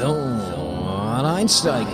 [0.00, 0.16] So,
[1.26, 1.86] einsteigen.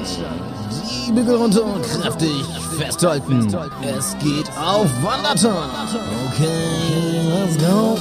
[0.70, 2.44] Die Bügel runter und kräftig
[2.78, 3.52] festhalten.
[3.82, 5.68] Es geht auf Wanderton.
[6.30, 7.98] Okay, let's go.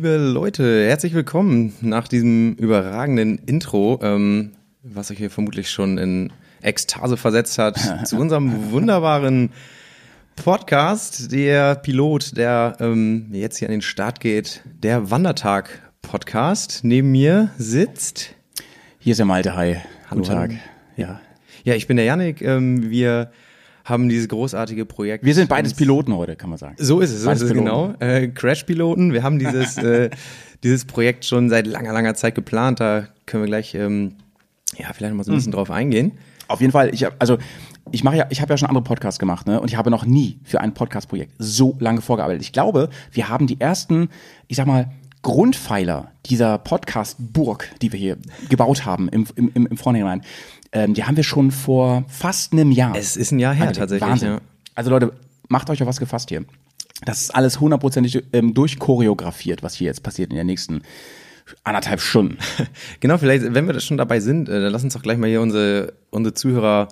[0.00, 6.32] Liebe Leute, herzlich willkommen nach diesem überragenden Intro, ähm, was euch hier vermutlich schon in
[6.62, 9.50] Ekstase versetzt hat, zu unserem wunderbaren
[10.36, 16.80] Podcast, der Pilot, der ähm, jetzt hier an den Start geht, der Wandertag-Podcast.
[16.82, 18.34] Neben mir sitzt.
[19.00, 19.76] Hier ist der Malte, hi.
[20.08, 20.50] Hallo, Guten Tag.
[20.52, 20.60] hallo.
[20.96, 21.20] Ja.
[21.64, 22.40] Ja, ich bin der Yannick.
[22.40, 23.32] Ähm, wir
[23.84, 25.24] haben dieses großartige Projekt.
[25.24, 26.76] Wir sind beides Piloten heute, kann man sagen.
[26.78, 27.94] So ist es, so Beides ist es Piloten.
[27.98, 28.12] genau.
[28.12, 29.12] Äh, Crash-Piloten.
[29.12, 30.10] Wir haben dieses, äh,
[30.62, 32.80] dieses Projekt schon seit langer, langer Zeit geplant.
[32.80, 34.14] Da können wir gleich, ähm,
[34.76, 36.12] ja, vielleicht mal so ein bisschen drauf eingehen.
[36.48, 37.38] Auf jeden Fall, ich hab, also
[37.92, 39.60] ich mache ja, ich habe ja schon andere Podcasts gemacht, ne?
[39.60, 42.42] Und ich habe noch nie für ein Podcast-Projekt so lange vorgearbeitet.
[42.42, 44.08] Ich glaube, wir haben die ersten,
[44.48, 44.90] ich sag mal,
[45.22, 48.16] Grundpfeiler dieser Podcast-Burg, die wir hier
[48.48, 50.22] gebaut haben im, im, im, im Vornherein,
[50.72, 52.94] ähm, die haben wir schon vor fast einem Jahr.
[52.96, 53.80] Es ist ein Jahr her angelegt.
[53.80, 54.10] tatsächlich.
[54.10, 54.28] Wahnsinn.
[54.30, 54.40] Ja.
[54.74, 55.12] Also Leute,
[55.48, 56.44] macht euch auf was gefasst hier.
[57.04, 60.82] Das ist alles hundertprozentig ähm, durchchoreografiert, was hier jetzt passiert in den nächsten
[61.64, 62.38] anderthalb Stunden.
[63.00, 65.28] Genau, vielleicht, wenn wir das schon dabei sind, äh, dann lass uns doch gleich mal
[65.28, 66.88] hier unsere, unsere Zuhörer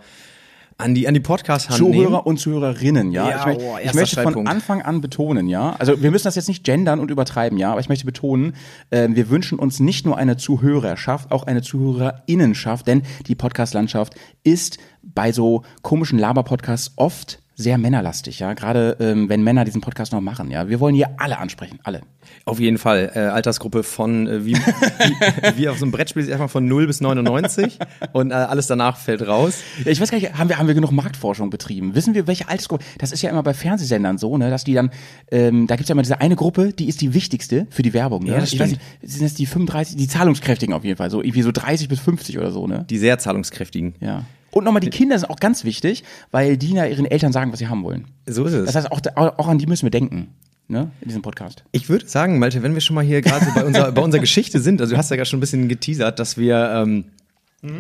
[0.81, 2.05] an die, an die Podcast-Hand nehmen.
[2.05, 3.29] Zuhörer und Zuhörerinnen, ja.
[3.29, 4.47] Ja, ich, möcht, oh, ich möchte von.
[4.47, 5.75] Anfang an betonen, ja.
[5.79, 8.55] Also wir müssen das jetzt nicht gendern und übertreiben, ja, aber ich möchte betonen,
[8.91, 14.79] äh, wir wünschen uns nicht nur eine Zuhörerschaft, auch eine Zuhörerinnenschaft, denn die Podcast-Landschaft ist
[15.03, 18.55] bei so komischen Laber-Podcasts oft sehr männerlastig, ja.
[18.55, 20.69] Gerade ähm, wenn Männer diesen Podcast noch machen, ja.
[20.69, 22.03] Wir wollen hier alle ansprechen, alle.
[22.45, 23.11] Auf jeden Fall.
[23.15, 26.87] Äh, Altersgruppe von, äh, wie, wie, wie auf so einem Brettspiel ist erstmal von 0
[26.87, 27.79] bis 99
[28.13, 29.61] und äh, alles danach fällt raus.
[29.85, 31.97] Ja, ich weiß gar nicht, haben wir, haben wir genug Marktforschung betrieben?
[31.97, 32.85] Wissen wir, welche Altersgruppe?
[32.99, 34.91] Das ist ja immer bei Fernsehsendern so, ne, dass die dann,
[35.33, 38.23] ähm, da gibt's ja immer diese eine Gruppe, die ist die wichtigste für die Werbung.
[38.23, 38.31] Ne?
[38.31, 38.83] Ja, das ich weiß stimmt.
[39.03, 41.99] nicht, sind das die 35, die Zahlungskräftigen auf jeden Fall, so irgendwie so 30 bis
[41.99, 42.87] 50 oder so, ne?
[42.89, 43.97] Die sehr zahlungskräftigen.
[43.99, 44.23] Ja.
[44.59, 47.59] Und nochmal, die Kinder sind auch ganz wichtig, weil die ja ihren Eltern sagen, was
[47.59, 48.07] sie haben wollen.
[48.27, 48.67] So ist es.
[48.67, 50.29] Das heißt, auch, auch an die müssen wir denken,
[50.69, 51.65] ne, in diesem Podcast.
[51.73, 54.21] Ich würde sagen, Malte, wenn wir schon mal hier gerade so bei unserer, bei unserer
[54.21, 57.05] Geschichte sind, also du hast ja gerade schon ein bisschen geteasert, dass wir, ähm,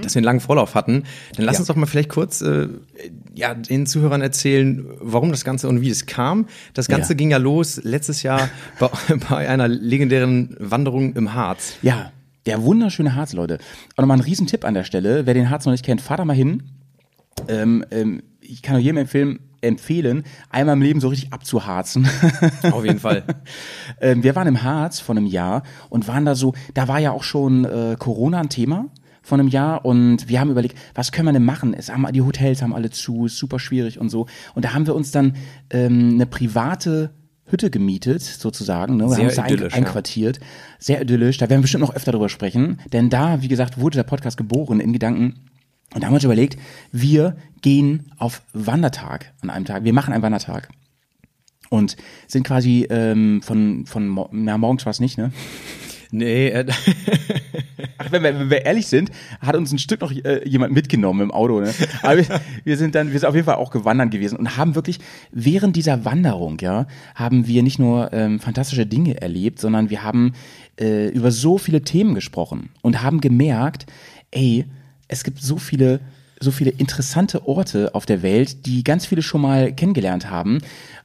[0.02, 1.04] dass wir einen langen Vorlauf hatten,
[1.36, 1.60] dann lass Ja.
[1.60, 2.68] uns doch mal vielleicht kurz äh,
[3.34, 6.46] ja, den Zuhörern erzählen, warum das Ganze und wie es kam.
[6.74, 7.16] Das Ganze Ja.
[7.16, 8.48] ging ja los letztes Jahr
[8.80, 8.88] bei,
[9.30, 11.74] bei einer legendären Wanderung im Harz.
[11.82, 12.10] Ja,
[12.46, 13.54] der wunderschöne Harz, Leute.
[13.96, 15.26] Und nochmal ein Riesentipp an der Stelle.
[15.26, 16.62] Wer den Harz noch nicht kennt, fahrt da mal hin.
[17.48, 22.08] Ähm, ähm, ich kann nur jedem empfehlen, empfehlen, einmal im Leben so richtig abzuharzen.
[22.72, 23.24] Auf jeden Fall.
[24.00, 27.12] ähm, wir waren im Harz vor einem Jahr und waren da so, da war ja
[27.12, 28.86] auch schon äh, Corona ein Thema
[29.22, 31.74] von einem Jahr und wir haben überlegt, was können wir denn machen?
[31.74, 34.26] Es haben, die Hotels haben alle zu, ist super schwierig und so.
[34.54, 35.36] Und da haben wir uns dann
[35.70, 37.10] ähm, eine private
[37.50, 38.96] Hütte gemietet, sozusagen.
[38.96, 39.04] Ne?
[39.04, 39.78] Wir Sehr haben uns da ein, idyllisch, ja.
[39.78, 40.40] einquartiert.
[40.78, 41.38] Sehr idyllisch.
[41.38, 42.80] Da werden wir bestimmt noch öfter drüber sprechen.
[42.92, 45.40] Denn da, wie gesagt, wurde der Podcast geboren in Gedanken.
[45.94, 46.58] Und da haben wir uns überlegt,
[46.92, 49.84] wir gehen auf Wandertag an einem Tag.
[49.84, 50.68] Wir machen einen Wandertag.
[51.70, 55.32] Und sind quasi ähm, von, von na, morgens war es nicht, ne?
[56.10, 56.66] Nee, äh,
[57.98, 59.10] Ach, wenn wir, wenn wir ehrlich sind,
[59.40, 61.74] hat uns ein Stück noch äh, jemand mitgenommen im Auto, ne?
[62.02, 64.74] Aber wir, wir sind dann, wir sind auf jeden Fall auch gewandert gewesen und haben
[64.74, 65.00] wirklich
[65.32, 70.32] während dieser Wanderung, ja, haben wir nicht nur ähm, fantastische Dinge erlebt, sondern wir haben
[70.80, 73.86] äh, über so viele Themen gesprochen und haben gemerkt,
[74.30, 74.64] ey,
[75.08, 76.00] es gibt so viele
[76.40, 80.60] so viele interessante Orte auf der Welt, die ganz viele schon mal kennengelernt haben,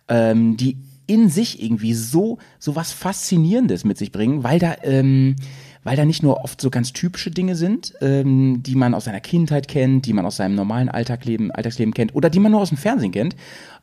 [0.07, 0.77] ähm, die
[1.07, 5.35] in sich irgendwie so so was Faszinierendes mit sich bringen, weil da ähm,
[5.83, 9.19] weil da nicht nur oft so ganz typische Dinge sind, ähm, die man aus seiner
[9.19, 12.69] Kindheit kennt, die man aus seinem normalen Alltagleben, Alltagsleben kennt oder die man nur aus
[12.69, 13.35] dem Fernsehen kennt,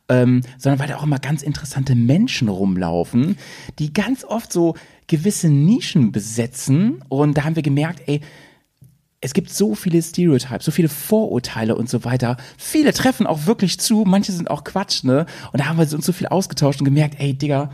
[0.09, 3.37] ähm, sondern weil da auch immer ganz interessante Menschen rumlaufen,
[3.79, 4.75] die ganz oft so
[5.07, 7.03] gewisse Nischen besetzen.
[7.07, 8.21] Und da haben wir gemerkt, ey,
[9.21, 12.37] es gibt so viele Stereotypes, so viele Vorurteile und so weiter.
[12.57, 15.27] Viele treffen auch wirklich zu, manche sind auch Quatsch, ne?
[15.53, 17.71] Und da haben wir uns so viel ausgetauscht und gemerkt, ey, Digga,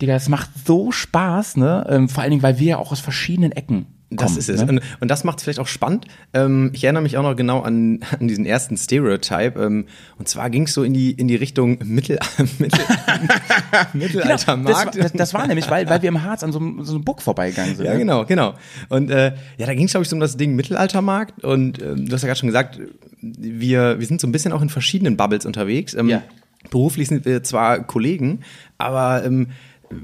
[0.00, 1.86] Digga, es macht so Spaß, ne?
[1.88, 3.86] Ähm, vor allen Dingen, weil wir ja auch aus verschiedenen Ecken
[4.16, 4.60] Das kommen, ist es.
[4.62, 4.68] Ne?
[4.72, 6.06] Und, und das macht es vielleicht auch spannend.
[6.34, 9.60] Ähm, ich erinnere mich auch noch genau an, an diesen ersten Stereotype.
[9.62, 9.86] Ähm,
[10.18, 12.18] und zwar ging es so in die, in die Richtung Mittel,
[12.58, 12.80] Mittel,
[13.92, 14.68] Mittelaltermarkt.
[14.68, 16.94] Das, war- das, das war nämlich, weil, weil wir im Harz an so einem, so
[16.94, 17.86] einem Burg vorbeigegangen sind.
[17.86, 17.98] Ja, ne?
[17.98, 18.54] genau, genau.
[18.88, 21.44] Und äh, ja, da ging es, glaube ich, so um das Ding Mittelaltermarkt.
[21.44, 22.80] Und ähm, du hast ja gerade schon gesagt,
[23.20, 25.94] wir, wir sind so ein bisschen auch in verschiedenen Bubbles unterwegs.
[25.94, 26.22] Ähm, Ja.
[26.70, 28.40] Beruflich sind wir zwar Kollegen,
[28.78, 29.48] aber ähm,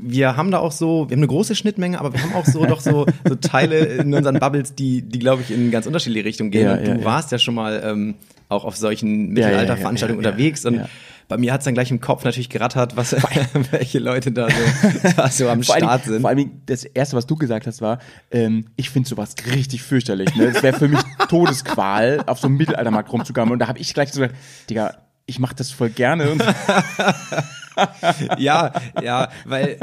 [0.02, 2.64] wir haben da auch so, wir haben eine große Schnittmenge, aber wir haben auch so
[2.66, 6.50] doch so, so Teile in unseren Bubbles, die, die glaube ich in ganz unterschiedliche Richtungen
[6.50, 6.66] gehen.
[6.66, 8.14] Ja, und du ja, warst ja schon mal ähm,
[8.48, 10.82] auch auf solchen Mittelalterveranstaltungen unterwegs und
[11.28, 13.12] bei mir hat's dann gleich im Kopf natürlich gerattert, was
[13.70, 16.20] welche Leute da so, da so am Start allem, sind.
[16.22, 17.98] vor allem das erste, was du gesagt hast, war,
[18.30, 20.34] ähm, ich finde sowas richtig fürchterlich.
[20.34, 20.46] Ne?
[20.46, 23.52] Es wäre für mich Todesqual, auf so einem Mittelaltermarkt rumzugammeln.
[23.52, 24.36] Und da habe ich gleich so gesagt,
[24.70, 24.96] Digga,
[25.26, 26.36] ich mache das voll gerne.
[28.38, 28.72] Ja,
[29.02, 29.78] ja, weil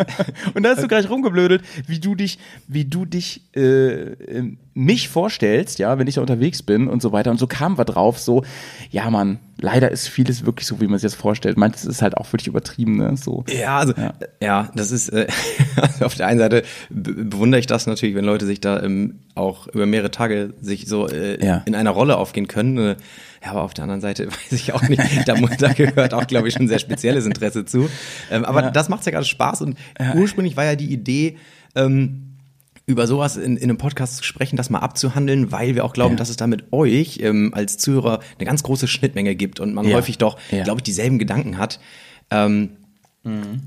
[0.53, 5.07] und da hast du gleich rumgeblödelt, wie du dich, wie du dich äh, äh, mich
[5.07, 7.31] vorstellst, ja, wenn ich da unterwegs bin und so weiter.
[7.31, 8.43] Und so kamen wir drauf, so,
[8.91, 11.57] ja, Mann, leider ist vieles wirklich so, wie man sich das vorstellt.
[11.57, 13.15] Manches ist halt auch wirklich übertrieben, ne?
[13.15, 13.45] So.
[13.47, 13.93] Ja, also
[14.41, 15.27] ja, das ist äh,
[15.81, 19.19] also auf der einen Seite be bewundere ich das natürlich, wenn Leute sich da ähm,
[19.33, 21.63] auch über mehrere Tage sich so äh, Ja.
[21.65, 22.77] in einer Rolle aufgehen können.
[22.77, 22.95] Äh,
[23.45, 25.01] ja, aber auf der anderen Seite weiß ich auch nicht.
[25.25, 27.89] Da, da gehört auch, glaube ich, schon sehr spezielles Interesse zu.
[28.29, 29.77] Ähm, aber das macht ja gerade Spaß und
[30.15, 31.37] ursprünglich war ja die Idee.
[31.75, 32.24] Ähm,
[32.87, 36.13] über sowas in, in einem Podcast zu sprechen, das mal abzuhandeln, weil wir auch glauben,
[36.13, 36.17] Ja.
[36.17, 39.87] dass es da mit euch ähm, als Zuhörer eine ganz große Schnittmenge gibt und man
[39.87, 39.95] Ja.
[39.97, 40.63] häufig doch, Ja.
[40.63, 41.79] glaube ich, dieselben Gedanken hat.
[42.29, 42.69] Ähm,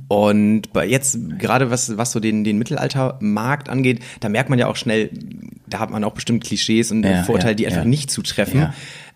[0.06, 4.68] und bei jetzt gerade was was so den den Mittelaltermarkt angeht, da merkt man ja
[4.68, 5.10] auch schnell,
[5.66, 7.88] da hat man auch bestimmt Klischees und Ja, Vorurteile, ja, die einfach ja.
[7.88, 8.68] nicht zutreffen.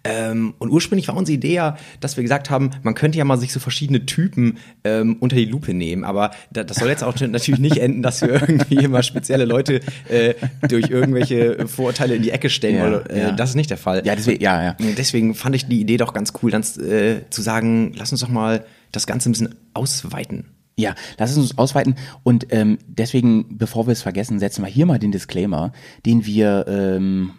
[0.05, 3.39] Ähm, und ursprünglich war unsere Idee ja, dass wir gesagt haben, man könnte ja mal
[3.39, 6.05] sich so verschiedene Typen ähm, unter die Lupe nehmen.
[6.05, 9.81] Aber da, das soll jetzt auch natürlich nicht enden, dass wir irgendwie immer spezielle Leute
[10.09, 10.35] äh,
[10.69, 12.77] durch irgendwelche Vorurteile in die Ecke stellen.
[12.77, 13.33] Ja, weil, äh, ja.
[13.33, 14.03] Das ist nicht der Fall.
[14.05, 14.77] Ja, deswegen, ja, ja.
[14.97, 18.29] Deswegen fand ich die Idee doch ganz cool, dann äh, zu sagen, lass uns doch
[18.29, 20.47] mal das Ganze ein bisschen ausweiten.
[20.77, 21.97] Ja, lass es uns ausweiten.
[22.23, 25.73] Und ähm, deswegen, bevor wir es vergessen, setzen wir hier mal den Disclaimer,
[26.07, 27.33] den wir ähm,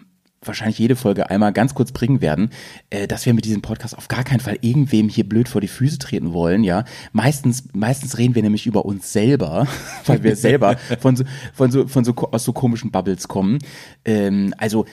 [0.48, 2.50] wahrscheinlich jede Folge einmal ganz kurz bringen werden,
[2.90, 5.68] äh, dass wir mit diesem Podcast auf gar keinen Fall irgendwem hier blöd vor die
[5.68, 6.86] Füße treten wollen, ja.
[7.12, 9.68] Meistens, meistens reden wir nämlich über uns selber,
[10.06, 11.24] weil wir selber von so,
[11.54, 13.60] von so, von so, aus so komischen Bubbles kommen.
[14.06, 14.86] Ähm, also,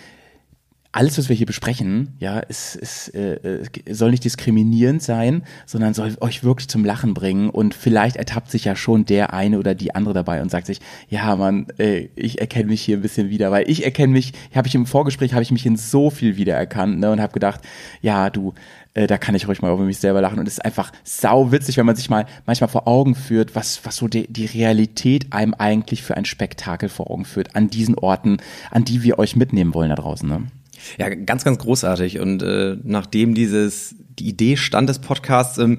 [0.92, 5.94] alles, was wir hier besprechen, ja, ist, ist, äh, äh, soll nicht diskriminierend sein, sondern
[5.94, 7.48] soll euch wirklich zum Lachen bringen.
[7.48, 10.80] Und vielleicht ertappt sich ja schon der eine oder die andere dabei und sagt sich,
[11.08, 14.66] ja, Mann, ey, ich erkenne mich hier ein bisschen wieder, weil ich erkenne mich, habe
[14.66, 17.60] ich im Vorgespräch, habe ich mich in so viel wiedererkannt, ne, und habe gedacht,
[18.00, 18.54] ja, du,
[18.94, 20.40] äh, da kann ich ruhig mal über mich selber lachen.
[20.40, 23.84] Und es ist einfach sau witzig, wenn man sich mal manchmal vor Augen führt, was,
[23.84, 27.94] was so die, die Realität einem eigentlich für ein Spektakel vor Augen führt, an diesen
[27.96, 28.38] Orten,
[28.72, 30.46] an die wir euch mitnehmen wollen da draußen, ne?
[30.98, 32.18] Ja, ganz, ganz großartig.
[32.20, 35.78] Und äh, nachdem dieses die Idee stand des Podcasts, ähm,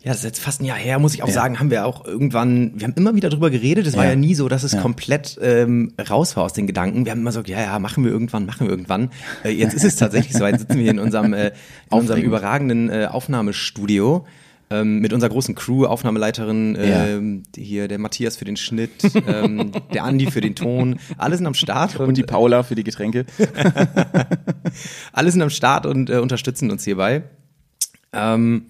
[0.00, 1.34] ja, das ist jetzt fast ein Jahr her, muss ich auch Ja.
[1.34, 3.84] sagen, haben wir auch irgendwann, wir haben immer wieder drüber geredet.
[3.84, 4.10] Es war Ja.
[4.10, 4.80] ja nie so, dass es Ja.
[4.80, 7.04] komplett ähm, raus war aus den Gedanken.
[7.04, 9.10] Wir haben immer so, ja, ja, machen wir irgendwann, machen wir irgendwann.
[9.44, 11.52] Äh, jetzt ist es tatsächlich soweit, sitzen wir in unserem, äh, in
[11.90, 14.24] unserem überragenden äh, Aufnahmestudio.
[14.70, 17.06] Ähm, mit unserer großen Crew, Aufnahmeleiterin, Ja.
[17.06, 18.90] ähm, hier der Matthias für den Schnitt,
[19.26, 22.84] ähm, der Andi für den Ton, alle sind am Start Und die Paula für die
[22.84, 23.24] Getränke.
[25.12, 27.22] alle sind am Start und äh, unterstützen uns hierbei.
[28.12, 28.66] Ähm,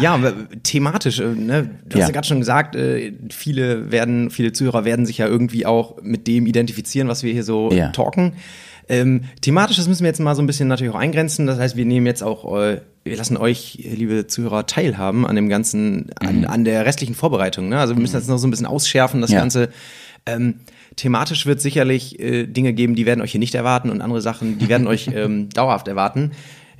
[0.00, 0.18] ja,
[0.62, 1.68] thematisch, äh, ne?
[1.84, 2.02] du Ja.
[2.04, 6.00] hast ja gerade schon gesagt, äh, viele werden, viele Zuhörer werden sich ja irgendwie auch
[6.02, 7.88] mit dem identifizieren, was wir hier so Ja.
[7.90, 8.34] talken.
[8.88, 11.46] Ähm, thematisch, das müssen wir jetzt mal so ein bisschen natürlich auch eingrenzen.
[11.46, 15.48] Das heißt, wir nehmen jetzt auch, äh, wir lassen euch, liebe Zuhörer, teilhaben an dem
[15.48, 17.68] ganzen, an, an der restlichen Vorbereitung.
[17.68, 17.78] Ne?
[17.78, 19.40] Also wir müssen jetzt noch so ein bisschen ausschärfen, das Ja.
[19.40, 19.70] Ganze.
[20.24, 20.60] Ähm,
[20.96, 24.58] thematisch wird sicherlich äh, Dinge geben, die werden euch hier nicht erwarten und andere Sachen,
[24.58, 26.32] die werden euch ähm, dauerhaft erwarten.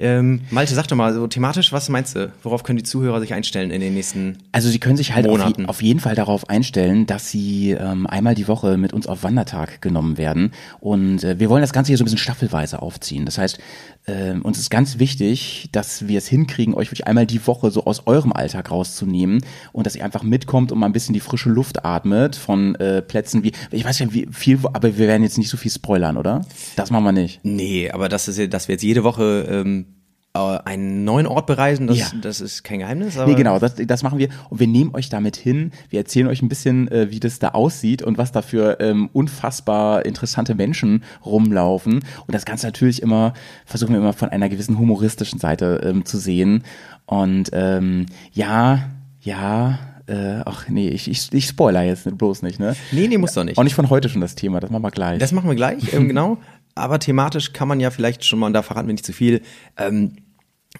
[0.02, 2.32] Ähm, Malte, sag doch mal, so thematisch, was meinst du?
[2.42, 5.38] Worauf können die Zuhörer sich einstellen in den nächsten Also sie können sich halt auf,
[5.58, 9.22] je- auf jeden Fall darauf einstellen, dass sie ähm, einmal die Woche mit uns auf
[9.22, 10.50] Wandertag genommen werden.
[10.80, 13.24] Und äh, wir wollen das Ganze hier so ein bisschen staffelweise aufziehen.
[13.24, 13.58] Das heißt,
[14.06, 17.84] äh, uns ist ganz wichtig, dass wir es hinkriegen, euch wirklich einmal die Woche so
[17.84, 21.50] aus eurem Alltag rauszunehmen und dass ihr einfach mitkommt und mal ein bisschen die frische
[21.50, 25.38] Luft atmet von äh, Plätzen wie, ich weiß ja wie viel, aber wir werden jetzt
[25.38, 26.44] nicht so viel spoilern, oder?
[26.76, 27.40] Das machen wir nicht.
[27.44, 30.01] Nee, aber das ist dass wir jetzt jede Woche ähm, äh,
[30.34, 32.06] einen neuen Ort bereisen, das, Ja.
[32.20, 33.18] das ist kein Geheimnis.
[33.18, 34.28] Aber Nee, genau, das, das machen wir.
[34.48, 35.72] Und wir nehmen euch damit hin.
[35.90, 39.10] Wir erzählen euch ein bisschen, äh, wie das da aussieht und was da für ähm,
[39.12, 41.96] unfassbar interessante Menschen rumlaufen.
[41.96, 43.34] Und das Ganze natürlich immer,
[43.66, 46.64] versuchen wir immer von einer gewissen humoristischen Seite ähm, zu sehen.
[47.04, 48.88] Und ähm, ja,
[49.20, 52.74] ja, äh, ach nee, ich, ich, ich spoiler jetzt bloß nicht, ne?
[52.90, 53.58] Nee, nee, muss doch nicht.
[53.58, 55.18] Auch nicht von heute schon das Thema, das machen wir gleich.
[55.18, 56.38] Das machen wir gleich, ähm, genau.
[56.74, 59.42] Aber thematisch kann man ja vielleicht schon mal, und da verraten wir nicht zu viel,
[59.76, 60.16] ähm,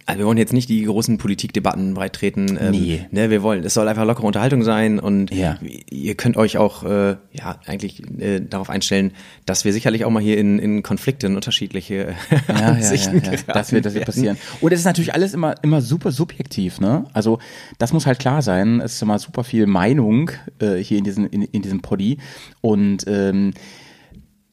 [0.07, 2.57] Also wir wollen jetzt nicht die großen Politikdebatten breittreten.
[2.59, 3.07] Ähm, Nee.
[3.11, 5.59] Ne, wir wollen, es soll einfach lockere Unterhaltung sein und Ja.
[5.91, 9.13] ihr könnt euch auch äh, ja eigentlich äh, darauf einstellen,
[9.45, 12.15] dass wir sicherlich auch mal hier in, in Konflikte in unterschiedliche
[12.49, 13.21] Ja, ja, ja, Ansichten ja.
[13.33, 14.39] geraten Das wird, das wird passieren.
[14.63, 17.05] Und es ist natürlich alles immer, immer super subjektiv, ne?
[17.13, 17.39] Also,
[17.77, 18.81] das muss halt klar sein.
[18.81, 22.17] Es ist immer super viel Meinung äh, hier in, diesen, in, in diesem Poddy.
[22.63, 23.53] Und ähm,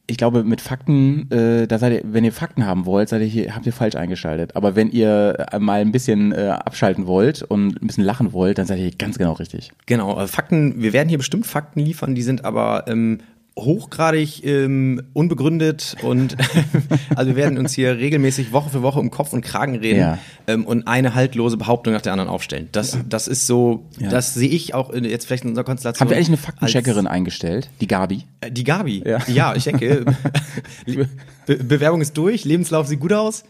[0.09, 3.27] ich glaube, mit Fakten, äh, da seid ihr, wenn ihr Fakten haben wollt, seid ihr
[3.27, 4.55] hier, habt ihr falsch eingeschaltet.
[4.55, 8.57] Aber wenn ihr äh, mal ein bisschen äh, abschalten wollt und ein bisschen lachen wollt,
[8.57, 9.71] dann seid ihr ganz genau richtig.
[9.85, 13.19] Genau, äh, Fakten, wir werden hier bestimmt Fakten liefern, die sind aber ähm,
[13.57, 16.37] hochgradig ähm, unbegründet und
[17.15, 20.17] also wir werden uns hier regelmäßig Woche für Woche um Kopf und Kragen reden Ja.
[20.47, 22.69] ähm, und eine haltlose Behauptung nach der anderen aufstellen.
[22.71, 25.99] Das, das ist so, das sehe ich auch in, jetzt vielleicht in unserer Konstellation.
[26.01, 27.69] Haben wir eigentlich eine Faktencheckerin eingestellt?
[27.81, 28.23] Die Gabi?
[28.41, 29.03] Äh, Die Gabi.
[29.05, 29.19] Ja.
[29.27, 30.05] Ja, ich denke.
[31.49, 33.43] Be Bewerbung ist durch, Lebenslauf sieht gut aus.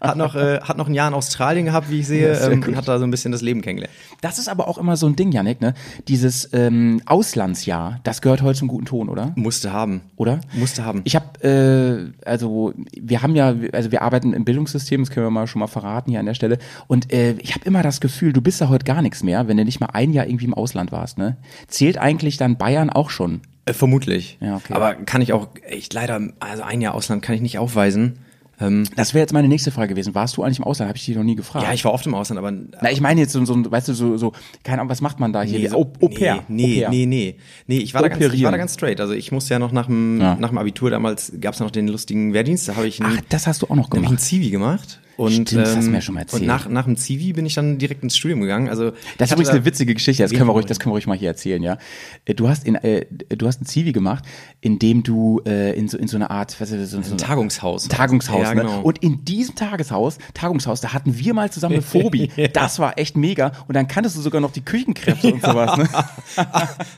[0.00, 2.62] Hat noch, äh, hat noch ein Jahr in Australien gehabt, wie ich sehe, sehr ähm,
[2.62, 3.92] und hat da so ein bisschen das Leben kennengelernt.
[4.20, 5.74] Das ist aber auch immer so ein Ding, Janik, ne?
[6.06, 9.32] Dieses ähm, Auslandsjahr, das gehört heute zum guten Ton, oder?
[9.34, 10.02] Musste haben.
[10.14, 10.40] Oder?
[10.54, 11.00] Musste haben.
[11.02, 15.30] Ich habe, äh, also wir haben ja, also wir arbeiten im Bildungssystem, das können wir
[15.30, 16.58] mal schon mal verraten hier an der Stelle.
[16.86, 19.56] Und äh, ich habe immer das Gefühl, du bist da heute gar nichts mehr, wenn
[19.56, 21.18] du nicht mal ein Jahr irgendwie im Ausland warst.
[21.18, 21.38] Ne?
[21.66, 23.40] Zählt eigentlich dann Bayern auch schon?
[23.64, 24.38] Äh, vermutlich.
[24.40, 24.72] Ja, okay.
[24.74, 28.18] Aber kann ich auch echt leider, also ein Jahr Ausland kann ich nicht aufweisen.
[28.60, 30.14] Ähm, Das wäre jetzt meine nächste Frage gewesen.
[30.14, 30.88] Warst du eigentlich im Ausland?
[30.88, 31.64] Habe ich dich noch nie gefragt.
[31.66, 33.94] ja, ich war oft im Ausland, aber Na, ich meine jetzt so, so, weißt du,
[33.94, 35.58] so, so, keine Ahnung, was macht man da hier?
[35.58, 36.42] Nee, Au, Au pair.
[36.48, 36.90] Nee, Au nee, pair.
[36.90, 37.36] nee, nee.
[37.66, 39.00] Nee, ich war, da ganz, ich war da ganz straight.
[39.00, 40.34] Also ich musste ja noch nach dem, Ja.
[40.36, 43.24] nach dem Abitur damals, gab es noch den lustigen Wehrdienst, da habe ich einen, Ach,
[43.30, 44.20] das hast du auch noch da hab ich einen gemacht.
[44.24, 45.00] Zivi gemacht.
[45.16, 46.42] Und, ähm, Stimmt, das hast du mir schon mal erzählt.
[46.42, 48.68] Und nach, nach dem Zivi bin ich dann direkt ins Studium gegangen.
[48.68, 51.06] Also Das ist übrigens eine witzige Geschichte, das können wir ruhig, das können wir ruhig
[51.06, 51.78] mal hier erzählen, ja.
[52.24, 54.24] Äh, Du hast in, äh, du hast ein Zivi gemacht,
[54.60, 57.18] in dem du äh, in so in so eine Art, was ist das, so, Ein
[57.18, 57.88] Tagungshaus.
[57.88, 58.62] Tagungshaus, Ja, ne?
[58.62, 58.80] genau.
[58.80, 62.30] Und in diesem Tageshaus, Tagungshaus, da hatten wir mal zusammen eine Phobie.
[62.52, 63.52] Das war echt mega.
[63.68, 65.88] Und dann kanntest du sogar noch die Küchenkräfte und sowas, ne?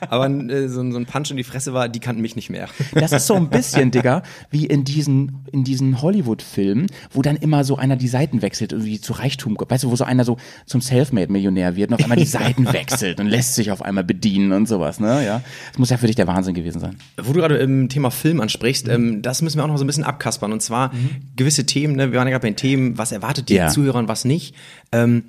[0.09, 2.49] Aber äh, so, ein- so ein Punch in die Fresse war, die kannten mich nicht
[2.49, 2.67] mehr.
[2.93, 7.63] Das ist so ein bisschen, Digga, wie in diesen, in diesen Hollywood-Filmen, wo dann immer
[7.63, 10.81] so einer die Seiten wechselt, irgendwie zu Reichtum, weißt du, wo so einer so zum
[10.81, 14.67] Selfmade-Millionär wird und auf einmal die Seiten wechselt und lässt sich auf einmal bedienen und
[14.67, 15.41] sowas, ne, ja.
[15.71, 16.97] Das muss ja für dich der Wahnsinn gewesen sein.
[17.21, 19.87] Wo du gerade im Thema Film ansprichst, ähm, das müssen wir auch noch so ein
[19.87, 20.51] bisschen abkaspern.
[20.51, 20.91] Und zwar
[21.35, 22.11] gewisse Themen, ne?
[22.11, 23.67] wir waren ja gerade bei den Themen, was erwartet die Ja.
[23.67, 24.55] Zuhörer und was nicht.
[24.91, 25.23] Ähm,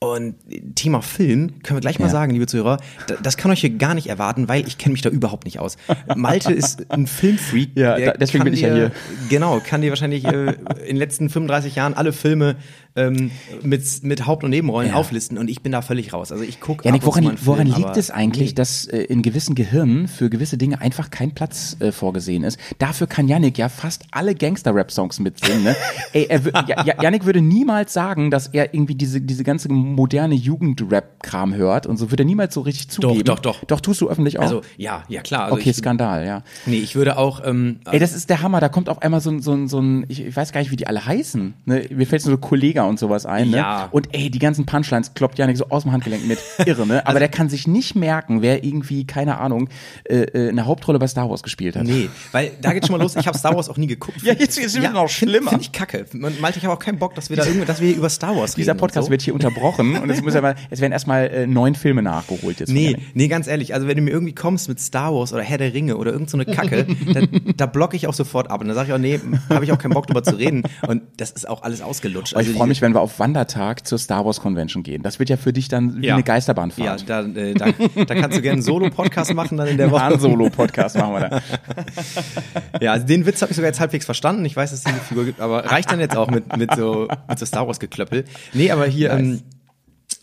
[0.00, 0.36] und
[0.76, 2.12] Thema Film, können wir gleich mal Ja.
[2.12, 2.76] sagen, liebe Zuhörer,
[3.08, 5.58] da- das kann euch hier gar nicht erwarten, weil ich kenne mich da überhaupt nicht
[5.58, 5.76] aus.
[6.14, 7.70] Malte ist ein Filmfreak.
[7.76, 8.92] Ja, da- deswegen bin ich ja dir, hier.
[9.28, 10.52] Genau, kann dir wahrscheinlich äh,
[10.82, 12.54] in den letzten 35 Jahren alle Filme
[12.96, 13.30] ähm,
[13.62, 14.96] mit, mit Haupt- und Nebenrollen Ja.
[14.96, 16.32] auflisten und ich bin da völlig raus.
[16.32, 18.54] Also ich gucke Janik, woran, woran liegt es eigentlich, nee.
[18.54, 22.58] dass äh, in gewissen Gehirnen für gewisse Dinge einfach kein Platz äh, vorgesehen ist?
[22.78, 25.62] Dafür kann Janik ja fast alle Gangster-Rap-Songs mitsingen.
[25.64, 25.76] Ne?
[26.12, 30.34] Ey, er, ja, ja, Janik würde niemals sagen, dass er irgendwie diese, diese ganze moderne
[30.34, 33.24] Jugend-Rap-Kram hört und so würde er niemals so richtig zugeben.
[33.24, 33.64] doch, doch.
[33.64, 34.42] Doch, tust du öffentlich auch?
[34.42, 35.44] Also, ja, ja klar.
[35.44, 36.42] Also okay, ich, Skandal, ja.
[36.66, 38.60] Nee, ich würde auch, ähm, Ey, das ist der Hammer.
[38.60, 40.70] Da kommt auf einmal so ein, so ein, so ein ich, ich weiß gar nicht,
[40.70, 41.54] wie die alle heißen.
[41.64, 41.86] Ne?
[41.90, 43.50] Mir fällt so Kollega und sowas ein.
[43.50, 43.58] Ne?
[43.58, 43.88] Ja.
[43.90, 46.38] Und ey, die ganzen Punchlines kloppt Janik so aus dem Handgelenk mit.
[46.66, 46.98] Irre, ne?
[46.98, 49.68] Also Aber der kann sich nicht merken, wer irgendwie, keine Ahnung,
[50.04, 51.84] äh, äh, eine Hauptrolle bei Star Wars gespielt hat.
[51.84, 53.16] Nee, weil da geht's schon mal los.
[53.16, 54.18] Ich habe Star Wars auch nie geguckt.
[54.28, 55.50] Ja, jetzt ist es noch schlimmer.
[55.50, 56.04] Finde ich kacke.
[56.12, 58.36] Man- Malte, ich habe auch keinen Bock, dass wir da irgendwie, dass wir über Star
[58.36, 58.80] Wars Dieser reden.
[58.80, 59.10] Podcast und so.
[59.10, 62.70] wird hier unterbrochen und es, muss aber, es werden erstmal äh, neun Filme nachgeholt jetzt.
[62.70, 65.58] Nee, nee, ganz ehrlich, also wenn du mir irgendwie kommst mit Star Wars oder Herr
[65.58, 68.60] der Ringe oder irgend so eine Kacke, dann, da blocke ich auch sofort ab.
[68.60, 69.20] Und dann sage ich auch, nee,
[69.50, 70.62] habe ich auch keinen Bock drüber zu reden.
[70.86, 72.34] Und das ist auch alles ausgelutscht.
[72.34, 75.02] Aber ich Also freue mich, wenn wir auf Wandertag zur Star Wars Convention gehen.
[75.02, 77.08] Das wird ja für dich dann wie eine Ja, Geisterbahnfahrt.
[77.08, 77.66] da, äh, da,
[78.04, 80.02] da kannst du gerne einen Solo-Podcast machen dann in der Woche.
[80.02, 81.42] Han Solo-Podcast machen wir da.
[82.80, 84.44] Ja, also den Witz habe ich sogar jetzt halbwegs verstanden.
[84.44, 87.08] Ich weiß, dass es diese Figur gibt, aber reicht dann jetzt auch mit, mit, so,
[87.28, 88.24] mit so Star Wars-Geklöppel.
[88.52, 89.40] Nee, aber hier, ähm,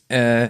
[0.10, 0.50] äh,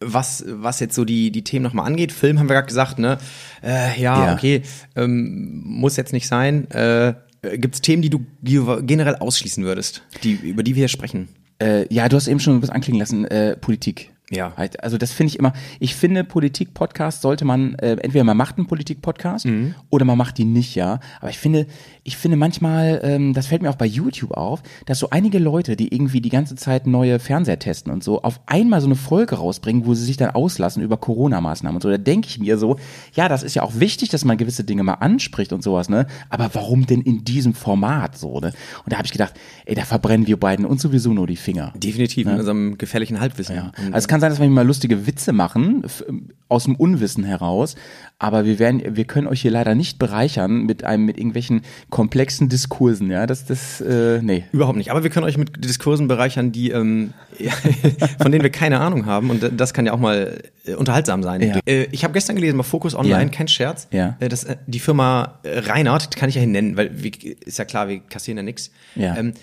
[0.00, 3.18] was, was jetzt so die, die Themen nochmal angeht, Film haben wir gerade gesagt, ne?
[3.62, 4.34] Äh, ja, Ja.
[4.34, 4.62] okay,
[4.94, 6.70] ähm, muss jetzt nicht sein.
[6.70, 7.14] Äh,
[7.58, 10.88] Gibt es Themen, die du die du generell ausschließen würdest, die, über die wir hier
[10.88, 11.28] sprechen?
[11.62, 14.12] Äh, ja, du hast eben schon was anklingen lassen, äh, Politik.
[14.30, 14.52] Ja.
[14.56, 18.56] Halt, Also das finde ich immer, ich finde Politik-Podcast sollte man, äh, entweder man macht
[18.58, 19.74] einen Politik-Podcast Mhm.
[19.90, 20.98] oder man macht ihn nicht, ja.
[21.20, 21.66] Aber ich finde,
[22.02, 25.76] ich finde manchmal, ähm, das fällt mir auch bei YouTube auf, dass so einige Leute,
[25.76, 29.36] die irgendwie die ganze Zeit neue Fernseher testen und so, auf einmal so eine Folge
[29.36, 31.88] rausbringen, wo sie sich dann auslassen über Corona-Maßnahmen und so.
[31.90, 32.76] Da denke ich mir so,
[33.14, 36.06] ja, das ist ja auch wichtig, dass man gewisse Dinge mal anspricht und sowas, ne?
[36.30, 38.52] Aber warum denn in diesem Format so, ne?
[38.84, 39.34] Und da habe ich gedacht,
[39.66, 41.72] ey, da verbrennen wir beiden uns sowieso nur die Finger.
[41.76, 43.54] Definitiv, in unserem gefährlichen Halbwissen.
[43.56, 43.72] Ja.
[43.92, 46.04] Also kann sein, dass wir mal lustige Witze machen, f-
[46.48, 47.74] aus dem Unwissen heraus,
[48.18, 52.48] aber wir werden, wir können euch hier leider nicht bereichern mit einem, mit irgendwelchen komplexen
[52.48, 54.44] Diskursen, ja, das, das, äh, nee.
[54.52, 54.90] Überhaupt nicht.
[54.90, 57.12] Aber wir können euch mit Diskursen bereichern, die ähm,
[58.22, 59.30] von denen wir keine Ahnung haben.
[59.30, 61.42] Und das kann ja auch mal äh, unterhaltsam sein.
[61.42, 61.58] Ja.
[61.66, 63.28] Äh, ich habe gestern gelesen bei Focus Online, Ja.
[63.28, 64.16] kein Scherz, Ja.
[64.20, 67.10] äh, dass äh, die Firma äh, Reinhardt, kann ich ja hier nennen, weil wir,
[67.44, 68.70] ist ja klar, wir kassieren ja nix.
[68.94, 69.16] Ja.
[69.16, 69.34] Ähm,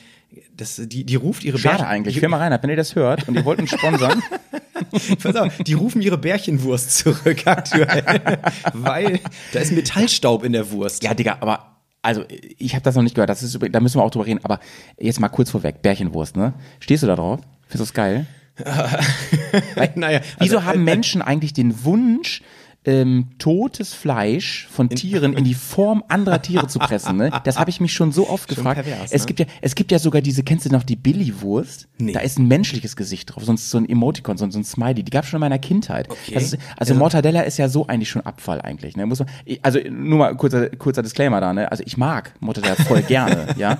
[0.57, 2.13] das, die, die ruft ihre Schade Bärchen- eigentlich.
[2.15, 4.23] Die, Firma Reinhardt, wenn ihr das hört und ihr wollt uns sponsern,
[5.67, 8.39] die rufen ihre Bärchenwurst zurück aktuell,
[8.73, 9.19] weil
[9.51, 11.03] da ist Metallstaub in der Wurst.
[11.03, 12.25] ja, Digga, aber also
[12.57, 14.59] ich habe das noch nicht gehört, das ist da müssen wir auch drüber reden, aber
[14.99, 16.53] jetzt mal kurz vorweg, Bärchenwurst, ne?
[16.79, 17.39] Stehst du da drauf?
[17.67, 18.27] Findest du das geil?
[19.95, 22.41] naja, Wieso also, haben äh, Menschen eigentlich den Wunsch,
[22.85, 27.17] ähm, totes Fleisch von Tieren in die Form anderer Tiere zu pressen?
[27.17, 27.31] Ne?
[27.43, 28.83] Das habe ich mich schon so oft gefragt.
[28.83, 29.27] pervers, es ne?
[29.27, 31.87] gibt ja, es gibt ja sogar diese, kennst du noch die Billy-Wurst?
[31.97, 32.11] Nee.
[32.11, 35.03] Da ist ein menschliches Gesicht drauf, sonst so ein Emoticon, so, so ein Smiley.
[35.03, 36.09] Die gab es schon in meiner Kindheit.
[36.09, 36.35] Okay.
[36.35, 38.97] Ist, also Mortadella ist ja so eigentlich schon Abfall eigentlich.
[38.97, 39.05] Ne?
[39.05, 39.29] Muss man,
[39.61, 41.53] also nur mal kurzer, kurzer Disclaimer da.
[41.53, 41.71] Ne?
[41.71, 43.77] Also ich mag Mortadella voll gerne, ja.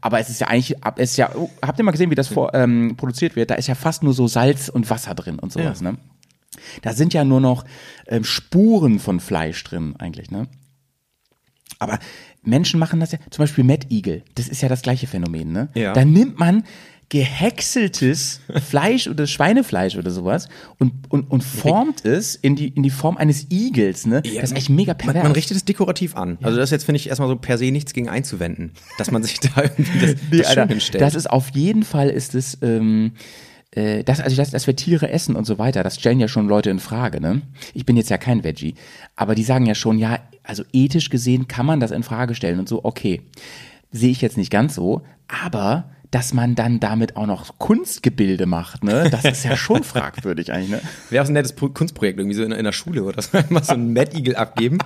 [0.00, 2.28] Aber es ist ja eigentlich, es ist ja, oh, habt ihr mal gesehen, wie das
[2.28, 3.50] vor, ähm, produziert wird?
[3.50, 5.80] Da ist ja fast nur so Salz und Wasser drin und sowas.
[5.80, 5.92] Ja.
[5.92, 5.98] Ne?
[6.82, 7.64] Da sind ja nur noch
[8.06, 10.48] ähm, Spuren von Fleisch drin eigentlich, ne?
[11.78, 11.98] Aber
[12.42, 15.68] Menschen machen das ja, zum Beispiel Mad Eagle, das ist ja das gleiche Phänomen, ne?
[15.74, 15.92] Ja.
[15.92, 16.64] Da nimmt man
[17.08, 18.40] gehäckseltes
[18.70, 23.18] Fleisch oder Schweinefleisch oder sowas und, und, und formt es in die, in die Form
[23.18, 24.22] eines Igels, ne?
[24.22, 25.22] das ist echt mega Man, pervers.
[25.24, 26.38] man richtet es dekorativ an.
[26.40, 29.40] Also das jetzt finde ich erstmal so per se nichts gegen einzuwenden, dass man sich
[29.40, 31.02] da irgendwie das, Nee, das Alter, hinstellt.
[31.02, 33.12] das ist auf jeden Fall ist es, ähm,
[33.72, 36.48] äh, das, also das, dass wir Tiere essen und so weiter, das stellen ja schon
[36.48, 37.42] Leute in Frage, ne?
[37.74, 38.74] Ich bin jetzt ja kein Veggie,
[39.16, 42.58] aber die sagen ja schon, ja, also ethisch gesehen kann man das in Frage stellen
[42.58, 43.22] und so, okay.
[43.94, 48.84] Sehe ich jetzt nicht ganz so, aber dass man dann damit auch noch Kunstgebilde macht,
[48.84, 49.08] ne?
[49.10, 50.80] Das ist ja schon fragwürdig eigentlich, ne?
[51.10, 53.30] Wäre auch so ein nettes Pro- Kunstprojekt, irgendwie so in, in der Schule oder so,
[53.50, 54.78] mal so einen Mad Eagle abgeben.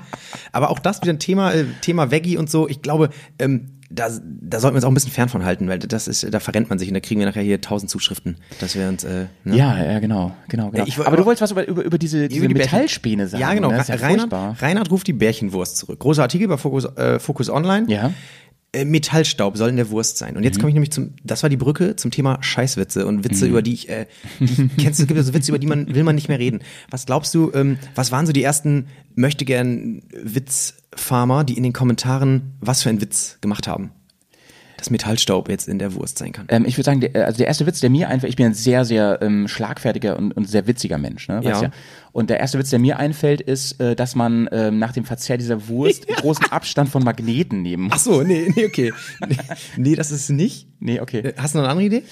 [0.52, 2.68] Aber auch das wieder ein Thema, äh, Thema Veggie und so.
[2.68, 4.08] Ich glaube, ähm, da,
[4.40, 6.68] da sollten wir uns auch ein bisschen fern von halten, weil das ist, da verrennt
[6.70, 9.56] man sich und da kriegen wir nachher hier tausend Zuschriften, dass wir uns, äh, ne?
[9.56, 10.84] Ja, ja, genau, genau, genau.
[10.86, 13.40] Ich woll- aber du wolltest was über, über, über diese, diese Über die Metallspäne sagen.
[13.40, 13.70] Ja, genau.
[13.70, 13.82] Ne?
[13.86, 14.60] Ja Reinhard.
[14.62, 15.98] Reinhard ruft die Bärchenwurst zurück.
[16.00, 17.86] Großer Artikel bei Focus, äh, Focus Online.
[17.88, 18.12] Ja.
[18.72, 20.36] Äh, Metallstaub soll in der Wurst sein.
[20.36, 23.46] Und jetzt komme ich nämlich zum, das war die Brücke zum Thema Scheißwitze und Witze,
[23.46, 24.06] über die ich, äh,
[24.40, 26.60] die kennst du, es gibt so Witze, über die man, will man nicht mehr reden.
[26.90, 31.72] Was glaubst du, ähm, was waren so die ersten möchte gern Witzfarmer, die in den
[31.72, 33.92] Kommentaren was für einen Witz gemacht haben?
[34.76, 36.46] Dass Metallstaub jetzt in der Wurst sein kann.
[36.50, 38.54] Ähm, ich würde sagen, der, also der erste Witz, der mir einfällt, ich bin ein
[38.54, 41.36] sehr, sehr ähm, schlagfertiger und, und sehr witziger Mensch, ne?
[41.36, 41.62] Weißt Ja.
[41.62, 41.70] ja.
[42.16, 45.36] Und der erste Witz, der mir einfällt, ist, äh, dass man ähm, nach dem Verzehr
[45.36, 48.04] dieser Wurst großen Abstand von Magneten nehmen Ach muss.
[48.04, 48.90] so, nee, nee, okay.
[49.28, 49.36] Nee,
[49.76, 50.66] nee das ist nicht.
[50.80, 51.18] Nee, okay.
[51.20, 52.02] Äh, Hast du noch eine andere Idee?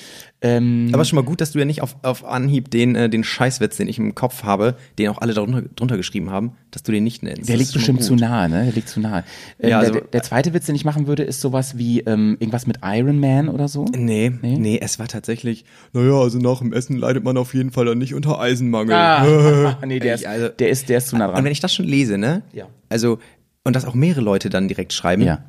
[0.41, 3.25] Ähm, Aber schon mal gut, dass du ja nicht auf, auf Anhieb den, äh, den
[3.25, 6.93] Scheißwitz, den ich im Kopf habe, den auch alle darunter, drunter geschrieben haben, dass du
[6.93, 7.49] den nicht nennst.
[7.49, 8.65] der Das liegt bestimmt zu nahe, ne?
[8.65, 9.25] Der liegt zu nahe.
[9.59, 12.37] Ähm, Ja, also- der, der zweite Witz, den ich machen würde, ist sowas wie ähm,
[12.41, 13.87] irgendwas mit Iron Man oder so.
[13.97, 14.57] Nee, Nee?
[14.59, 15.65] nee, es war tatsächlich,
[15.95, 18.95] naja, also nach dem Essen leidet man auf jeden Fall dann nicht unter Eisenmangel.
[18.95, 21.45] Ah, nee, der ist, Ey, also- der ist, der ist zu nah Und dran.
[21.45, 22.43] wenn ich das schon lese, ne?
[22.53, 22.67] Ja.
[22.89, 23.19] Also,
[23.65, 25.23] und das auch mehrere Leute dann direkt schreiben.
[25.23, 25.43] Ja.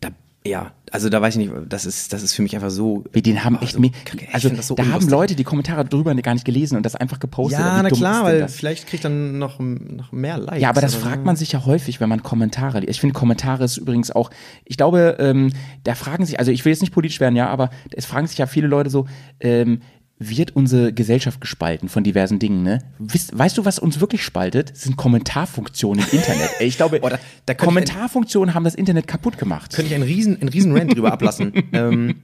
[0.00, 0.08] Da,
[0.46, 3.04] ja, also da weiß ich nicht, das ist, das ist für mich einfach so.
[3.12, 4.24] Wie, den haben Oh, echt so me- kacke.
[4.24, 5.10] Ich Also so da haben unlustig.
[5.10, 7.58] Leute die Kommentare drüber gar nicht gelesen und das einfach gepostet.
[7.58, 8.54] Ja, na klar, ist weil das?
[8.54, 10.62] vielleicht kriegt dann noch, noch mehr Likes.
[10.62, 12.90] Ja, aber das fragt man sich ja häufig, wenn man Kommentare liest.
[12.90, 14.30] Ich finde, Kommentare ist übrigens auch,
[14.64, 15.52] ich glaube, ähm,
[15.84, 18.38] da fragen sich, also ich will jetzt nicht politisch werden, ja, aber es fragen sich
[18.38, 19.06] ja viele Leute so,
[19.40, 19.82] ähm,
[20.20, 22.80] wird unsere Gesellschaft gespalten von diversen Dingen, ne?
[22.98, 24.70] Weißt, weißt du, was uns wirklich spaltet?
[24.72, 26.50] Das sind Kommentarfunktionen im Internet.
[26.60, 29.72] Ich glaube, Oh, da- da Kommentarfunktionen haben das Internet kaputt gemacht.
[29.74, 31.52] könnte ich einen riesen, einen riesen Rant drüber ablassen.
[31.72, 32.16] ähm,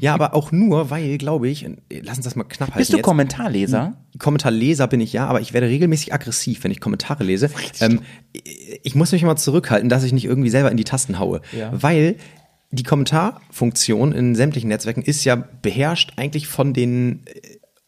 [0.00, 2.92] ja, aber auch nur, weil, glaube ich, äh, lass uns das mal knapp halten Bist
[2.92, 3.04] du jetzt.
[3.04, 3.98] Kommentarleser?
[4.18, 7.50] Kommentarleser bin ich ja, aber ich werde regelmäßig aggressiv, wenn ich Kommentare lese.
[7.80, 8.00] Ähm,
[8.82, 11.70] ich muss mich immer zurückhalten, dass ich nicht irgendwie selber in die Tasten haue, Ja.
[11.72, 12.16] weil
[12.72, 17.40] die Kommentarfunktion in sämtlichen Netzwerken ist ja beherrscht eigentlich von den, äh,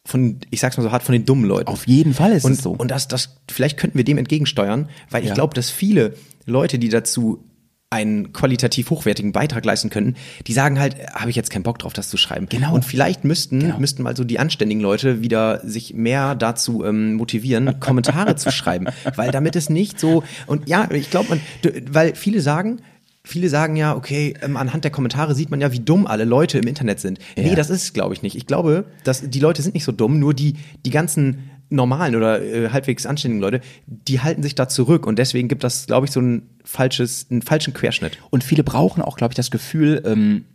[0.05, 1.67] von, ich sag's mal so hart, von den dummen Leuten.
[1.69, 2.71] Auf jeden Fall ist und, es so.
[2.71, 5.33] Und das, das, vielleicht könnten wir dem entgegensteuern, weil ich Ja.
[5.35, 6.13] glaube, dass viele
[6.45, 7.43] Leute, die dazu
[7.91, 10.15] einen qualitativ hochwertigen Beitrag leisten könnten,
[10.47, 12.47] die sagen halt, habe ich jetzt keinen Bock drauf, das zu schreiben.
[12.49, 12.73] Genau.
[12.73, 13.79] Und vielleicht müssten, Genau.
[13.79, 18.87] müssten mal so die anständigen Leute wieder sich mehr dazu ähm, motivieren, Kommentare zu schreiben.
[19.15, 21.41] Weil damit es nicht so, und ja, ich glaube, man,
[21.89, 22.81] weil viele sagen,
[23.25, 26.59] Viele sagen ja, okay, ähm, anhand der Kommentare sieht man ja, wie dumm alle Leute
[26.59, 27.19] im Internet sind.
[27.35, 27.55] Nee, Ja.
[27.55, 28.35] das ist, glaube ich, nicht.
[28.35, 30.53] Ich glaube, dass die Leute sind nicht so dumm, nur die,
[30.85, 35.47] die ganzen normalen oder äh, halbwegs anständigen Leute, die halten sich da zurück und deswegen
[35.47, 38.19] gibt das, glaube ich, so ein falsches, einen falschen Querschnitt.
[38.29, 40.45] Und viele brauchen auch, glaube ich, das Gefühl, ähm,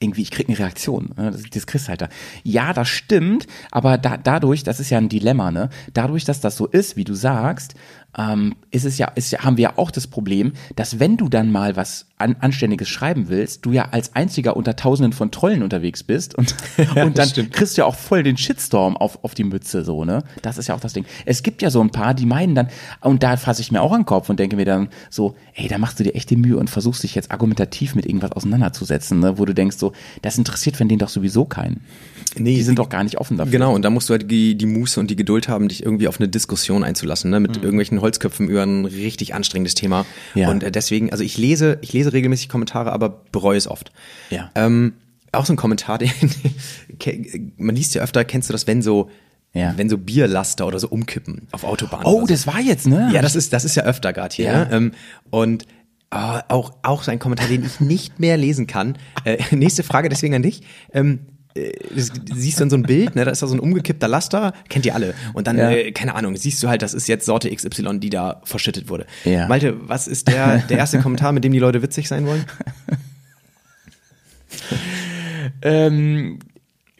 [0.00, 1.10] irgendwie, ich krieg eine Reaktion.
[1.16, 1.30] Ne?
[1.30, 2.08] Das, das kriegst du halt da.
[2.42, 5.68] Ja, das stimmt, aber da, dadurch, das ist ja ein Dilemma, ne?
[5.94, 7.74] Dadurch, dass das so ist, wie du sagst,
[8.16, 11.28] ähm, ist es ja, ist ja, haben wir ja auch das Problem, dass wenn du
[11.28, 15.62] dann mal was an, Anständiges schreiben willst, du ja als einziger unter Tausenden von Trollen
[15.62, 16.54] unterwegs bist und,
[16.96, 20.22] und dann kriegst du ja auch voll den Shitstorm auf, auf die Mütze, so, ne?
[20.42, 21.04] Das ist ja auch das Ding.
[21.24, 22.68] Es gibt ja so ein paar, die meinen dann,
[23.00, 25.68] und da fasse ich mir auch an den Kopf und denke mir dann so, ey,
[25.68, 29.20] da machst du dir echt die Mühe und versuchst dich jetzt argumentativ mit irgendwas auseinanderzusetzen,
[29.20, 29.38] ne?
[29.38, 31.80] Wo du denkst so, das interessiert von denen doch sowieso keinen.
[32.38, 33.52] Nee, die sind doch gar nicht offen dafür.
[33.52, 36.08] Genau, und da musst du halt die, die Muße und die Geduld haben, dich irgendwie
[36.08, 37.40] auf eine Diskussion einzulassen, ne?
[37.40, 40.06] mit irgendwelchen Holzköpfen über ein richtig anstrengendes Thema.
[40.34, 40.50] Ja.
[40.50, 43.92] Und äh, deswegen, also ich lese, ich lese regelmäßig Kommentare, aber bereue es oft.
[44.30, 44.50] Ja.
[44.54, 44.94] Ähm,
[45.32, 46.10] auch so ein Kommentar, den,
[47.56, 49.10] man liest ja öfter, kennst du das, wenn so,
[49.52, 49.74] Ja.
[49.76, 52.06] wenn so Bierlaster oder so umkippen auf Autobahnen.
[52.06, 52.26] Oh, so.
[52.26, 53.10] das war jetzt, ne?
[53.12, 54.46] Ja, das ist, das ist ja öfter gerade hier.
[54.46, 54.64] Ja.
[54.64, 54.68] Ne?
[54.72, 54.92] Ähm,
[55.30, 55.64] und
[56.10, 58.96] äh, auch, auch so ein Kommentar, den ich nicht mehr lesen kann.
[59.24, 60.62] Äh, nächste Frage deswegen an dich.
[60.92, 61.41] Ähm, äh,
[62.34, 64.94] siehst dann so ein Bild, ne, da ist da so ein umgekippter Laster, kennt ihr
[64.94, 65.14] alle.
[65.34, 65.70] Und dann, Ja.
[65.70, 69.06] äh, keine Ahnung, siehst du halt, das ist jetzt Sorte XY, die da verschüttet wurde.
[69.24, 69.46] Ja.
[69.48, 72.44] Malte, was ist der, der erste Kommentar, mit dem die Leute witzig sein wollen?
[75.62, 76.38] Ähm,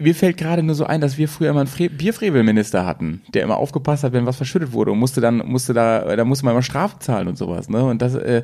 [0.02, 3.42] mir fällt gerade nur so ein, dass wir früher immer einen Fre Bierfrevelminister hatten, der
[3.42, 6.52] immer aufgepasst hat, wenn was verschüttet wurde und musste dann, musste da, da musste man
[6.52, 7.84] immer Strafe zahlen und sowas, ne?
[7.84, 8.42] Und das, äh,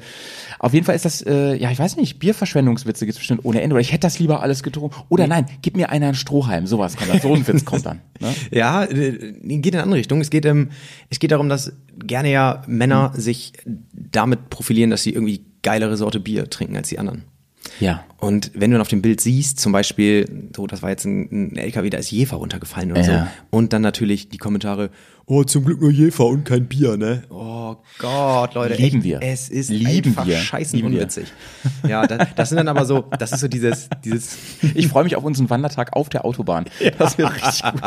[0.58, 3.74] auf jeden Fall ist das, äh, ja, ich weiß nicht, Bierverschwendungswitze gibt's bestimmt ohne Ende.
[3.74, 4.96] Oder ich hätte das lieber alles getrunken.
[5.08, 7.20] Oder nein, gib mir einer einen Strohhalm, sowas kommt dann.
[7.20, 8.00] So ein Witz kommt dann.
[8.20, 8.34] Ne?
[8.50, 10.20] Ja, äh, geht in eine andere Richtung.
[10.20, 10.70] Es geht, ähm,
[11.10, 13.52] es geht darum, dass gerne ja Männer sich
[13.92, 17.24] damit profilieren, dass sie irgendwie geilere Sorte Bier trinken als die anderen.
[17.80, 18.04] Ja.
[18.18, 21.52] Und wenn du dann auf dem Bild siehst, zum Beispiel, so, das war jetzt ein,
[21.52, 23.24] ein LKW, da ist Jefer runtergefallen oder Ja.
[23.50, 23.56] so.
[23.56, 24.90] Und dann natürlich die Kommentare,
[25.26, 27.22] oh, zum Glück nur Jefer und kein Bier, ne?
[27.30, 28.74] Oh Gott, Leute.
[28.74, 29.22] Lieben echt, wir.
[29.22, 30.38] Es ist Lieben einfach wir.
[30.38, 30.98] scheißen Lieben wir.
[30.98, 31.32] unwitzig.
[31.86, 34.36] Ja, das, das sind dann aber so, das ist so dieses, dieses,
[34.74, 36.64] Ich freue mich auf unseren Wandertag auf der Autobahn.
[36.98, 37.82] Das wird richtig gut.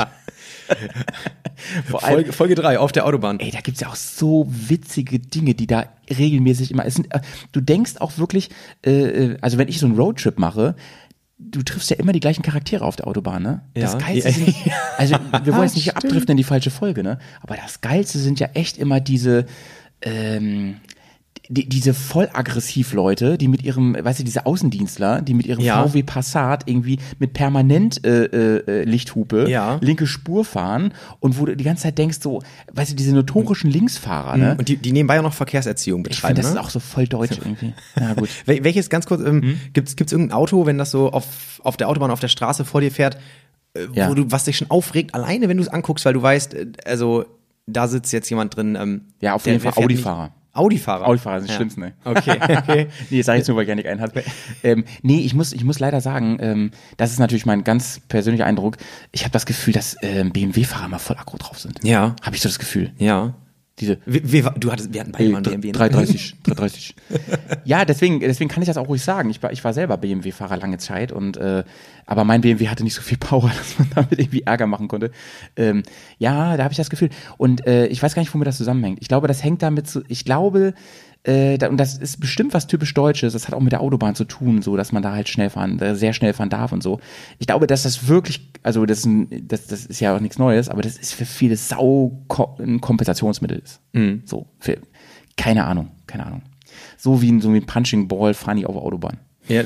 [1.94, 3.40] Allem, Folge, Folge drei auf der Autobahn.
[3.40, 6.86] Ey, da gibt's ja auch so witzige Dinge, die da regelmäßig immer.
[6.86, 7.22] Es sind, äh,
[7.52, 8.50] du denkst auch wirklich,
[8.86, 10.76] äh, äh, also wenn ich so einen Roadtrip mache,
[11.38, 13.62] du triffst ja immer die gleichen Charaktere auf der Autobahn, ne?
[13.74, 14.00] Das Ja.
[14.00, 14.36] Geilste Ja.
[14.36, 14.56] sind,
[14.98, 16.06] also wir wollen jetzt nicht Stimmt.
[16.06, 17.20] abdriften in die falsche Folge, ne?
[17.42, 19.46] Aber das Geilste sind ja echt immer diese,
[20.02, 20.78] ähm,
[21.50, 25.62] die, diese voll aggressiv Leute, die mit ihrem, weißt du, diese Außendienstler, die mit ihrem
[25.64, 25.86] Ja.
[25.86, 29.78] VW Passat irgendwie mit permanent äh, äh, äh, Lichthupe Ja.
[29.82, 32.42] linke Spur fahren und wo du die ganze Zeit denkst so,
[32.72, 34.56] weißt du, diese notorischen Linksfahrer, ne?
[34.58, 36.36] Und die, die nebenbei auch noch Verkehrserziehung Ich betreiben.
[36.36, 36.60] finde, das ne?
[36.60, 37.74] ist auch so voll deutsch irgendwie.
[38.00, 38.30] Na gut.
[38.46, 39.60] Wel welches ganz kurz, ähm, Hm?
[39.74, 42.80] gibt's gibt's irgendein Auto, wenn das so auf, auf der Autobahn, auf der Straße vor
[42.82, 43.18] dir fährt,
[43.74, 44.10] äh, Ja.
[44.10, 46.68] wo du, was dich schon aufregt, alleine wenn du es anguckst, weil du weißt, äh,
[46.86, 47.26] also
[47.68, 48.78] da sitzt jetzt jemand drin.
[48.80, 50.32] Ähm, Ja, auf der- jeden Fall Audi-Fahrer.
[50.54, 51.08] Audi-Fahrer.
[51.08, 51.56] Audi-Fahrer sind die Ja.
[51.58, 51.94] schlimmsten, ne?
[52.04, 52.88] Okay, okay.
[53.10, 54.12] nee, das sag ich jetzt nur, weil Janik einen hat.
[54.64, 58.46] Ähm, nee, ich muss, ich muss leider sagen, ähm, das ist natürlich mein ganz persönlicher
[58.46, 58.78] Eindruck.
[59.12, 61.80] Ich habe das Gefühl, dass ähm, BMW-Fahrer mal voll aggro drauf sind.
[61.84, 62.16] Ja.
[62.22, 62.92] Habe ich so das Gefühl.
[62.98, 63.34] Ja.
[63.82, 65.68] Diese Wir, wir, du hattest, wir hatten beide mal einen BMW.
[65.70, 65.74] ne?
[65.74, 66.96] 330, 330.
[67.66, 69.32] ja, deswegen, deswegen kann ich das auch ruhig sagen.
[69.32, 71.64] Ich war, ich war selber BMW-Fahrer lange Zeit und äh,
[72.06, 75.10] aber mein BMW hatte nicht so viel Power, dass man damit irgendwie Ärger machen konnte.
[75.56, 75.82] Ähm,
[76.20, 77.10] ja, da habe ich das Gefühl.
[77.38, 79.00] Und äh, ich weiß gar nicht, womit das zusammenhängt.
[79.02, 80.76] Ich glaube, das hängt damit so, ich glaube,
[81.24, 83.34] äh, und das ist bestimmt was typisch Deutsches.
[83.34, 85.80] Das hat auch mit der Autobahn zu tun, so dass man da halt schnell fahren,
[85.80, 87.00] äh, sehr schnell fahren darf und so.
[87.38, 90.40] Ich glaube, dass das wirklich, also das, ist ein, das, das ist ja auch nichts
[90.40, 92.24] Neues, aber das ist für viele Sau
[92.60, 93.82] ein Kompensationsmittel ist.
[94.26, 94.80] So, für,
[95.38, 96.42] keine Ahnung, keine Ahnung.
[96.98, 99.18] So wie ein, so wie ein Punching Ball fahren die auf der Autobahn.
[99.52, 99.64] Ja,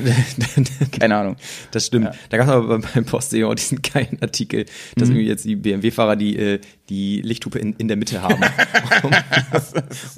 [0.98, 1.36] Keine Ahnung.
[1.70, 2.10] das stimmt.
[2.30, 5.00] Da gab es aber beim Post auch diesen geilen Artikel, Mhm.
[5.00, 8.40] dass irgendwie jetzt die BMW-Fahrer die, äh, die Lichthupe in, in der Mitte haben,
[9.02, 9.10] um,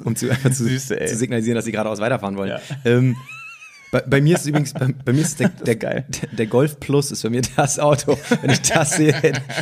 [0.04, 1.06] um zu, zu, Süß, ey.
[1.06, 2.50] zu signalisieren, dass sie geradeaus weiterfahren wollen.
[2.50, 2.60] Ja.
[2.84, 3.16] Ähm,
[3.90, 6.04] bei, bei mir ist übrigens, bei, bei mir ist der, der, geil.
[6.08, 8.18] der, der Golf Plus ist bei mir das Auto.
[8.42, 9.14] Wenn ich das sehe,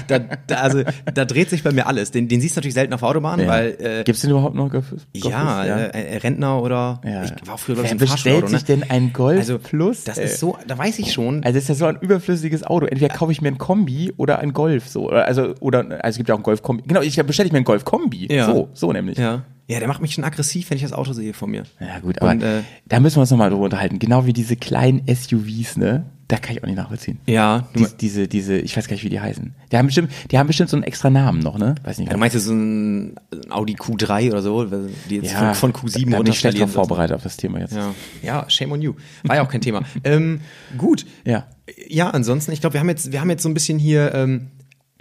[0.08, 0.82] da, da, also,
[1.14, 2.10] da dreht sich bei mir alles.
[2.10, 4.70] Den, den siehst du natürlich selten auf der Autobahn, weil äh, Gibt's denn überhaupt noch
[4.70, 4.90] Golf?
[4.90, 5.94] Golf ja, Plus?
[5.94, 7.24] Äh, Rentner oder Ja.
[7.24, 10.04] ich war früher glaube ich Wer bestellt sich denn ein Golf also, Plus?
[10.04, 11.44] Das ist so, da weiß ich schon.
[11.44, 12.86] Also das ist ja so ein überflüssiges Auto.
[12.86, 15.08] Entweder kaufe ich mir ein Kombi oder ein Golf so.
[15.08, 16.82] Also oder also es gibt ja auch ein Golf Kombi.
[16.86, 18.28] Genau, ich bestelle ich mir ein Golf Kombi.
[18.30, 18.46] Ja.
[18.46, 19.18] So, so nämlich.
[19.18, 19.42] ja.
[19.68, 21.64] Ja, der macht mich schon aggressiv, wenn ich das Auto sehe vor mir.
[21.80, 23.98] Ja, gut, aber Und, äh, da müssen wir uns nochmal drüber unterhalten.
[23.98, 26.06] Genau wie diese kleinen SUVs, ne?
[26.28, 27.18] Da kann ich auch nicht nachvollziehen.
[27.26, 29.54] Ja, du, Dies, diese, diese, ich weiß gar nicht, wie die heißen.
[29.70, 31.76] Die haben bestimmt, die haben bestimmt so einen extra Namen noch, ne?
[31.84, 32.12] Weiß nicht.
[32.12, 33.14] du meinst jetzt so ein
[33.48, 36.72] Audi Q3 oder so, die jetzt ja, von, von Q7 da bin ich schlecht drauf
[36.72, 37.74] vorbereitet auf das Thema jetzt.
[37.74, 37.94] Ja.
[38.22, 38.94] ja, shame on you.
[39.22, 39.82] War ja auch kein Thema.
[40.04, 40.40] ähm,
[40.76, 41.06] gut.
[41.24, 41.46] Ja.
[41.88, 44.48] Ja, ansonsten, ich glaube, wir haben jetzt, wir haben jetzt so ein bisschen hier ähm,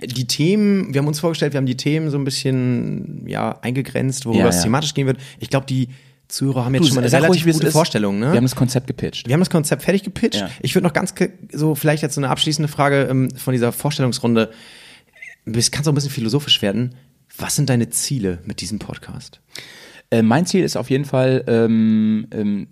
[0.02, 4.26] die Themen, wir haben uns vorgestellt, wir haben die Themen so ein bisschen ja eingegrenzt,
[4.26, 4.64] worüber Ja, es ja.
[4.64, 5.18] thematisch gehen wird.
[5.40, 5.90] Ich glaube, die
[6.28, 7.72] Zuhörer haben jetzt Du, schon mal eine ruhig, relativ es gute.
[7.72, 8.32] Vorstellung, ne?
[8.32, 9.28] Wir haben das Konzept gepitcht.
[9.28, 10.40] Wir haben das Konzept fertig gepitcht.
[10.42, 10.50] Ja.
[10.62, 11.14] Ich würde noch ganz
[11.54, 14.52] so vielleicht jetzt so eine abschließende Frage ähm, von dieser Vorstellungsrunde.
[15.46, 16.96] Es kann so ein bisschen philosophisch werden.
[17.38, 19.40] Was sind deine Ziele mit diesem Podcast?
[20.10, 22.68] Äh, mein Ziel ist auf jeden Fall ähm, ähm,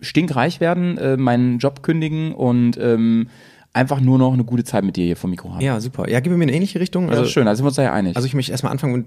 [0.00, 3.28] stinkreich werden, äh, meinen Job kündigen und ähm,
[3.74, 5.60] einfach nur noch eine gute Zeit mit dir hier vom Mikro haben.
[5.60, 6.08] Ja, super.
[6.08, 7.08] Ja, gib mir eine ähnliche Richtung.
[7.10, 8.16] also Also, schön, da sind wir uns da ja einig.
[8.16, 9.04] also ich möchte erstmal anfangen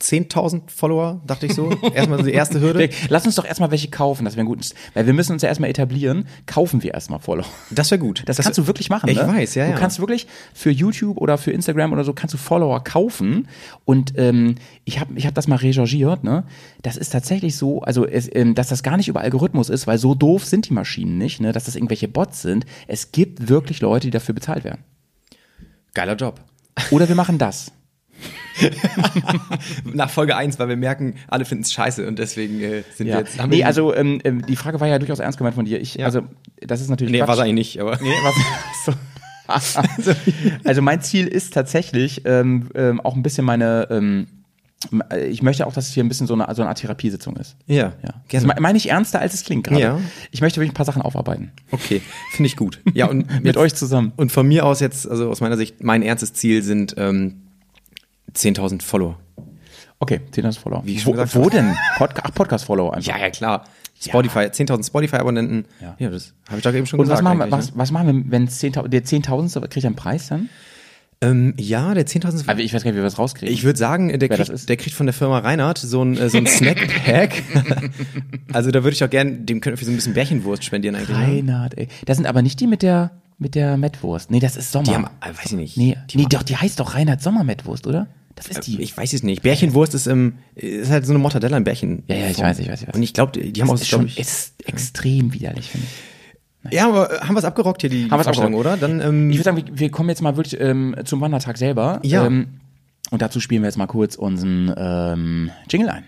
[0.00, 1.70] 10.000 Follower, dachte ich so.
[1.94, 2.90] Erstmal so die erste Hürde.
[3.08, 4.70] Lass uns doch erstmal welche kaufen, das wäre gut.
[4.94, 6.26] Weil wir müssen uns ja erstmal etablieren.
[6.46, 7.46] Kaufen wir erstmal Follower.
[7.70, 8.22] Das wäre gut.
[8.26, 9.08] Das, kannst du wirklich machen.
[9.08, 9.26] Ich ne?
[9.26, 9.78] weiß, ja, Du ja.
[9.78, 13.48] kannst wirklich für YouTube oder für Instagram oder so kannst du Follower kaufen.
[13.84, 16.24] Und ähm, ich habe ich hab das mal recherchiert.
[16.24, 16.44] Ne,
[16.82, 19.98] das ist tatsächlich so, also es, ähm, dass das gar nicht über Algorithmus ist, weil
[19.98, 22.66] so doof sind die Maschinen nicht, ne, dass das irgendwelche Bots sind.
[22.86, 24.82] Es gibt wirklich Leute, die dafür bezahlt werden.
[25.94, 26.40] Geiler Job.
[26.90, 27.72] Oder wir machen das.
[29.94, 33.14] Nach Folge 1, weil wir merken, alle finden es scheiße und deswegen äh, sind wir
[33.14, 33.18] Ja.
[33.20, 33.38] jetzt.
[33.38, 35.80] haben wir Nee, also ähm, ähm, die Frage war ja durchaus ernst gemeint von dir.
[35.80, 36.06] Ich, Ja.
[36.06, 36.22] also
[36.60, 37.98] das ist natürlich Nee, war es eigentlich nicht, aber.
[38.00, 38.34] Nee, was?
[38.86, 38.92] so.
[40.64, 44.26] also mein Ziel ist tatsächlich ähm, ähm, auch ein bisschen meine, ähm,
[45.28, 47.56] ich möchte auch, dass es hier ein bisschen so eine, so eine Art Therapiesitzung ist.
[47.66, 48.14] Ja, Ja.
[48.30, 49.80] Das meine ich ernster, als es klingt gerade.
[49.80, 50.00] Ja.
[50.30, 51.52] Ich möchte wirklich ein paar Sachen aufarbeiten.
[51.70, 52.00] Okay,
[52.32, 52.80] finde ich gut.
[52.94, 54.12] Ja, und Mit jetzt- euch zusammen.
[54.16, 57.42] Und von mir aus jetzt, also aus meiner Sicht, mein ernstes Ziel sind ähm,
[58.36, 59.18] 10.000 Follower.
[59.98, 60.82] Okay, 10.000 Follower.
[60.84, 61.74] Wie ich schon wo, gesagt wo denn?
[61.96, 63.12] Pod Ach, Podcast-Follower einfach.
[63.12, 63.64] Ja, ja, klar.
[64.00, 65.64] Spotify, 10.000 Spotify-Abonnenten.
[65.80, 65.96] Ja.
[65.98, 66.10] Ja.
[66.10, 67.24] das habe ich doch eben schon Und was gesagt.
[67.24, 69.66] machen, wir, eigentlich, was, was machen wir, wenn es 10.000, der 10.000.
[69.68, 70.42] kriegt einen Preis dann?
[70.42, 70.48] ne?
[71.20, 72.48] ähm, ja, der 10.000.
[72.48, 73.54] Aber ich weiß gar nicht, wie wir das rauskriegen.
[73.54, 76.38] Ich würde sagen, der kriegt, der kriegt von der Firma Reinhardt so ein, äh, so
[76.38, 77.42] ein Snack-Pack.
[78.52, 81.16] also da würde ich auch gern, dem könnten wir so ein bisschen Bärchenwurst spendieren eigentlich.
[81.16, 81.24] Ne?
[81.24, 81.88] Reinhard, ey.
[82.04, 84.30] Das sind aber nicht die mit der, mit der Mettwurst.
[84.30, 84.84] Nee, das ist Sommer.
[84.84, 85.76] Die haben, äh, weiß ich nicht.
[85.76, 88.08] Nee, die nee doch, die heißt doch Reinhard Sommermettwurst, oder?
[88.36, 88.82] Das ist die.
[88.82, 89.42] Ich weiß es nicht.
[89.42, 92.02] Bärchenwurst ist, ähm, ist halt so eine Mortadella im Bärchen.
[92.08, 92.94] Ja, ja, ich weiß, ich weiß, ich weiß.
[92.94, 96.72] Und ich glaube, die, die haben auch, ist schon ich, ist extrem widerlich, finde ich.
[96.72, 98.76] Ja, aber äh, haben wir es abgerockt hier, die, Haben wir's oder?
[98.76, 102.00] Dann, ähm, Ich würde sagen, wir, wir kommen jetzt mal wirklich ähm, zum Wandertag selber.
[102.02, 102.26] Ja.
[102.26, 102.60] Ähm,
[103.10, 106.04] und dazu spielen wir jetzt mal kurz unseren ähm, Jingle ein.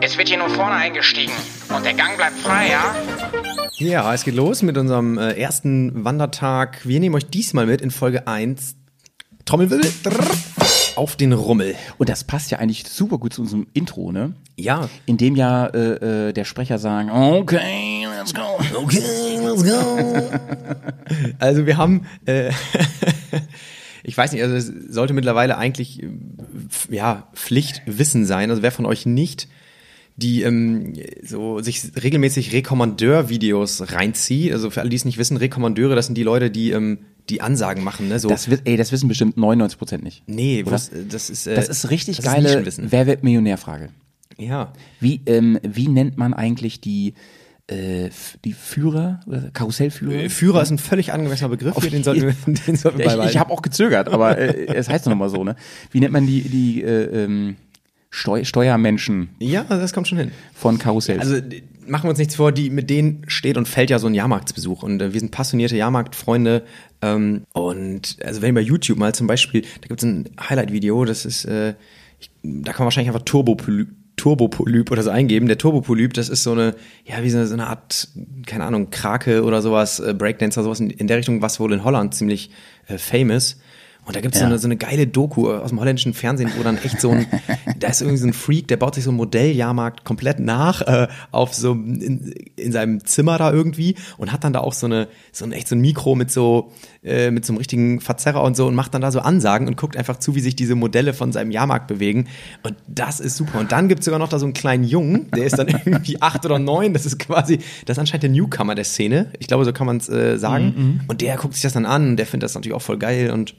[0.00, 1.32] Es wird hier nur vorne eingestiegen
[1.74, 2.94] und der Gang bleibt frei, ja?
[3.78, 6.86] ja, es geht los mit unserem äh, ersten Wandertag.
[6.86, 8.76] Wir nehmen euch diesmal mit in Folge 1.
[9.46, 9.90] Trommelwirbel.
[10.96, 11.74] Auf den Rummel.
[11.98, 14.34] Und das passt ja eigentlich super gut zu unserem Intro, ne?
[14.56, 14.88] Ja.
[15.06, 18.58] In dem ja äh, äh, der Sprecher sagen, okay, let's go.
[18.74, 20.30] Okay, let's go.
[21.38, 22.50] also wir haben, äh,
[24.02, 26.08] ich weiß nicht, also es sollte mittlerweile eigentlich äh,
[26.90, 28.50] ja Pflichtwissen sein.
[28.50, 29.48] Also wer von euch nicht
[30.16, 35.94] die ähm, so sich regelmäßig Rekommandeur-Videos reinzieht, also für alle, die es nicht wissen, Rekommandeure,
[35.94, 38.18] das sind die Leute, die ähm, die Ansagen machen, ne?
[38.18, 40.22] So, Das, wi- ey, das wissen bestimmt 99 Prozent nicht.
[40.26, 42.86] nee, was, das ist äh, Das ist richtig das geile Nischenwissen.
[42.90, 43.90] Wer wird Millionär-Frage.
[44.38, 44.72] ja.
[45.00, 47.14] Wie, ähm, wie nennt man eigentlich die,
[47.68, 48.10] äh,
[48.44, 50.14] die Führer oder Karussellführer?
[50.14, 52.34] Äh, Führer ist ein völlig angemessener Begriff hier, den sollten wir,
[52.66, 55.42] den sollten wir ich ich habe auch gezögert, aber äh, es heißt doch nochmal so,
[55.44, 55.56] ne?
[55.90, 57.56] Wie nennt man die, die äh, ähm,
[58.10, 60.30] Steu Steuermenschen ja, das kommt schon hin.
[60.54, 61.20] von Karussells?
[61.20, 61.40] Also
[61.88, 64.82] machen wir uns nichts vor, die, mit denen steht und fällt ja so ein Jahrmarktsbesuch.
[64.82, 66.64] Und äh, wir sind passionierte Jahrmarktfreunde.
[67.02, 71.04] Ähm, und also wenn ihr bei YouTube mal zum Beispiel, da gibt es ein Highlight-Video,
[71.04, 71.74] das ist, äh,
[72.18, 75.46] ich, da kann man wahrscheinlich einfach Turbopolyp, oder so eingeben.
[75.46, 78.08] Der Turbopolyp, das ist so eine, ja, wie so eine, Art,
[78.46, 81.84] keine Ahnung, Krake oder sowas, äh, Breakdancer, sowas in, in der Richtung, was wohl in
[81.84, 82.50] Holland ziemlich
[82.88, 83.60] äh, famous.
[84.06, 84.48] Und da gibt's so, Ja.
[84.48, 87.26] eine, so eine geile Doku aus dem holländischen Fernsehen, wo dann echt so ein,
[87.78, 91.08] da ist irgendwie so ein Freak, der baut sich so einen Modelljahrmarkt komplett nach, äh,
[91.32, 95.08] auf so, in, in seinem Zimmer da irgendwie und hat dann da auch so eine,
[95.32, 96.70] so ein echt so ein Mikro mit so,
[97.02, 99.76] äh, mit so einem richtigen Verzerrer und so und macht dann da so Ansagen und
[99.76, 102.28] guckt einfach zu, wie sich diese Modelle von seinem Jahrmarkt bewegen.
[102.62, 103.58] Und das ist super.
[103.58, 106.44] Und dann gibt's sogar noch da so einen kleinen Jungen, der ist dann irgendwie acht
[106.44, 109.32] oder neun, das ist quasi, das ist anscheinend der Newcomer der Szene.
[109.40, 111.00] Ich glaube, so kann man es äh, sagen.
[111.08, 113.30] Und der guckt sich das dann an und der findet das natürlich auch voll geil
[113.32, 113.54] und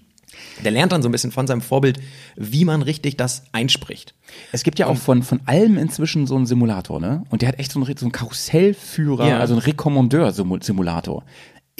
[0.64, 2.00] der lernt dann so ein bisschen von seinem Vorbild,
[2.36, 4.14] wie man richtig das einspricht.
[4.52, 7.24] es gibt ja auch von, von allem inzwischen so einen Simulator, ne?
[7.30, 9.40] Und der hat echt so einen, so einen Karussellführer, Ja.
[9.40, 11.24] also einen Rekommandeur-Simulator.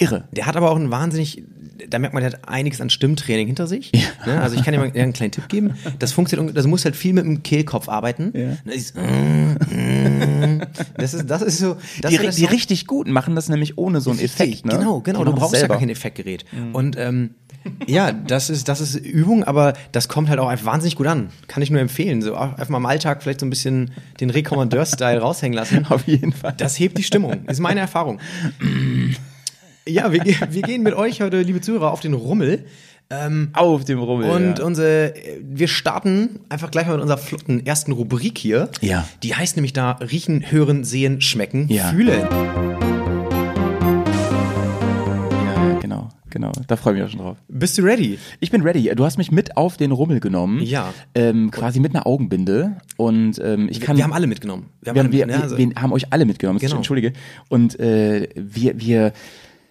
[0.00, 0.28] Irre.
[0.30, 1.42] Der hat aber auch einen wahnsinnig,
[1.88, 3.90] da merkt man, der hat einiges an Stimmtraining hinter sich.
[4.26, 4.40] Ne?
[4.40, 5.74] Also ich kann dir mal einen kleinen Tipp geben.
[5.98, 8.32] Das funktioniert, das muss halt viel mit dem Kehlkopf arbeiten.
[8.32, 8.56] Ja.
[8.64, 10.60] Das ist, mm,
[10.96, 11.76] das ist, das ist so.
[12.00, 14.78] Das Die, die so- richtig guten machen das nämlich ohne so einen Effekt, ne?
[14.78, 15.24] Genau, genau.
[15.24, 15.80] Du brauchst das ja gar selber.
[15.80, 16.44] kein Effektgerät.
[16.72, 17.30] Und ähm,
[17.86, 21.30] ja, das ist, das ist Übung, aber das kommt halt auch einfach wahnsinnig gut an.
[21.46, 22.22] Kann ich nur empfehlen.
[22.22, 25.86] So einfach mal im Alltag vielleicht so ein bisschen den Rekommandeur-Style raushängen lassen.
[25.90, 26.54] Auf jeden Fall.
[26.56, 27.46] Das hebt die Stimmung.
[27.46, 28.20] Ist meine Erfahrung.
[29.86, 32.64] Ja, wir, wir gehen mit euch heute, liebe Zuhörer, auf den Rummel.
[33.54, 34.28] Auf dem Rummel.
[34.30, 34.64] Und ja.
[34.64, 38.68] unsere, wir starten einfach gleich mal mit unserer flotten ersten Rubrik hier.
[38.82, 39.08] Ja.
[39.22, 41.88] Die heißt nämlich da Riechen, Hören, Sehen, Schmecken, Ja.
[41.88, 42.97] Fühlen.
[46.30, 46.52] Genau.
[46.66, 47.36] Da freue ich mich auch schon drauf.
[47.48, 48.18] Bist du ready?
[48.40, 48.90] Ich bin ready.
[48.94, 50.62] Du hast mich mit auf den Rummel genommen.
[50.62, 50.92] Ja.
[51.14, 52.76] Ähm, quasi mit einer Augenbinde.
[52.96, 53.96] Und ähm, ich kann.
[53.96, 54.66] wir haben alle mitgenommen.
[54.80, 56.58] wir, haben, wir, alle, ne, also- wir haben euch alle mitgenommen.
[56.58, 56.76] Genau.
[56.76, 57.12] Entschuldige.
[57.48, 59.12] Und äh, wir, wir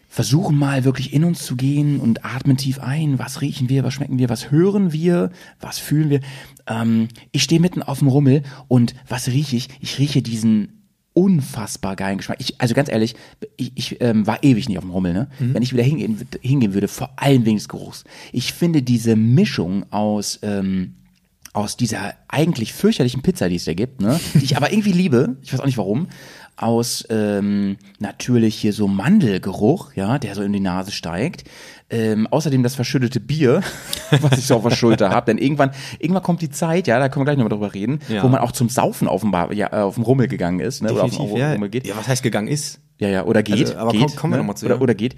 [0.10, 3.20] versuchen mal wirklich in uns zu gehen und atmen tief ein.
[3.20, 3.84] Was riechen wir?
[3.84, 4.30] Was schmecken wir?
[4.30, 5.32] Was hören wir?
[5.60, 6.22] Was fühlen wir?
[6.65, 9.70] Ähm, ich stehe mitten auf dem Rummel und was rieche ich?
[9.80, 10.77] Ich rieche diesen
[11.17, 12.38] unfassbar geilen Geschmack.
[12.39, 13.15] Ich, also ganz ehrlich,
[13.56, 15.27] ich, ich ähm, war ewig nicht auf dem Rummel, ne?
[15.39, 15.56] Mhm.
[15.56, 18.03] Wenn ich wieder hingehen, hingehen würde, vor allem wegen des Geruchs.
[18.32, 20.93] Ich finde diese Mischung aus ähm,
[21.53, 24.19] aus dieser eigentlich fürchterlichen Pizza, die es da gibt, ne?
[24.36, 26.08] die ich aber irgendwie liebe, ich weiß auch nicht warum,
[26.56, 31.45] aus ähm, natürlich hier so Mandelgeruch, ja, der so in die Nase steigt.
[31.89, 33.62] Ähm, außerdem das verschüttete Bier,
[34.21, 35.28] was ich so auf der Schulter habe.
[35.28, 38.23] Denn irgendwann, irgendwann kommt die Zeit, ja, da können wir gleich nochmal drüber reden, Ja.
[38.23, 40.82] wo man auch zum Saufen auf dem, Bar, ja, äh, auf dem Rummel gegangen ist,
[40.82, 40.91] ne?
[40.91, 41.54] oder auf dem Definitiv, ja.
[41.54, 41.88] Rummel geht.
[41.88, 42.82] ja, was heißt gegangen ist?
[43.00, 43.60] Ja, ja, oder geht.
[43.68, 44.44] Also, aber geht, komm- kommen wir ne?
[44.44, 44.82] noch mal zu, oder, ja.
[44.82, 45.16] oder geht.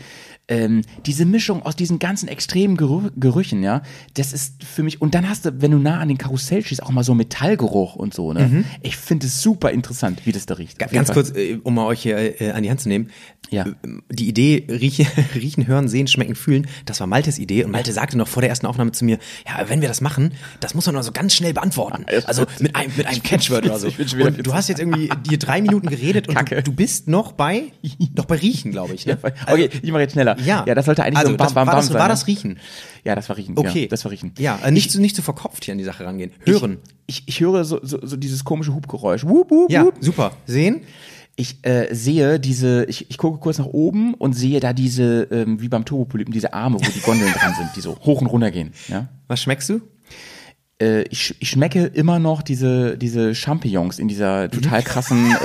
[0.49, 3.83] Ähm, diese Mischung aus diesen ganzen extremen Gerü Gerüchen, ja,
[4.15, 6.81] das ist für mich, und dann hast du, wenn du nah an den Karussell stehst,
[6.81, 8.65] auch mal so Metallgeruch und so, ne?
[8.81, 10.79] Ich finde es super interessant, wie das da riecht.
[10.79, 11.13] Ganz Fall.
[11.13, 13.11] kurz, äh, um mal euch hier äh, an die Hand zu nehmen.
[13.51, 13.65] Ja.
[13.67, 13.73] Äh,
[14.11, 17.63] Die Idee, riechen, riechen, hören, sehen, schmecken, fühlen, das war Maltes Idee.
[17.63, 20.33] Und Malte sagte noch vor der ersten Aufnahme zu mir, ja, wenn wir das machen,
[20.59, 22.05] das muss man nur so ganz schnell beantworten.
[22.25, 23.87] Also mit einem, mit einem Catchword oder so.
[24.19, 27.68] Und du hast jetzt irgendwie dir drei Minuten geredet und du, du bist noch bei,
[28.15, 29.05] noch bei Riechen, glaube ich.
[29.05, 29.17] Ne?
[29.47, 30.37] Okay, ich mache jetzt schneller.
[30.39, 30.63] Ja.
[30.67, 31.95] ja, das sollte eigentlich also, so bam, das, bam, war, das, sein.
[31.95, 32.09] war ne?
[32.09, 32.59] das Riechen?
[33.03, 33.57] Ja, das war Riechen.
[33.57, 33.83] Okay.
[33.83, 34.33] Ja, das war Riechen.
[34.37, 36.31] Ja, äh, nicht, so, nicht so verkopft hier an die Sache rangehen.
[36.45, 36.77] Hören.
[37.07, 39.25] Ich, ich höre so, so, so dieses komische Hubgeräusch.
[39.25, 39.95] Wup, wup, ja, wup.
[39.99, 40.31] super.
[40.45, 40.81] Sehen?
[41.35, 45.61] Ich äh, sehe diese, ich, ich gucke kurz nach oben und sehe da diese, ähm,
[45.61, 48.51] wie beim Turbopolypen, diese Arme, wo die Gondeln dran sind, die so hoch und runter
[48.51, 48.73] gehen.
[48.89, 49.07] Ja?
[49.27, 49.81] Was schmeckst du?
[50.81, 55.35] Äh, ich, ich schmecke immer noch diese, diese Champignons in dieser total krassen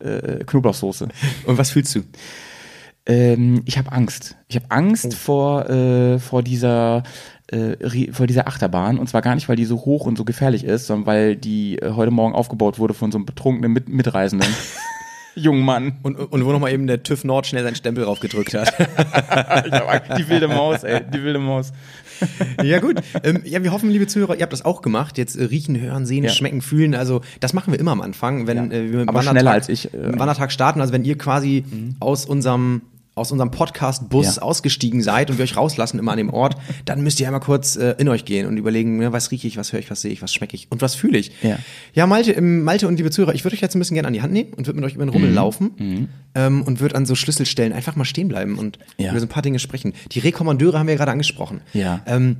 [0.00, 1.08] äh, äh, Knoblauchsoße.
[1.46, 2.02] Und was fühlst du?
[3.06, 4.36] Ähm, ich habe Angst.
[4.48, 5.16] Ich habe Angst Oh.
[5.16, 7.04] vor, äh, vor dieser
[7.48, 10.64] äh, vor dieser Achterbahn und zwar gar nicht, weil die so hoch und so gefährlich
[10.64, 14.48] ist, sondern weil die äh, heute Morgen aufgebaut wurde von so einem betrunkenen Mit Mitreisenden.
[15.36, 15.98] Jungen Mann.
[16.02, 18.72] Und, und wo nochmal eben der TÜV Nord schnell seinen Stempel draufgedrückt hat.
[19.66, 21.72] Ich hab die wilde Maus, ey, die wilde Maus.
[22.62, 23.00] ja gut.
[23.22, 25.18] Ähm, ja, wir hoffen, liebe Zuhörer, ihr habt das auch gemacht.
[25.18, 26.30] Jetzt äh, riechen, hören, sehen, Ja.
[26.30, 26.94] schmecken, fühlen.
[26.94, 28.64] Also das machen wir immer am Anfang, wenn Ja.
[28.64, 30.80] äh, wir mit Aber Wandertag, schneller als ich, äh, Wandertag starten.
[30.80, 31.64] Also wenn ihr quasi
[32.00, 32.82] aus unserem
[33.16, 34.42] aus unserem Podcast-Bus Ja.
[34.42, 37.74] ausgestiegen seid und wir euch rauslassen immer an dem Ort, dann müsst ihr einmal kurz
[37.74, 40.12] äh, in euch gehen und überlegen, ne, was rieche ich, was höre ich, was sehe
[40.12, 41.32] ich, was schmecke ich und was fühle ich.
[41.42, 41.58] Ja.
[41.94, 44.12] ja Malte, ähm, Malte und liebe Zuhörer, ich würde euch jetzt ein bisschen gerne an
[44.14, 45.14] die Hand nehmen und würde mit euch über den Mhm.
[45.14, 49.10] Rummel laufen ähm, und würde an so Schlüsselstellen einfach mal stehen bleiben und Ja.
[49.12, 49.94] über so ein paar Dinge sprechen.
[50.12, 51.62] Die Rekommandeure haben wir ja gerade angesprochen.
[51.72, 52.02] Ja.
[52.06, 52.36] Ähm,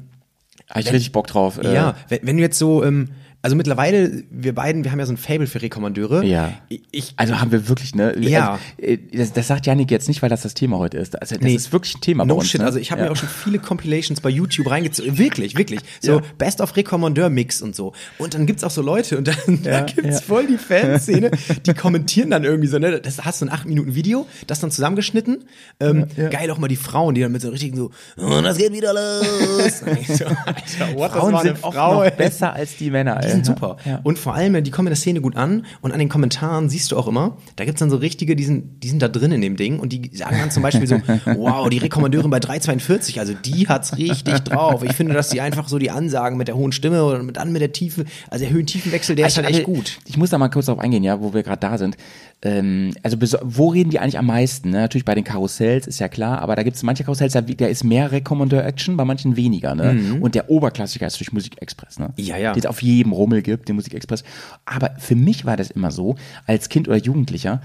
[0.68, 1.56] Hab ich richtig Bock drauf.
[1.56, 3.08] äh, ja, wenn, wenn du jetzt so, ähm,
[3.46, 6.24] also mittlerweile, wir beiden, wir haben ja so ein Fable für Rekommandeure.
[6.24, 6.52] Ja.
[6.90, 8.12] Ich, Also haben wir wirklich, ne?
[8.18, 8.58] Ja.
[8.82, 11.20] Also, das, das sagt Janik jetzt nicht, weil das das Thema heute ist.
[11.22, 11.54] Also das Nee.
[11.54, 12.50] ist wirklich ein Thema no bei uns.
[12.50, 12.66] shit, ne?
[12.66, 13.06] also ich habe ja.
[13.06, 15.16] mir auch schon viele Compilations bei YouTube reingezogen.
[15.16, 15.78] Wirklich, wirklich.
[16.00, 16.22] So Ja.
[16.38, 17.92] Best of Rekommandeur Mix und so.
[18.18, 20.20] Und dann gibt's auch so Leute und dann da Ja, gibt's ja.
[20.22, 21.30] voll die Fanszene,
[21.66, 23.00] die kommentieren dann irgendwie so, ne?
[23.00, 25.44] Das hast du ein 8 Minuten Video, das dann zusammengeschnitten.
[25.78, 26.06] Ähm.
[26.30, 28.92] Geil auch mal die Frauen, die dann mit so richtigen so, und das geht wieder
[28.92, 29.82] los.
[30.16, 32.10] So, Alter, what, das Frauen sind oft Frau, noch ey.
[32.16, 33.22] besser als die Männer.
[33.22, 33.30] Ey.
[33.36, 33.76] Sind super.
[33.84, 34.00] Ja.
[34.02, 36.92] Und vor allem, die kommen in der Szene gut an und an den Kommentaren siehst
[36.92, 39.40] du auch immer, da gibt's dann so richtige, die sind, die sind da drin in
[39.40, 40.96] dem Ding und die sagen dann zum Beispiel so,
[41.36, 44.82] wow, die Rekommandeurin bei 342, also die hat's richtig drauf.
[44.82, 47.52] Ich finde, dass die einfach so die Ansagen mit der hohen Stimme oder mit, dann
[47.52, 49.98] mit der Tiefe, also der Höhen-Tiefenwechsel, der ist halt echt gut.
[50.06, 51.96] Ich muss da mal kurz drauf eingehen, ja, wo wir gerade da sind.
[52.42, 54.70] Ähm, also wo reden die eigentlich am meisten?
[54.70, 54.80] Ne?
[54.80, 57.66] Natürlich bei den Karussells, ist ja klar, aber da gibt es manche Karussells, da, da
[57.66, 59.74] ist mehr Recommandeur-Action, bei manchen weniger.
[59.74, 60.18] Ne?
[60.20, 62.12] Und der Oberklassiker ist durch Musikexpress, ne?
[62.16, 62.24] Mhm.
[62.24, 62.52] Ja, ja.
[62.52, 64.22] Den es auf jedem Rummel gibt, den Musikexpress.
[64.64, 67.62] Aber für mich war das immer so, als Kind oder Jugendlicher,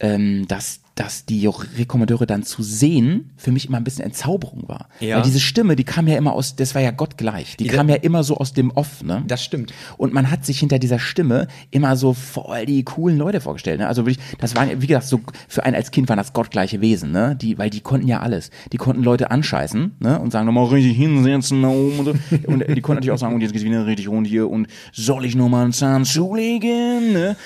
[0.00, 4.88] ähm, dass, dass die Rekommandeure dann zu sehen für mich immer ein bisschen Entzauberung war.
[5.00, 5.16] Ja.
[5.16, 7.88] Weil diese Stimme, die kam ja immer aus, das war ja gottgleich, die Ja, kam
[7.88, 9.24] ja immer so aus dem Off, ne?
[9.26, 9.72] Das stimmt.
[9.96, 13.80] Und man hat sich hinter dieser Stimme immer so voll die coolen Leute vorgestellt.
[13.80, 13.88] Ne?
[13.88, 17.10] Also wirklich, das waren, wie gesagt, so für einen als Kind waren das gottgleiche Wesen,
[17.10, 17.36] ne?
[17.40, 18.50] Die, weil die konnten ja alles.
[18.72, 20.20] Die konnten Leute anscheißen, ne?
[20.20, 22.14] Und sagen nochmal richtig hinsetzen da oben und so.
[22.46, 25.24] Und die konnten natürlich auch sagen, und jetzt geht's wieder richtig rund hier und soll
[25.24, 27.12] ich noch mal einen Zahn zulegen?
[27.12, 27.36] Ne?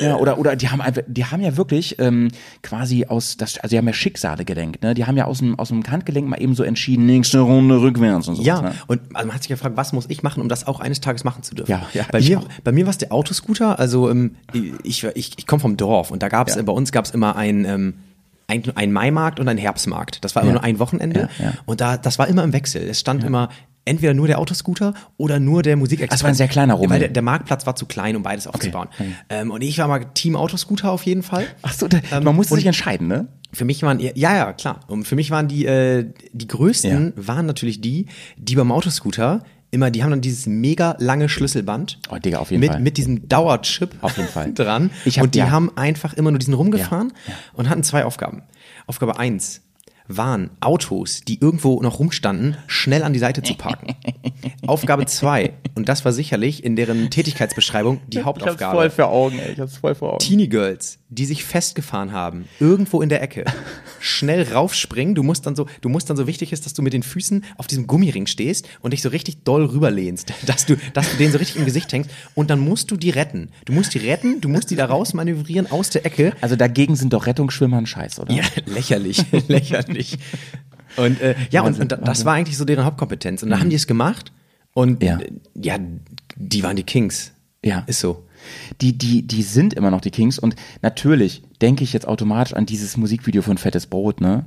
[0.00, 2.30] Ja, oder, oder die haben einfach, die haben ja wirklich ähm,
[2.64, 4.94] quasi aus, das, also die haben ja Schicksale gelenkt, ne?
[4.94, 8.26] Die haben ja aus dem, aus dem Handgelenk mal eben so entschieden, nächste Runde rückwärts
[8.26, 8.42] und so.
[8.42, 8.72] Ja, Ne?
[8.88, 11.22] und also man hat sich gefragt, was muss ich machen, um das auch eines Tages
[11.22, 11.70] machen zu dürfen?
[11.70, 12.48] Ja, ja, bei mir, auch.
[12.64, 13.78] bei mir war es der Autoscooter.
[13.78, 14.34] Also ähm,
[14.82, 16.62] ich, ich, ich komme vom Dorf und da gab es Ja.
[16.62, 17.94] bei uns gab es immer ein ähm,
[18.46, 20.22] ein, ein Maimarkt und ein Herbstmarkt.
[20.24, 20.58] Das war immer Ja.
[20.58, 21.28] nur ein Wochenende.
[21.38, 21.52] Ja, ja.
[21.64, 22.82] Und da, das war immer im Wechsel.
[22.82, 23.48] Es stand immer
[23.84, 26.18] entweder nur der Autoscooter oder nur der Musikexpress.
[26.18, 26.90] Das war ein sehr kleiner Rummel.
[26.90, 28.88] Weil der, der Marktplatz war zu klein, um beides aufzubauen.
[29.28, 31.46] Ähm, und ich war mal Team Autoscooter auf jeden Fall.
[31.62, 33.28] Ach so, da, Ähm, man musste sich entscheiden, ne?
[33.52, 34.80] Für mich waren, ja, ja, klar.
[34.88, 38.06] Und für mich waren die, äh, die größten waren natürlich die,
[38.36, 41.98] die beim Autoscooter immer, die haben dann dieses mega lange Schlüsselband.
[42.08, 42.80] Oh, Digga, auf jeden mit, Fall.
[42.80, 44.52] Mit diesem Dauerchip Auf jeden Fall.
[44.54, 44.90] dran.
[45.04, 45.50] Ich hab- und die ja.
[45.50, 47.38] haben einfach immer nur diesen rumgefahren Ja, ja.
[47.54, 48.42] und hatten zwei Aufgaben.
[48.86, 49.62] Aufgabe eins
[50.06, 53.94] waren Autos, die irgendwo noch rumstanden, schnell an die Seite zu parken.
[54.66, 58.90] Aufgabe zwei und das war sicherlich in deren Tätigkeitsbeschreibung die Hauptaufgabe.
[58.90, 59.52] vor Augen, ey.
[59.52, 60.18] Ich hab's voll vor Augen.
[60.18, 63.44] Teenie Girls, die sich festgefahren haben, irgendwo in der Ecke,
[64.00, 65.14] schnell raufspringen.
[65.14, 67.44] Du musst dann so, du musst dann so wichtig ist, dass du mit den Füßen
[67.56, 71.32] auf diesem Gummiring stehst und dich so richtig doll rüberlehnst, dass du, dass du den
[71.32, 73.50] so richtig im Gesicht hängst und dann musst du die retten.
[73.64, 76.32] Du musst die retten, du musst die da raus manövrieren aus der Ecke.
[76.40, 78.32] Also dagegen sind doch Rettungsschwimmer ein Scheiß, oder?
[78.34, 80.18] Ja, lächerlich, lächerlich.
[80.96, 82.26] Und äh, ja, und, und da- das Wahnsinn.
[82.26, 83.42] war eigentlich so deren Hauptkompetenz.
[83.42, 84.32] Und da haben die es gemacht
[84.72, 85.18] und Ja.
[85.18, 85.76] äh, ja,
[86.36, 87.32] die waren die Kings.
[87.64, 87.82] Ja.
[87.86, 88.24] Ist so.
[88.80, 92.66] Die, die, die sind immer noch die Kings und natürlich denke ich jetzt automatisch an
[92.66, 94.46] dieses Musikvideo von Fettes Brot, ne?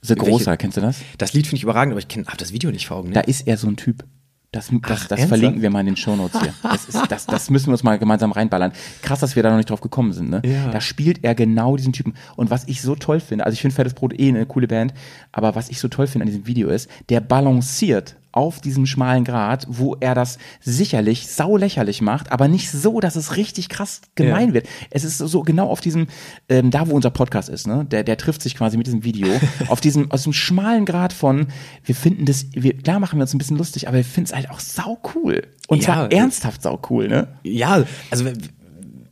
[0.00, 1.00] The Großer, kennst du das?
[1.16, 3.08] Das Lied finde ich überragend, aber ich kenne das Video nicht vor Augen.
[3.08, 3.14] Ne?
[3.14, 4.04] Da ist er so ein Typ.
[4.50, 6.54] Das, das, Ach, das verlinken wir mal in den Shownotes hier.
[6.62, 8.72] Das, ist, das, das müssen wir uns mal gemeinsam reinballern.
[9.02, 10.30] Krass, dass wir da noch nicht drauf gekommen sind.
[10.30, 10.40] Ne?
[10.42, 10.70] Ja.
[10.70, 12.14] Da spielt er genau diesen Typen.
[12.34, 14.94] Und was ich so toll finde, also ich finde Fettes Brot eh eine coole Band,
[15.32, 19.24] aber was ich so toll finde an diesem Video ist, der balanciert auf diesem schmalen
[19.24, 24.48] Grat, wo er das sicherlich saulächerlich macht, aber nicht so, dass es richtig krass gemein
[24.50, 24.54] Ja.
[24.54, 24.68] wird.
[24.90, 26.06] Es ist so genau auf diesem,
[26.48, 27.84] ähm, da wo unser Podcast ist, ne?
[27.90, 29.28] Der, der trifft sich quasi mit diesem Video,
[29.68, 31.48] auf diesem, aus dem schmalen Grad von,
[31.84, 34.34] wir finden das, wir, klar machen wir uns ein bisschen lustig, aber wir finden es
[34.36, 35.42] halt auch sau cool.
[35.66, 37.26] Und Ja, zwar ernsthaft sau cool, ne?
[37.42, 38.24] Ja, also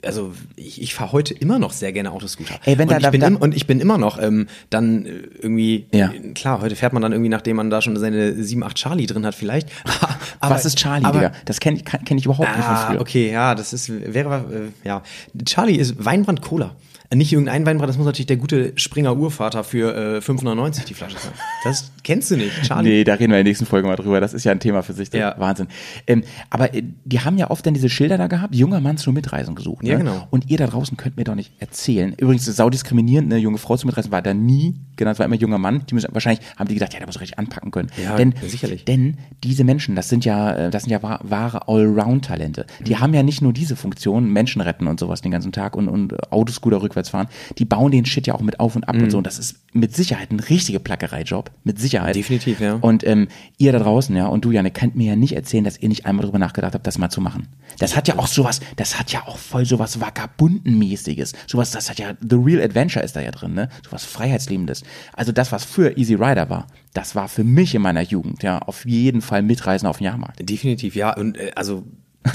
[0.07, 2.55] also ich, ich fahre heute immer noch sehr gerne Autoscooter.
[2.65, 4.47] Ey, wenn und, da- ich da- bin da- im, und ich bin immer noch ähm,
[4.71, 6.13] dann äh, irgendwie, Ja.
[6.35, 9.27] klar, heute fährt man dann irgendwie, nachdem man da schon seine 7, 8 Charlie drin
[9.27, 9.69] hat vielleicht.
[10.41, 11.33] aber, Was ist Charlie, aber, Digga?
[11.45, 13.01] Das kenne ich, kenn ich überhaupt nicht von Ah, früher.
[13.01, 15.03] okay, ja, das ist, wäre, äh, ja.
[15.45, 16.75] Charlie ist Weinbrand Cola.
[17.15, 21.19] Nicht irgendein Weinbrand, das muss natürlich der gute Springer Urvater für äh, 5,99 die Flasche
[21.19, 21.33] sein.
[21.65, 22.89] Das kennst du nicht, Charlie.
[22.91, 24.21] Nee, da reden wir in der nächsten Folge mal drüber.
[24.21, 25.13] Das ist ja ein Thema für sich.
[25.13, 25.35] Ja.
[25.39, 25.69] Wahnsinn.
[26.07, 29.13] Ähm, aber äh, die haben ja oft dann diese Schilder da gehabt, junger Mann zur
[29.13, 29.83] Mitreisung gesucht.
[29.85, 29.91] Ne?
[29.91, 30.27] Ja, genau.
[30.31, 32.13] Und ihr da draußen könnt mir doch nicht erzählen.
[32.19, 35.37] Übrigens, sau diskriminierend, eine junge Frau zur Mitreisen war da nie, genau, es war immer
[35.37, 35.83] junger Mann.
[35.89, 37.89] Die müssen, wahrscheinlich haben die gedacht, ja, der muss richtig anpacken können.
[38.03, 38.85] Ja, denn, sicherlich.
[38.85, 42.67] Denn diese Menschen, das sind ja, äh, das sind ja wa- wahre Allround-Talente.
[42.85, 43.01] Die Mhm.
[43.01, 46.33] haben ja nicht nur diese Funktion, Menschen retten und sowas den ganzen Tag und, und
[46.33, 47.29] Autoscooter rückwärts fahren.
[47.59, 49.03] Die bauen den Shit ja auch mit auf und ab Mhm.
[49.05, 49.19] und so.
[49.19, 51.51] Und das ist mit Sicherheit ein richtiger Plackerei-Job.
[51.65, 52.17] Mit Sicherheit.
[52.17, 52.75] Definitiv, ja.
[52.81, 53.29] Und ähm,
[53.59, 56.07] ihr da draußen, ja, und du, Janne, könnt mir ja nicht erzählen, dass ihr nicht
[56.07, 57.49] einmal drüber nachgedacht habt, das mal zu machen.
[57.79, 61.33] Das hat ja auch sowas, das hat ja auch voll sowas Vagabundenmäßiges.
[61.47, 63.69] Sowas, das hat ja, The Real Adventure ist da ja drin, ne?
[63.85, 64.83] Sowas Freiheitsliebendes.
[65.13, 68.59] Also das, was früher Easy Rider war, das war für mich in meiner Jugend, ja,
[68.61, 70.49] auf jeden Fall Mitreisen auf den Jahrmarkt.
[70.49, 71.15] Definitiv, ja.
[71.15, 71.85] Und äh, also,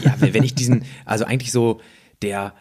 [0.04, 1.82] ja, wenn ich diesen, also eigentlich so
[2.22, 2.54] der.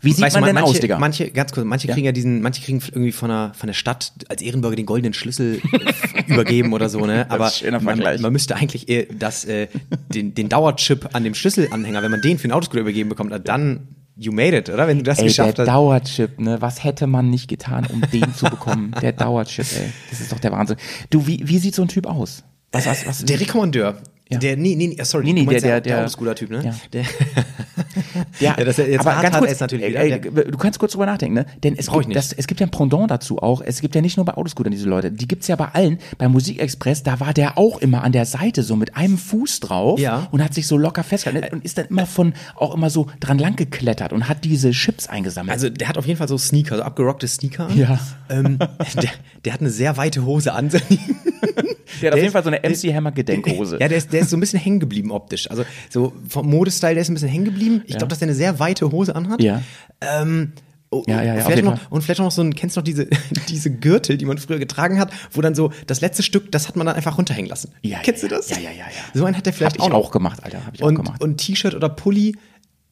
[0.00, 0.98] Wie sieht Weißt du, man denn manche, aus, Digga?
[0.98, 4.12] Manche, ganz kurz, manche kriegen ja diesen, manche kriegen irgendwie von der, von der Stadt
[4.28, 5.60] als Ehrenbürger den goldenen Schlüssel
[6.26, 7.26] übergeben oder so, ne?
[7.30, 9.68] Aber man, man müsste eigentlich eher das, äh,
[10.12, 13.88] den, den Dauerchip an dem Schlüsselanhänger, wenn man den für einen Autoscooter übergeben bekommt, dann
[14.18, 14.86] you made it, oder?
[14.88, 15.68] Wenn du das Ey, der geschafft hast.
[15.68, 16.60] Dauerchip, ne?
[16.60, 18.94] Was hätte man nicht getan, um den zu bekommen?
[19.00, 19.92] Der Dauerchip, ey.
[20.10, 20.76] Das ist doch der Wahnsinn.
[21.10, 22.42] Du, wie, wie sieht so ein Typ aus?
[22.72, 23.24] Was, was, was?
[23.24, 24.02] Der Rekommandeur.
[24.30, 24.38] Ja.
[24.38, 26.62] Der, nee, nee, sorry, Nee, nee, der- der, der- der Autoscooter-Typ, ne?
[26.64, 26.74] Ja.
[26.92, 27.04] Der,
[28.40, 30.00] Ja, Ja, das- jetzt aber hart ganz kurz, es natürlich wieder.
[30.00, 31.46] ey, du kannst kurz drüber nachdenken, ne?
[31.64, 32.16] Denn es gibt, nicht.
[32.16, 33.60] das, es gibt ja ein Pendant dazu auch.
[33.62, 35.10] Es gibt ja nicht nur bei Autoscootern diese Leute.
[35.10, 35.98] Die gibt's ja bei allen.
[36.18, 39.98] Bei Musikexpress, da war der auch immer an der Seite so mit einem Fuß drauf
[39.98, 40.28] Ja.
[40.30, 43.38] und hat sich so locker festgehalten und ist dann immer von, auch immer so dran
[43.38, 45.52] lang geklettert und hat diese Chips eingesammelt.
[45.54, 47.76] Also der hat auf jeden Fall so Sneaker, so abgerockte Sneaker an.
[47.78, 47.98] Ja.
[48.28, 48.58] Ähm,
[49.02, 49.10] der,
[49.44, 50.68] der hat eine sehr weite Hose an.
[50.70, 53.78] der hat auf der jeden ist- Fall so eine MC Hammer Gedenkhose.
[53.80, 55.50] Ja, der ist, der ist so ein bisschen hängen geblieben optisch.
[55.50, 57.82] Also so vom Modestyle, der ist ein bisschen hängen geblieben.
[57.86, 59.42] Ich glaube, dass der eine sehr weite Hose anhat.
[59.42, 59.62] Ja.
[60.00, 60.52] Ähm,
[60.90, 63.08] oh, Ja, ja, ja, vielleicht, noch, und vielleicht noch so ein, kennst du noch diese,
[63.48, 66.76] diese Gürtel, die man früher getragen hat, wo dann so das letzte Stück, das hat
[66.76, 67.72] man dann einfach runterhängen lassen.
[67.82, 68.50] Ja, kennst ja, du das?
[68.50, 68.84] ja, ja, ja, ja.
[69.14, 70.10] So einen hat der vielleicht Hab ich auch, auch, noch.
[70.10, 70.64] gemacht, Alter.
[70.64, 71.22] Hab ich auch Und, gemacht.
[71.22, 72.36] und T-Shirt oder Pulli,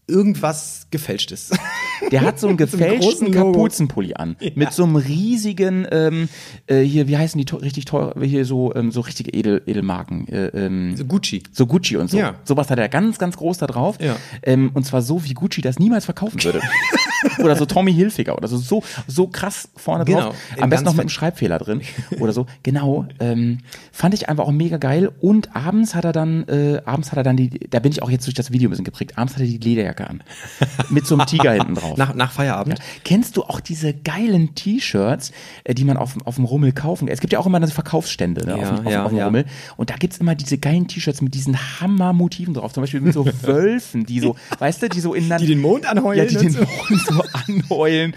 [0.09, 1.51] irgendwas gefälschtes.
[2.13, 3.33] Der hat so einen gefälschten.
[3.33, 4.37] Kapuzenpulli an.
[4.55, 6.29] Mit so einem riesigen, ähm,
[6.67, 10.29] äh, hier, wie heißen die to- richtig teuer, hier so, ähm, so richtige Edel, Edelmarken.
[10.29, 11.43] Äh, ähm, So Gucci.
[11.53, 12.19] so Gucci und so.
[12.19, 12.35] Ja.
[12.45, 13.97] Sowas hat er ganz, ganz groß da drauf.
[14.01, 14.17] Ja.
[14.43, 16.61] Ähm, und zwar so, wie Gucci das niemals verkaufen würde.
[17.43, 20.21] Oder so Tommy Hilfiger oder so, so, so krass vorne Genau.
[20.21, 20.37] drauf.
[20.57, 21.81] In Am besten noch mit einem Schreibfehler drin
[22.21, 22.47] oder so.
[22.63, 23.07] Genau.
[23.21, 23.59] Ähm,
[23.91, 25.11] fand ich einfach auch mega geil.
[25.21, 28.11] Und abends hat er dann, äh, abends hat er dann die, da bin ich auch
[28.11, 30.23] jetzt durch das Video ein bisschen geprägt, abends hat er die Lederjacke an.
[30.91, 31.97] Mit so einem Tiger hinten drauf.
[31.97, 32.79] Nach, nach Feierabend.
[33.05, 35.33] Kennst du auch diese geilen T-Shirts,
[35.65, 37.13] äh, die man auf, auf dem Rummel kaufen kann?
[37.15, 39.25] Es gibt ja auch immer diese Verkaufsstände ne, Ja, auf, dem- ja, auf dem ja.
[39.27, 39.45] Rummel.
[39.77, 42.73] Und da gibt's immer diese geilen T-Shirts mit diesen Hammer-Motiven drauf.
[42.73, 45.45] Zum Beispiel mit so Wölfen, die so, weißt du, die so ineinander.
[45.47, 46.61] Die den Mond anheulen Ja, die und den so.
[46.61, 48.15] Mond so anheulen.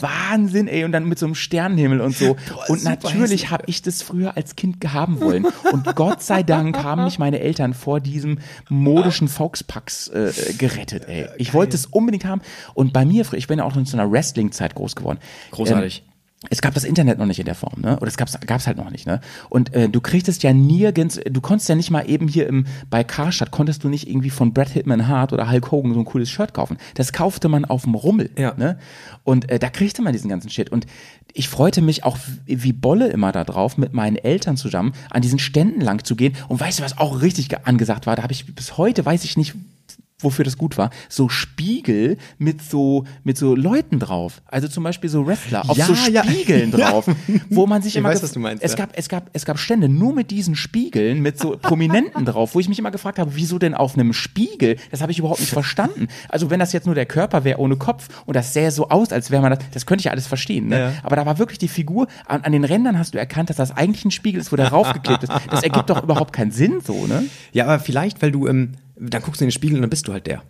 [0.00, 0.84] Wahnsinn, ey.
[0.84, 2.36] Und dann mit so einem Sternenhimmel und so.
[2.68, 5.46] und super natürlich habe ich das früher als Kind haben wollen.
[5.72, 11.17] Und Gott sei Dank haben mich meine Eltern vor diesem modischen Volkspacks äh, gerettet, ey.
[11.38, 12.40] Ich wollte es unbedingt haben.
[12.74, 15.18] Und bei mir, ich bin ja auch noch in so einer Wrestling-Zeit groß geworden.
[15.50, 16.02] Großartig.
[16.04, 16.12] Ähm,
[16.50, 17.96] es gab das Internet noch nicht in der Form, ne?
[17.98, 19.20] Oder es gab's, gab's halt noch nicht, ne?
[19.48, 23.02] Und äh, du kriegtest ja nirgends, du konntest ja nicht mal eben hier im bei
[23.02, 26.30] Karstadt konntest du nicht irgendwie von Brad Hitman Hart oder Hulk Hogan so ein cooles
[26.30, 26.78] Shirt kaufen.
[26.94, 28.54] Das kaufte man auf dem Rummel, Ja.
[28.56, 28.78] ne?
[29.24, 30.70] Und äh, da kriegte man diesen ganzen Shit.
[30.70, 30.86] Und
[31.32, 32.16] ich freute mich auch
[32.46, 36.36] wie Bolle immer da drauf, mit meinen Eltern zusammen an diesen Ständen lang zu gehen.
[36.46, 38.14] Und weißt du, was auch richtig ge- angesagt war?
[38.14, 39.56] Da habe ich bis heute weiß ich nicht,
[40.20, 44.42] wofür das gut war, so Spiegel mit so mit so Leuten drauf.
[44.46, 45.94] Also zum Beispiel so Wrestler auf Ja, so.
[45.94, 46.90] Spiegeln Ja.
[46.90, 47.08] drauf,
[47.50, 48.78] wo man sich Ich immer weiß, was du meinst, Es ja.
[48.78, 52.60] gab es gab es gab Stände nur mit diesen Spiegeln mit so Prominenten drauf, wo
[52.60, 54.76] ich mich immer gefragt habe, wieso denn auf einem Spiegel?
[54.90, 56.08] Das habe ich überhaupt nicht verstanden.
[56.28, 59.12] Also wenn das jetzt nur der Körper wäre ohne Kopf und das sähe so aus,
[59.12, 60.66] als wäre man das, das könnte ich ja alles verstehen.
[60.66, 60.94] Ne?
[61.04, 63.76] Aber da war wirklich die Figur an, an den Rändern hast du erkannt, dass das
[63.76, 65.32] eigentlich ein Spiegel ist, wo der raufgeklebt ist.
[65.50, 67.24] Das ergibt doch überhaupt keinen Sinn, so ne?
[67.52, 70.06] Ja, aber vielleicht, weil du, ähm, dann guckst du in den Spiegel und dann bist
[70.08, 70.42] du halt der.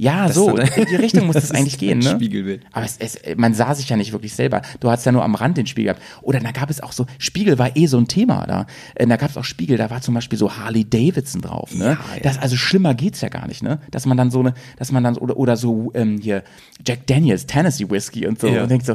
[0.00, 2.10] Ja, Das so, in die Richtung muss das Das eigentlich gehen, ne?
[2.10, 2.64] Spiegelbild.
[2.70, 4.62] Aber es, es, man sah sich ja nicht wirklich selber.
[4.78, 6.02] Du hattest ja nur am Rand den Spiegel gehabt.
[6.22, 8.66] Oder da gab es auch so, Spiegel war eh so ein Thema da.
[8.94, 11.84] Äh, Da gab es auch Spiegel, da war zum Beispiel so Harley Davidson drauf, ne?
[11.84, 12.20] Ja, ja.
[12.22, 13.80] Das, also schlimmer geht's ja gar nicht, ne?
[13.90, 16.44] Dass man dann so eine, dass man dann, so- oder, oder so, ähm, hier,
[16.86, 18.46] Jack Daniels, Tennessee Whiskey und so.
[18.46, 18.62] Ja.
[18.62, 18.94] Und denkt so,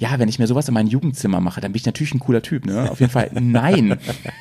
[0.00, 2.40] ja, wenn ich mir sowas in mein Jugendzimmer mache, dann bin ich natürlich ein cooler
[2.40, 2.90] Typ, ne?
[2.90, 3.98] Auf jeden Fall, nein.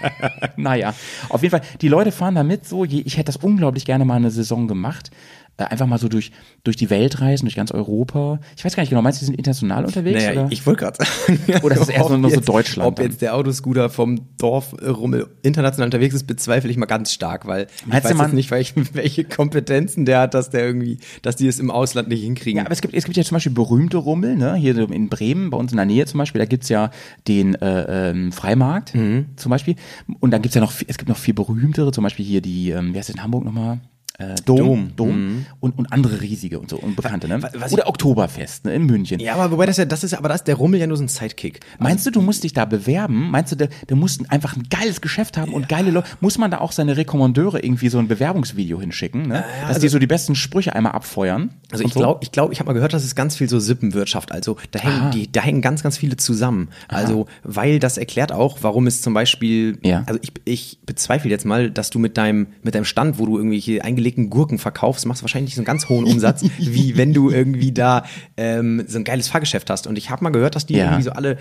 [0.55, 0.93] naja,
[1.27, 4.15] auf jeden Fall, die Leute fahren da mit so, ich hätte das unglaublich gerne mal
[4.15, 5.11] eine Saison gemacht.
[5.59, 6.31] Äh, Einfach mal so durch,
[6.63, 8.39] durch die Welt reisen, durch ganz Europa.
[8.57, 10.23] Ich weiß gar nicht genau, meinst du, die sind international unterwegs?
[10.23, 10.51] Naja, oder?
[10.51, 11.39] ich wollte gerade sagen.
[11.63, 13.05] Oder ist es ob nur so Deutschland Ob dann?
[13.05, 17.45] jetzt der Autoscooter vom Dorf äh, Rummel international unterwegs ist, bezweifle ich mal ganz stark,
[17.45, 20.97] weil ich Meinst du, weiß jetzt nicht, welche, welche Kompetenzen der hat, dass der irgendwie,
[21.21, 22.57] dass die es im Ausland nicht hinkriegen.
[22.59, 24.55] Ja, aber es gibt, es gibt ja zum Beispiel berühmte Rummel, ne?
[24.55, 26.89] Hier in Bremen, bei uns in der Nähe zum Beispiel, da gibt's ja
[27.27, 29.25] den äh, ähm, Freimarkt Mhm.
[29.35, 29.75] zum Beispiel.
[30.19, 32.93] Und dann gibt's ja noch, es gibt noch viel berühmtere, zum Beispiel hier die, ähm,
[32.93, 33.79] wie heißt das in Hamburg nochmal?
[34.19, 34.91] Äh, Dom, Dom.
[34.97, 37.41] Dom, und, und andere riesige und so und bekannte, ne?
[37.41, 38.75] wa- was Oder Oktoberfest, ne?
[38.75, 39.19] In München.
[39.21, 41.03] Ja, aber wobei das ja, das ist, aber das ist der Rummel ja nur so
[41.03, 41.61] ein Sidekick.
[41.79, 43.31] Meinst du, du musst dich da bewerben?
[43.31, 46.07] Meinst du, der, der muss einfach ein geiles Geschäft haben und geile Leute?
[46.19, 49.45] Muss man da auch seine Rekommandeure irgendwie so ein Bewerbungsvideo hinschicken, ne?
[49.67, 51.51] Dass die so die besten Sprüche einmal abfeuern?
[51.71, 54.31] Also ich glaube, ich glaube, ich habe mal gehört, das ist ganz viel so Sippenwirtschaft.
[54.31, 55.09] Also da hängen Aha.
[55.11, 56.69] die, da hängen ganz, ganz viele zusammen.
[56.87, 60.03] Also weil das erklärt auch, warum es zum Beispiel, Ja.
[60.07, 63.37] also ich, ich bezweifle jetzt mal, dass du mit deinem mit deinem Stand, wo du
[63.37, 67.13] irgendwelche eingelegten Gurken verkaufst, machst du wahrscheinlich nicht so einen ganz hohen Umsatz, wie wenn
[67.13, 68.03] du irgendwie da
[68.37, 69.85] ähm, so ein geiles Fahrgeschäft hast.
[69.85, 70.85] Und ich habe mal gehört, dass die Ja.
[70.85, 71.37] irgendwie so alle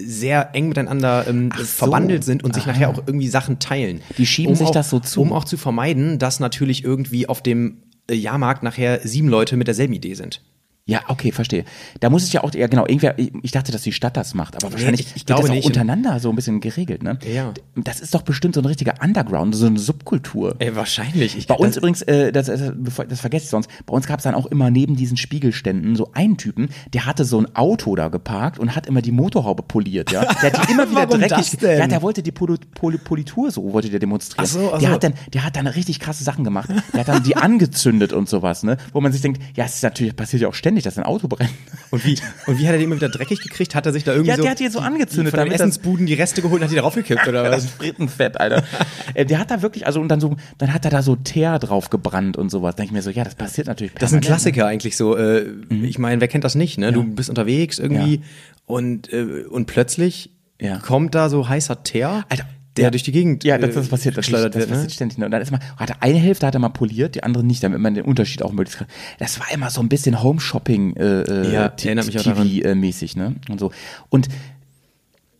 [0.00, 1.64] sehr eng miteinander ähm, so.
[1.64, 4.00] verbandelt sind und sich nachher auch irgendwie Sachen teilen.
[4.18, 5.20] Die schieben sich auch, das so zu.
[5.22, 7.78] Um auch zu vermeiden, dass natürlich irgendwie auf dem
[8.10, 10.42] Jahrmarkt nachher sieben Leute mit derselben Idee sind.
[10.84, 11.64] Ja, okay, verstehe.
[12.00, 14.56] Da muss es ja auch, ja genau, irgendwer, ich dachte, dass die Stadt das macht,
[14.56, 15.64] aber wahrscheinlich ich- ich glaube das auch nicht.
[15.66, 17.20] untereinander so ein bisschen geregelt, ne?
[17.32, 17.52] Ja.
[17.76, 20.56] Das ist doch bestimmt so ein richtiger Underground, so eine Subkultur.
[20.58, 21.38] Ey, wahrscheinlich.
[21.38, 22.60] Ich, Bei uns übrigens, äh, das, das,
[23.08, 26.10] das vergesse ich sonst, bei uns gab es dann auch immer neben diesen Spiegelständen so
[26.14, 30.10] einen Typen, der hatte so ein Auto da geparkt und hat immer die Motorhaube poliert,
[30.10, 30.22] ja.
[30.42, 31.36] Der hat die immer wieder Warum dreckig.
[31.36, 31.78] das denn?
[31.78, 34.44] Ja, der wollte die Poli Poli Politur so, wollte der demonstrieren.
[34.44, 34.94] Ach so, ach der so.
[34.96, 36.70] hat dann, der hat dann richtig krasse Sachen gemacht.
[36.92, 38.78] Der hat dann die angezündet und sowas, ne?
[38.92, 41.28] Wo man sich denkt, ja, es ist natürlich, passiert ja auch ständig, dass ein Auto
[41.28, 41.50] brennt.
[41.90, 42.16] und, wie,
[42.46, 43.74] und wie hat er die immer wieder dreckig gekriegt?
[43.74, 45.52] Hat er sich da irgendwie Ja, so, der hat die so angezündet, von den damit
[45.60, 47.70] das- Essensbuden die Reste geholt und hat die darauf gekippt oder Das was?
[47.78, 48.64] Frittenfett, Alter.
[49.14, 51.58] Äh, der hat da wirklich, also und dann so, dann hat er da so Teer
[51.58, 52.76] drauf gebrannt und sowas.
[52.76, 53.92] Denke ich mir so, ja, das passiert natürlich.
[53.94, 54.26] Das ist ein ne?
[54.26, 55.16] Klassiker eigentlich so.
[55.18, 55.44] Äh,
[55.82, 56.78] Ich meine, wer kennt das nicht?
[56.78, 56.92] Ne?
[56.92, 58.22] Du bist unterwegs irgendwie Ja.
[58.64, 60.78] und, äh, und plötzlich Ja.
[60.78, 62.44] kommt da so heißer Teer, Alter,
[62.76, 62.90] der ja.
[62.90, 64.70] durch die Gegend Ja, das, das äh, passiert das, geschleudert das wird.
[64.70, 64.94] passiert Ne?
[64.94, 65.18] ständig.
[65.18, 65.24] Ne?
[65.26, 67.62] Und dann ist mal, hat er eine Hälfte hat er mal poliert, die andere nicht,
[67.62, 68.88] damit man den Unterschied auch möglichst kann.
[69.18, 72.22] Das war immer so ein bisschen Home Shopping äh, äh, Ja, T- erinnert mich auch
[72.22, 73.34] TV äh, mäßig, ne?
[73.50, 73.72] Und so.
[74.08, 74.28] Und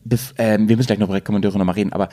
[0.09, 2.09] bef- ähm, wir müssen gleich noch über Rekommandeure nochmal reden, aber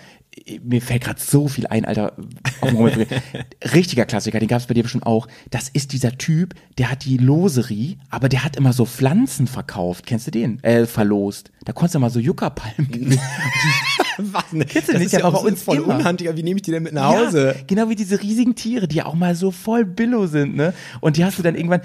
[0.45, 2.13] äh, mir fällt gerade so viel ein, Alter.
[3.73, 5.27] Richtiger Klassiker, den gab es bei dir bestimmt auch.
[5.49, 10.05] Das ist dieser Typ, der hat die Loserie, aber der hat immer so Pflanzen verkauft.
[10.05, 10.63] Kennst du den?
[10.63, 11.51] Äh, verlost.
[11.65, 13.19] Da konntest du mal so Juckerpalmen.
[14.17, 14.51] Was?
[14.51, 14.65] Ne?
[14.65, 15.13] Kennst du das nicht?
[15.13, 15.95] ist ja auch bei uns voll immer.
[15.95, 16.29] unhandlich.
[16.35, 17.55] Wie nehme ich die denn mit nach Hause?
[17.57, 20.73] Ja, genau wie diese riesigen Tiere, die ja auch mal so voll billo sind, ne?
[20.99, 21.81] Und die hast du dann irgendwann,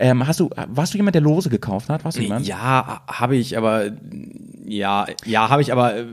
[0.00, 2.04] Ähm, hast du, warst du jemand, der Lose gekauft hat?
[2.04, 2.46] Warst du jemand?
[2.46, 3.90] Ja, habe ich, aber
[4.64, 6.04] ja, ja, habe ich, aber äh,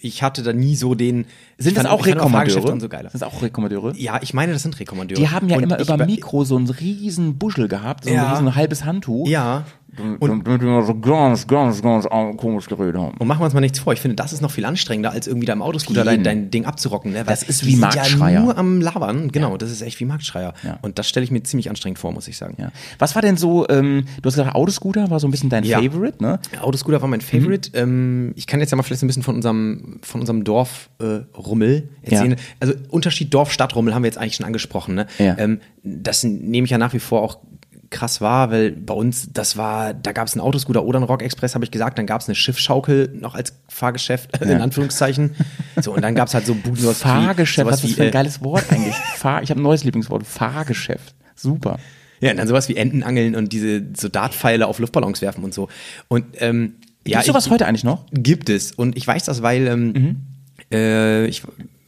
[0.00, 1.26] ich hatte da nie so den.
[1.58, 2.72] Sind das auch Rekommandeure?
[2.72, 3.10] Und so geiler.
[3.10, 3.92] Sind das auch Rekommandeure?
[3.96, 5.20] Ja, ich meine, das sind Rekommandeure.
[5.20, 8.16] Die haben ja Und immer über be- Mikro so ein riesen Buschel gehabt, so ein
[8.16, 8.32] Ja.
[8.32, 9.28] riesen halbes Handtuch.
[9.28, 9.64] Ja.
[10.20, 13.16] Und damit wir so ganz, ganz, ganz komisch geredet haben.
[13.18, 13.92] Und machen wir uns mal nichts vor.
[13.92, 16.64] Ich finde, das ist noch viel anstrengender, als irgendwie da im Autoscooter dein, dein Ding
[16.64, 17.12] abzurocken.
[17.12, 17.18] Ne?
[17.18, 18.30] Weil Das ist wie Marktschreier.
[18.32, 19.30] Ja nur am Labern.
[19.32, 20.54] Genau, das ist echt wie Marktschreier.
[20.62, 20.78] Ja.
[20.82, 22.56] Und das stelle ich mir ziemlich anstrengend vor, muss ich sagen.
[22.58, 22.70] Ja.
[22.98, 25.80] Was war denn so, ähm, du hast gesagt, Autoscooter war so ein bisschen dein Ja.
[25.80, 26.38] Favorite, ne?
[26.60, 27.70] Autoscooter war mein Favorite.
[27.74, 30.90] Ähm, ich kann jetzt ja mal vielleicht so ein bisschen von unserem, von unserem Dorf
[31.00, 32.32] äh, Rummel erzählen.
[32.32, 32.36] Ja.
[32.60, 34.94] Also Unterschied Dorf-Stadt-Rummel haben wir jetzt eigentlich schon angesprochen.
[34.94, 35.06] Ne?
[35.18, 35.36] Ja.
[35.38, 37.38] Ähm, das nehme ich ja nach wie vor auch
[37.94, 41.22] krass wahr, weil bei uns, das war, da gab es einen Autoscooter oder einen Rock
[41.22, 45.34] Express, habe ich gesagt, dann gab es eine Schiffschaukel noch als Fahrgeschäft, in Anführungszeichen.
[45.80, 48.08] So, und dann gab es halt so Buden, Fahrgeschäft, was ist das wie, für ein
[48.08, 48.94] äh, geiles Wort eigentlich?
[49.16, 51.14] Fahr, ich habe ein neues Lieblingswort, Fahrgeschäft.
[51.34, 51.78] Super.
[52.20, 55.68] Ja, und dann sowas wie Entenangeln und diese so Dartpfeile auf Luftballons werfen und so.
[56.08, 56.74] Und ähm,
[57.06, 58.06] ja, Gibt's sowas ich- heute eigentlich noch?
[58.12, 58.72] Gibt es.
[58.72, 60.16] Und ich weiß das, weil ähm, Mhm.
[60.72, 61.42] äh, ich,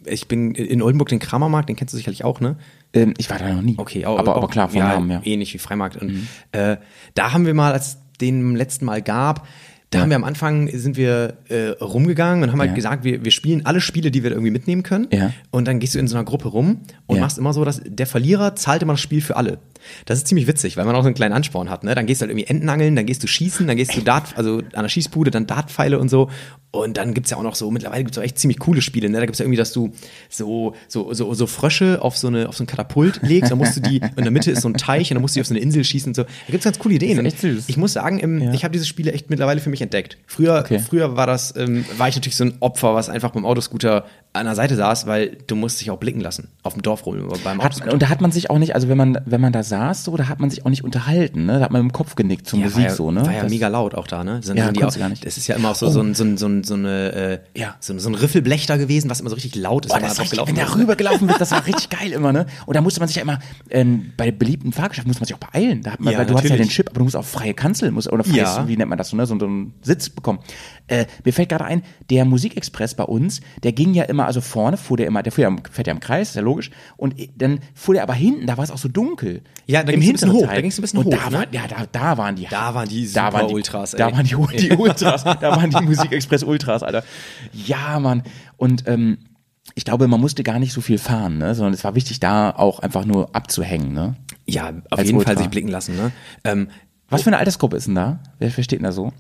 [0.05, 2.57] ich bin in Oldenburg den Kramermarkt, den kennst du sicherlich auch, ne?
[2.97, 3.75] Ähm, ich war da noch nie.
[3.77, 5.19] Okay, auch, aber, auch, aber klar, von ja, Namen, ja.
[5.19, 5.25] Mhm.
[5.25, 5.97] Ähnlich wie Freimarkt.
[5.97, 6.79] Und äh,
[7.15, 9.47] da haben wir mal, als es den letzten Mal gab,
[9.91, 12.75] da haben wir am Anfang sind wir äh, rumgegangen und haben halt Ja.
[12.75, 15.07] gesagt, wir, wir spielen alle Spiele, die wir irgendwie mitnehmen können.
[15.13, 15.33] Ja.
[15.51, 17.23] Und dann gehst du in so einer Gruppe rum und Ja.
[17.23, 19.59] machst immer so, dass der Verlierer zahlt immer das Spiel für alle.
[20.05, 21.85] Das ist ziemlich witzig, weil man auch so einen kleinen Ansporn hat.
[21.85, 21.95] Ne?
[21.95, 24.59] Dann gehst du halt irgendwie Entenangeln, dann gehst du schießen, dann gehst du Dart, also
[24.73, 26.29] an der Schießbude, dann Dartpfeile und so.
[26.73, 29.09] Und dann gibt's ja auch noch so, mittlerweile gibt's auch echt ziemlich coole Spiele.
[29.09, 29.19] Ne?
[29.19, 29.93] Da gibt's ja irgendwie, dass du
[30.29, 33.77] so, so, so, so Frösche auf so, eine, auf so ein Katapult legst, dann musst
[33.77, 35.47] du die, in der Mitte ist so ein Teich und dann musst du die auf
[35.47, 36.25] so eine Insel schießen und so.
[36.25, 37.25] Da gibt's ganz coole Ideen.
[37.25, 37.65] echt Und süß.
[37.69, 40.19] Ich muss sagen, ähm, ich habe diese Spiele echt mittlerweile für mich entdeckt.
[40.27, 40.79] Früher, Okay.
[40.79, 44.45] früher war das, ähm, war ich natürlich so ein Opfer, was einfach beim Autoscooter an
[44.45, 47.63] der Seite saß, weil du musst dich auch blicken lassen auf dem Dorf rum, beim
[47.63, 50.05] Hat, und da hat man sich auch nicht, also wenn man, wenn man da saß,
[50.05, 51.55] so, da hat man sich auch nicht unterhalten, ne?
[51.59, 53.25] Da hat man mit dem Kopf genickt zur Ja, Musik war ja, so, ne?
[53.25, 54.43] War ja Das- mega laut auch da, ne?
[54.43, 55.25] Sind, Ja, sind auch, gar nicht.
[55.25, 57.39] Das ist ja immer auch so, so, ein, so, ein, so, ein, so eine, äh,
[57.59, 57.77] Ja.
[57.81, 60.39] so, so ein Riffelblech da gewesen, was immer so richtig laut ist, Boah, das richtig,
[60.47, 60.77] wenn der ist.
[60.77, 62.45] rübergelaufen wird, das war richtig geil immer, ne?
[62.67, 63.39] Und da musste man sich ja immer,
[63.71, 65.81] ähm, bei beliebten Fahrgeschäften musste man sich auch beeilen.
[65.83, 66.69] Da hat man, Ja, weil du hast ja natürlich.
[66.69, 68.69] den Chip, aber du musst auch freie Kanzel, musst, oder freies, Ja.
[68.69, 69.25] wie nennt man das so, ne?
[69.25, 69.49] So, so
[69.83, 70.39] Sitz bekommen.
[70.89, 74.77] Äh, mir fällt gerade ein, der Musikexpress bei uns, der ging ja immer, also vorne
[74.77, 76.71] fuhr der immer, der fuhr ja, fährt ja im Kreis, ist ja logisch.
[76.97, 79.43] Und dann fuhr der aber hinten, da war es auch so dunkel.
[79.67, 80.55] Ja, da Im ging's ein bisschen hoch, Teil.
[80.57, 81.37] da ging's ein bisschen Und hoch, da ne?
[81.39, 82.47] war, ja, da, da waren die.
[82.49, 83.99] Da waren die da waren die Super-Ultras, ey.
[83.99, 87.03] Da waren die, die Ultras, da waren die Musikexpress Ultras, Alter.
[87.53, 88.23] Ja, Mann.
[88.57, 89.19] Und ähm,
[89.75, 91.55] ich glaube, man musste gar nicht so viel fahren, ne?
[91.55, 93.93] sondern es war wichtig, da auch einfach nur abzuhängen.
[93.93, 94.15] Ne?
[94.47, 95.33] Ja, auf Als jeden Ultra.
[95.33, 96.13] Fall sich blicken lassen, ne?
[96.45, 96.69] Ähm,
[97.09, 98.21] Was für eine Altersgruppe ist denn da?
[98.39, 99.13] Wer, wer steht denn da so?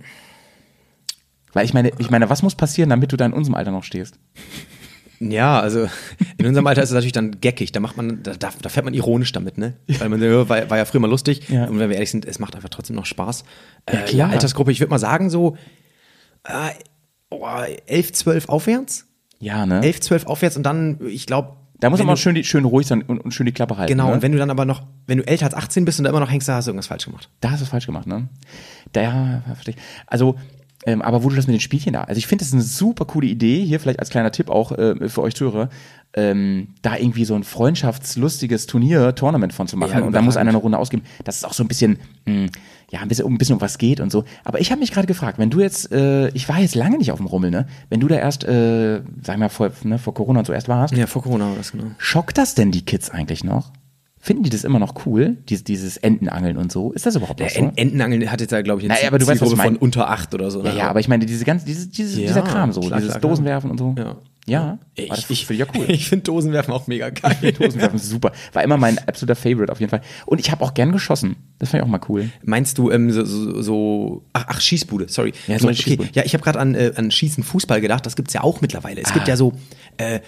[1.57, 3.82] Weil ich meine, ich meine, was muss passieren, damit du da in unserem Alter noch
[3.82, 4.18] stehst?
[5.20, 5.88] Ja, also
[6.36, 7.72] in unserem Alter ist es natürlich dann geckig.
[7.72, 9.72] Da macht man, da, da, da fährt man ironisch damit, ne?
[9.98, 11.48] Weil man ja, war, war ja früher mal lustig.
[11.48, 11.64] Ja.
[11.64, 13.44] Und wenn wir ehrlich sind, es macht einfach trotzdem noch Spaß.
[13.90, 14.30] Ja, Äh, klar.
[14.32, 15.57] Altersgruppe, ich würde mal sagen, so
[16.44, 16.72] äh,
[17.30, 17.46] oh,
[17.86, 19.07] 11, 12 aufwärts.
[19.38, 19.82] Ja, ne?
[19.82, 21.57] 11, 12 aufwärts und dann, ich glaube.
[21.80, 23.90] da muss man mal schön, die, schön ruhig sein und, und schön die Klappe halten.
[23.90, 24.12] Genau, ne?
[24.12, 26.20] und wenn du dann aber noch, wenn du älter als 18 bist und da immer
[26.20, 27.30] noch hängst, da hast du irgendwas falsch gemacht.
[27.40, 28.28] Da hast du es falsch gemacht, ne?
[28.92, 29.80] Da, ja, verstehe ich.
[30.07, 30.36] Also,
[30.87, 32.62] ähm, aber wo du das mit den Spielchen da, also ich finde das ist eine
[32.62, 35.68] super coole Idee, hier vielleicht als kleiner Tipp auch äh, für euch Zuhörer,
[36.14, 40.37] ähm, da irgendwie so ein freundschaftslustiges Turnier, Tournament von zu machen Ja, und da muss
[40.37, 42.47] einer eine Runde ausgeben, dass es auch so ein bisschen, mh,
[42.91, 44.24] ja, ein bisschen, um ein bisschen um was geht und so.
[44.45, 47.12] Aber ich habe mich gerade gefragt, wenn du jetzt, äh, ich war jetzt lange nicht
[47.12, 47.66] auf dem Rummel, ne?
[47.91, 50.68] Wenn du da erst, äh, sag ich mal, vor, ne, vor Corona und so erst
[50.68, 51.84] warst, Ja, vor Corona war das, genau.
[51.99, 53.72] schockt das denn die Kids eigentlich noch?
[54.27, 56.91] Finden die das immer noch cool, dieses, dieses Entenangeln und so?
[56.91, 57.47] Ist das überhaupt so?
[57.61, 59.74] En Entenangeln hat jetzt ja, glaube ich, eine Naja, aber du weißt, was ich Zielgruppe
[59.74, 60.64] von unter 8 oder so.
[60.64, 60.79] Ja, ne?
[60.79, 63.20] ja, aber ich meine, diese ganze, diese, diese, Ja, dieser Kram so, klar, dieses klar.
[63.20, 63.95] Dosenwerfen und so.
[63.97, 64.16] Ja.
[64.49, 65.87] Ja, Ich, das ich, finde ich ja cool.
[65.93, 67.53] Ich finde Dosenwerfen auch mega geil.
[67.53, 68.33] Dosenwerfen ist super.
[68.53, 70.03] War immer mein absoluter Favorite auf jeden Fall.
[70.24, 71.37] Und ich habe auch gern geschossen.
[71.59, 72.31] Das fand ich auch mal cool.
[72.45, 75.33] Meinst du ähm, so, so, so ach, ach Schießbude, sorry.
[75.49, 76.11] Ja, so meinst, Schießbude.
[76.14, 79.01] Ja, ich habe gerade an, äh, an Schießen Fußball gedacht, das gibt's ja auch mittlerweile.
[79.03, 79.31] Es gibt Ah.
[79.31, 79.53] ja so
[79.99, 80.20] äh,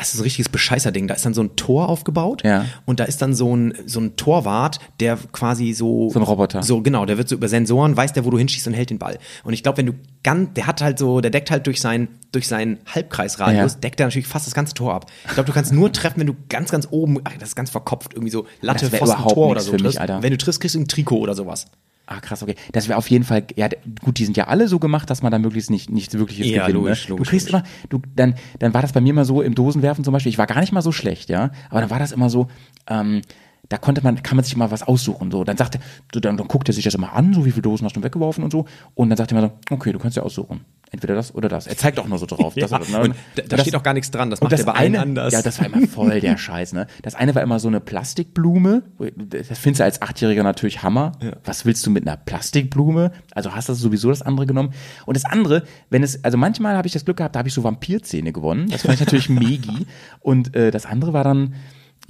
[0.00, 1.06] das ist ein richtiges Bescheißer-Ding.
[1.06, 2.64] Da ist dann so ein Tor aufgebaut Ja.
[2.86, 6.10] und da ist dann so ein, so ein Torwart, der quasi so.
[6.10, 6.62] So ein Roboter.
[6.62, 8.98] So, genau, der wird so über Sensoren, weiß der, wo du hinschießt und hält den
[8.98, 9.18] Ball.
[9.44, 9.92] Und ich glaube, wenn du
[10.24, 13.78] ganz, der hat halt so, der deckt halt durch sein, durch seinen Halbkreisradius, Ja.
[13.80, 15.06] deckt er natürlich fast das ganze Tor ab.
[15.26, 17.70] Ich glaube, du kannst nur treffen, wenn du ganz, ganz oben, ach, das ist ganz
[17.70, 19.70] verkopft, irgendwie so Latte, Pfosten, Tor oder so.
[19.70, 20.00] für mich, triffst.
[20.00, 20.22] Alter.
[20.22, 21.66] Wenn du triffst, kriegst du ein Trikot oder sowas.
[22.12, 22.56] Ah, krass, okay.
[22.72, 23.68] Das wäre auf jeden Fall, ja,
[24.02, 26.66] gut, die sind ja alle so gemacht, dass man da möglichst nicht, nichts wirkliches Ja,
[26.66, 26.74] gewinnt.
[26.84, 27.10] logisch, ne?
[27.10, 27.68] logisch, Du kriegst logisch.
[27.70, 30.36] immer, du, dann, dann war das bei mir immer so im Dosenwerfen zum Beispiel, ich
[30.38, 32.48] war gar nicht mal so schlecht, ja, aber dann war das immer so,
[32.88, 33.22] ähm,
[33.68, 35.44] da konnte man, kann man sich mal was aussuchen, so.
[35.44, 35.78] Dann sagte,
[36.12, 38.02] so, dann, dann guckt er sich das immer an, so wie viele Dosen hast du
[38.02, 38.64] weggeworfen und so.
[38.96, 40.62] Und dann sagt er immer so, okay, du kannst ja aussuchen.
[40.92, 41.66] Entweder das oder das.
[41.68, 42.54] Er zeigt auch nur so drauf.
[42.56, 43.00] das oder das, ne?
[43.00, 44.72] und da, da das- steht auch gar nichts dran, das und macht das er bei
[44.74, 45.32] eine, allen anders.
[45.32, 46.86] Ja, das war immer voll der Scheiß, ne?
[47.02, 48.82] Das eine war immer so eine Plastikblume.
[48.98, 51.12] Das findest du als Achtjähriger natürlich Hammer.
[51.44, 53.12] Was willst du mit einer Plastikblume?
[53.34, 54.72] Also hast du sowieso das andere genommen.
[55.06, 57.54] Und das andere, wenn es, also manchmal habe ich das Glück gehabt, da habe ich
[57.54, 58.68] so Vampirzähne gewonnen.
[58.70, 59.86] Das fand ich natürlich megi.
[60.20, 61.54] Und äh, das andere war dann,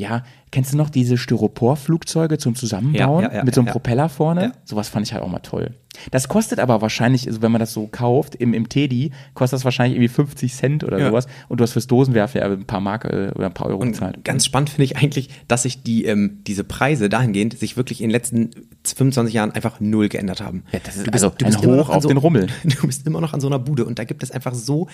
[0.00, 3.70] ja, kennst du noch diese Styropor-Flugzeuge zum Zusammenbauen Ja, ja, ja, mit so einem.
[3.70, 4.52] Propeller vorne?
[4.64, 5.74] Sowas fand ich halt auch mal toll.
[6.12, 9.64] Das kostet aber wahrscheinlich, also wenn man das so kauft, im, im Teddy, kostet das
[9.64, 11.26] wahrscheinlich irgendwie 50 Cent oder sowas.
[11.48, 13.80] Und du hast fürs Dosenwerfen ja ein paar Mark äh, oder ein paar Euro.
[13.80, 18.00] Und ganz spannend finde ich eigentlich, dass sich die, ähm, diese Preise dahingehend sich wirklich
[18.00, 18.50] in den letzten
[18.84, 20.62] 25 Jahren einfach null geändert haben.
[20.72, 22.46] Ja, das ist Du bist- also du ein bist immer Hoch auf den Rummel.
[22.64, 24.86] Du bist immer noch an so einer Bude und da gibt es einfach so,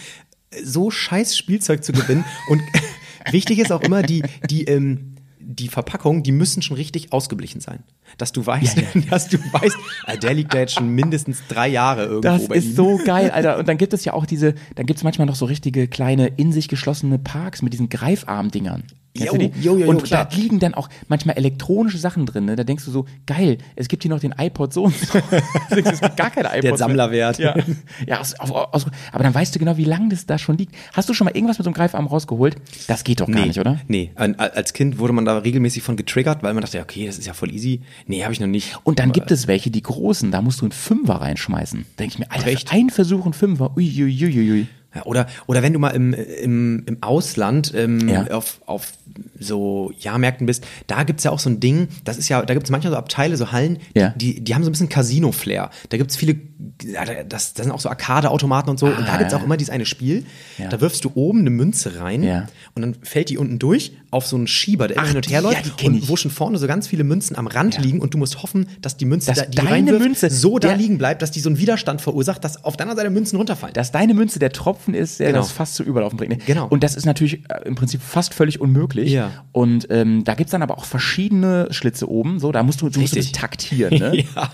[0.64, 2.24] so scheiß Spielzeug zu gewinnen.
[2.50, 2.60] und
[3.30, 7.84] wichtig ist auch immer, die, die, ähm, die Verpackungen, die müssen schon richtig ausgeblichen sein.
[8.18, 11.68] Dass du weißt, Ja, dass du weißt, ah, der liegt da jetzt schon mindestens drei
[11.68, 12.74] Jahre irgendwo Das bei ist ihm.
[12.74, 13.58] so geil, Alter.
[13.58, 16.26] Und dann gibt es ja auch diese, dann gibt es manchmal noch so richtige kleine,
[16.36, 18.84] in sich geschlossene Parks mit diesen Greifarm-Dingern.
[19.16, 20.28] Kennst Jo, jo, jo, und klar.
[20.30, 22.44] da liegen dann auch manchmal elektronische Sachen drin.
[22.44, 22.56] Ne?
[22.56, 25.18] Da denkst du so, geil, es gibt hier noch den iPod so und so.
[25.70, 27.38] es gibt gar keine iPods Der Sammlerwert.
[27.38, 27.56] Mehr.
[27.56, 27.64] Ja,
[28.06, 30.74] ja aus, auf, aus, aber dann weißt du genau, wie lange das da schon liegt.
[30.92, 32.56] Hast du schon mal irgendwas mit so einem Greifarm rausgeholt?
[32.88, 33.80] Das geht doch gar nicht, oder?
[33.88, 37.26] Nee, als Kind wurde man da regelmäßig von getriggert, weil man dachte, okay, das ist
[37.26, 37.80] ja voll easy.
[38.06, 38.78] Nee, habe ich noch nicht.
[38.84, 41.86] Und dann gibt es welche, die großen, da musst du einen Fünfer reinschmeißen.
[41.98, 42.68] Denke ich mir, Alter, Echt?
[42.68, 44.66] für ein Versuch ein Fünfer, uiuiuiui.
[44.96, 48.26] Ja, oder, oder wenn du mal im, im, im Ausland ähm, Ja.
[48.28, 48.92] auf, auf
[49.38, 52.70] so Jahrmärkten bist, da gibt's ja auch so ein Ding, das ist ja, da gibt's
[52.70, 54.12] manchmal so Abteile, so Hallen, Ja.
[54.16, 55.70] die, die haben so ein bisschen Casino-Flair.
[55.90, 56.36] Da gibt's viele,
[56.82, 58.86] ja, da- das, das sind auch so Arcade-Automaten und so.
[58.86, 59.38] und da Ah, gibt's ja.
[59.38, 60.24] auch immer dieses eine Spiel,
[60.58, 60.68] Ja.
[60.68, 62.46] da wirfst du oben eine Münze rein Ja.
[62.74, 65.26] und dann fällt die unten durch auf so einen Schieber, der immer Ach, hin und
[65.28, 67.80] her ja, läuft kenn und wo schon vorne so ganz viele Münzen am Rand Ja.
[67.82, 70.58] liegen und du musst hoffen, dass die Münze, Dass da, die deine reinwirfst, Münze- so
[70.58, 73.74] da liegen bleibt, dass die so einen Widerstand verursacht, dass auf deiner Seite Münzen runterfallen.
[73.74, 75.40] dass deine Münze der Tropfen ist, der Genau.
[75.40, 76.46] das fast zu Überlaufen bringt.
[76.46, 76.66] Genau.
[76.68, 79.10] Und das ist natürlich äh, im Prinzip fast völlig unmöglich.
[79.12, 79.44] Ja.
[79.52, 82.38] Und ähm, da gibt's dann aber auch verschiedene Schlitze oben.
[82.38, 83.98] So, da musst du, du musst du taktieren.
[83.98, 84.24] Ne?
[84.34, 84.50] ja.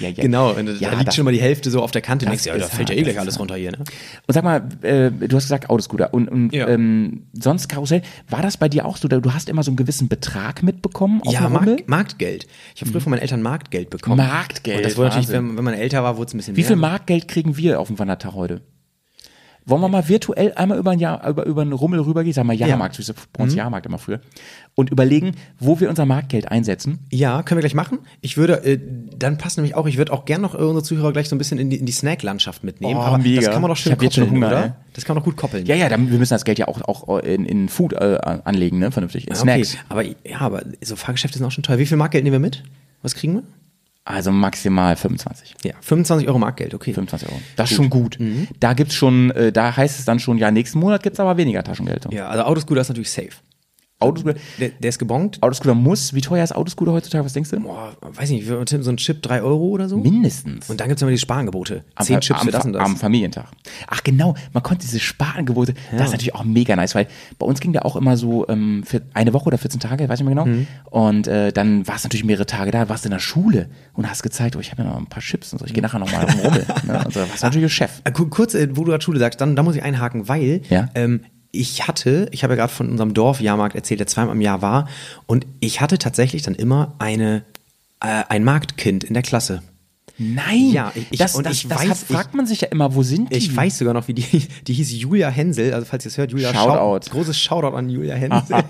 [0.00, 0.22] Ja, ja.
[0.22, 2.26] Genau, und da Ja, liegt das- schon mal die Hälfte so auf der Kante.
[2.26, 3.40] Denkst, ja, da fällt ja eh das gleich alles hart.
[3.40, 3.70] runter hier.
[3.72, 3.78] Ne?
[3.78, 6.66] Und sag mal, äh, du hast gesagt Autoscooter und, und Ja.
[6.68, 10.08] ähm, sonst Karussell, war das bei dir auch so, du hast immer so einen gewissen
[10.08, 11.48] Betrag mitbekommen auf Ja?
[11.48, 12.46] Markt, Marktgeld.
[12.74, 14.16] Ich habe früher von meinen Eltern Marktgeld bekommen.
[14.16, 16.60] Marktgeld, Und das wurde natürlich, wenn, wenn man älter war, wurde es ein bisschen Wie
[16.62, 16.68] mehr.
[16.68, 18.62] viel Marktgeld kriegen wir auf dem Wandertag heute?
[19.70, 22.52] Wollen wir mal virtuell einmal über ein Jahr, über, über einen Rummel rübergehen, sag mal
[22.54, 23.42] Jahrmarkt, wie bei Mhm.
[23.44, 24.20] uns Jahrmarkt immer früher,
[24.74, 26.98] und überlegen, wo wir unser Marktgeld einsetzen?
[27.10, 28.00] Ja, können wir gleich machen.
[28.20, 28.78] Ich würde, äh,
[29.16, 31.38] dann passt nämlich auch, ich würde auch gern noch äh, unsere Zuhörer gleich so ein
[31.38, 32.98] bisschen in die, in die Snack-Landschaft mitnehmen.
[32.98, 33.40] Oh, aber mega.
[33.40, 34.64] das kann man doch schön Ich hab jetzt schon koppeln, Hunger, oder?
[34.66, 34.72] ey.
[34.94, 35.64] Das kann man doch gut koppeln.
[35.66, 38.78] Ja, ja, dann, wir müssen das Geld ja auch, auch in, in Food äh, anlegen,
[38.80, 39.62] ne, vernünftig, in Ah, okay.
[39.64, 39.76] Snacks.
[39.88, 41.78] Aber ja, aber so Fahrgeschäfte sind auch schon teuer.
[41.78, 42.64] Wie viel Marktgeld nehmen wir mit?
[43.02, 43.42] Was kriegen wir?
[44.04, 45.56] Also maximal 25.
[45.62, 46.92] Ja, 25 Euro Marktgeld, okay.
[46.94, 47.40] 25 Euro.
[47.56, 48.18] Das ist schon gut.
[48.58, 51.62] Da gibt's schon, äh, da heißt es dann schon, ja, nächsten Monat gibt's aber weniger
[51.62, 52.06] Taschengeld.
[52.10, 53.30] Ja, also Autoscooter ist natürlich safe.
[54.00, 55.42] Autoscooter, Der, der ist gebongt.
[55.42, 57.60] Autoscooter muss, wie teuer ist Autoscooter heutzutage, was denkst du?
[57.60, 59.98] Boah, weiß nicht, tippen so ein Chip 3 Euro oder so.
[59.98, 60.68] Mindestens.
[60.70, 61.84] Und dann gibt's immer die Sparangebote.
[61.94, 62.82] Am, Zehn Chips am, für das und das.
[62.82, 63.46] am Familientag.
[63.86, 67.06] Ach genau, man konnte diese Sparangebote, das ist natürlich auch mega nice, weil
[67.38, 70.20] bei uns ging der auch immer so ähm, für eine Woche oder 14 Tage, weiß
[70.20, 70.56] ich nicht mehr genau.
[70.56, 70.66] Mhm.
[70.90, 74.22] Und äh, dann war es natürlich mehrere Tage da, warst in der Schule und hast
[74.22, 76.10] gezeigt, oh, ich habe ja noch ein paar Chips und so, ich gehe nachher noch
[76.10, 76.64] mal rumrummel.
[76.86, 77.02] ne?
[77.04, 78.00] Und so, warst natürlich Chef.
[78.04, 80.62] Äh, ku- Kurz, äh, wo du gerade Schule sagst, dann da muss ich einhaken, weil
[80.70, 80.88] Ja.
[80.94, 81.20] ähm,
[81.52, 84.88] ich hatte, ich habe ja gerade von unserem Dorfjahrmarkt erzählt, der zweimal im Jahr war,
[85.26, 87.42] und ich hatte tatsächlich dann immer eine
[88.00, 89.62] äh, ein Marktkind in der Klasse.
[90.16, 92.68] Nein, Ja, ich- ich- das, und das, ich das weiß, hat, fragt man sich ja
[92.68, 93.36] immer, wo sind die?
[93.38, 94.22] Ich weiß sogar noch, wie die,
[94.66, 97.06] die hieß Julia Hensel, also falls ihr es hört, Julia Shoutout.
[97.08, 98.56] Schau- großes Shoutout an Julia Hensel.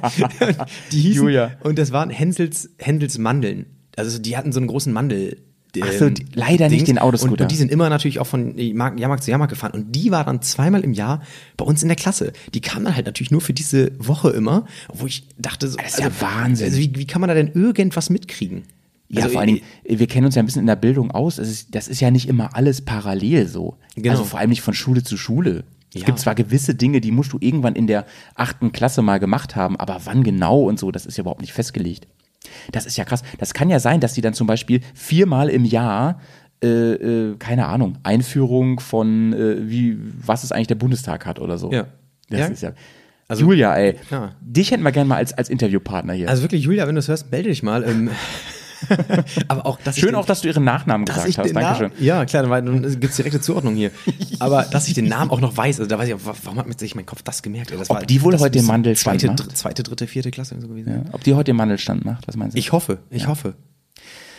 [0.92, 1.52] die hießen, Julia.
[1.62, 3.66] Und das waren Hensels, Händels Mandeln.
[3.96, 5.38] Also die hatten so einen großen Mandel.
[5.80, 7.32] Ach so, ähm, die- leider nicht den Autoscooter.
[7.32, 9.72] Und, und die sind immer natürlich auch von Mark- Jahrmarkt zu Jahrmarkt gefahren.
[9.72, 11.22] Und die war dann zweimal im Jahr
[11.56, 12.32] bei uns in der Klasse.
[12.54, 15.94] Die kam dann halt natürlich nur für diese Woche immer, wo ich dachte, so, Das
[15.94, 16.66] ist ja Wahnsinn.
[16.66, 18.62] Also wie, wie kann man da denn irgendwas mitkriegen?
[19.08, 21.38] Ja, Also, vor allen Dingen, wir kennen uns ja ein bisschen in der Bildung aus.
[21.38, 23.76] Es ist, das ist ja nicht immer alles parallel so.
[23.96, 24.10] Genau.
[24.12, 25.64] Also vor allem nicht von Schule zu Schule.
[25.92, 26.06] Es Ja.
[26.06, 28.06] gibt zwar gewisse Dinge, die musst du irgendwann in der
[28.36, 31.52] achten Klasse mal gemacht haben, aber wann genau und so, das ist ja überhaupt nicht
[31.52, 32.06] festgelegt.
[32.72, 33.22] Das ist ja krass.
[33.38, 36.20] Das kann ja sein, dass die dann zum Beispiel viermal im Jahr,
[36.62, 41.59] äh, äh, keine Ahnung, Einführung von, äh, wie, was es eigentlich der Bundestag hat oder
[41.59, 41.70] so.
[41.72, 41.86] Ja.
[42.28, 42.47] Das Ja.
[42.47, 42.72] ist ja.
[43.36, 44.32] Julia, ey, Ja.
[44.41, 46.28] dich hätten wir gerne mal als, als Interviewpartner hier.
[46.28, 47.84] Also wirklich, Julia, wenn du es hörst, melde dich mal.
[47.88, 48.11] Ähm,
[49.48, 51.54] aber auch, dass Schön den- auch, dass du ihren Nachnamen gesagt hast.
[51.54, 51.92] Dankeschön.
[52.00, 53.90] ja, klar, dann, dann gibt's direkte Zuordnung hier.
[54.38, 56.14] Aber dass ich den Namen auch noch weiß, also da weiß ich
[56.44, 57.72] warum hat mir sich mein Kopf das gemerkt?
[57.72, 59.56] Das Ob die wohl heute den Mandelstand zweite, macht?
[59.56, 60.90] zweite, dritte, vierte Klasse so gewesen.
[61.06, 62.58] Ja, ob die heute den Mandelstand macht, was meinst du?
[62.58, 63.54] Ich hoffe, ich hoffe.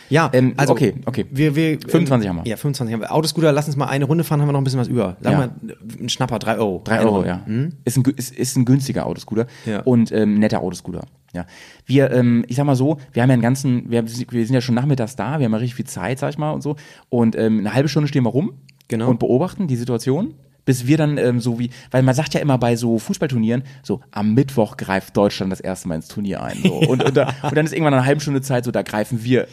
[0.10, 1.26] Ja, Ähm, also okay, okay.
[1.32, 2.46] Wir, wir, 25 haben wir.
[2.46, 3.14] Ja, 25 haben wir.
[3.14, 5.16] Autoscooter, lass uns mal eine Runde fahren, haben wir noch ein bisschen was über.
[5.22, 5.50] Sagen Ja.
[5.62, 6.82] wir ein Schnapper, 3 Euro.
[6.84, 7.30] Drei Eine Euro, Runde.
[7.30, 7.46] ja.
[7.86, 9.80] Ist, ein, ist, ist ein günstiger Autoscooter Ja.
[9.84, 11.06] und ähm, netter Autoscooter.
[11.34, 11.46] Ja.
[11.86, 14.62] Wir, ähm, ich sag mal so, wir haben ja einen ganzen, wir, wir sind ja
[14.62, 16.76] schon nachmittags da, wir haben ja richtig viel Zeit, sag ich mal, und so.
[17.10, 18.54] Und ähm, eine halbe Stunde stehen wir rum
[18.88, 19.10] Genau.
[19.10, 20.34] und beobachten die Situation.
[20.64, 24.02] Bis wir dann ähm, so wie, weil man sagt ja immer bei so Fußballturnieren, so
[24.12, 26.58] am Mittwoch greift Deutschland das erste Mal ins Turnier ein.
[26.62, 26.74] So.
[26.88, 29.48] Und, und, da, und dann ist irgendwann eine halbe Stunde Zeit, so da greifen wir.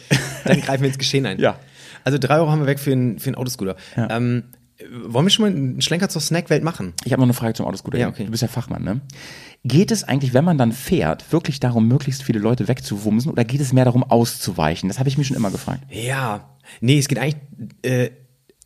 [0.45, 1.39] Dann greifen wir ins Geschehen ein.
[1.39, 1.57] Ja.
[2.03, 3.75] Also 3 Euro haben wir weg für einen, für einen Autoscooter.
[3.97, 4.43] Ähm,
[4.89, 6.93] wollen wir schon mal einen Schlenker zur Snackwelt machen?
[7.03, 7.97] Ich habe noch eine Frage zum Autoscooter.
[7.97, 8.25] Ja, okay.
[8.25, 9.01] Du bist ja Fachmann, ne?
[9.65, 13.59] Geht es eigentlich, wenn man dann fährt, wirklich darum, möglichst viele Leute wegzuwumsen oder geht
[13.59, 14.87] es mehr darum, auszuweichen?
[14.87, 15.83] Das habe ich mich schon immer gefragt.
[15.89, 16.55] Ja.
[16.79, 17.41] Nee, es geht eigentlich
[17.81, 18.11] äh,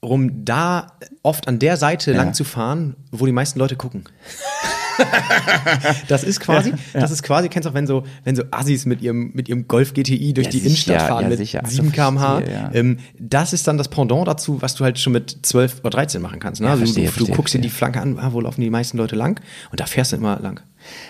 [0.02, 0.88] darum, da
[1.24, 4.04] oft an der Seite lang zu fahren, wo die meisten Leute gucken.
[6.08, 9.02] das ist quasi, das ist quasi, kennst du auch, wenn so, wenn so Assis mit
[9.02, 11.62] ihrem, mit ihrem Golf GTI durch Ja, die sicher, Innenstadt fahren ja, mit sicher.
[11.64, 12.36] Ach so, 7 km/h.
[12.38, 12.72] verstehe, ja.
[12.74, 16.22] ähm, das ist dann das Pendant dazu, was du halt schon mit 12 oder 13
[16.22, 16.62] machen kannst.
[16.62, 16.68] Ne?
[16.68, 17.92] Ja, also verstehe, du, du verstehe, guckst dir die verstehe.
[17.92, 19.40] Flanke an, ah, wo laufen die meisten Leute lang?
[19.72, 20.62] Und da fährst du immer lang.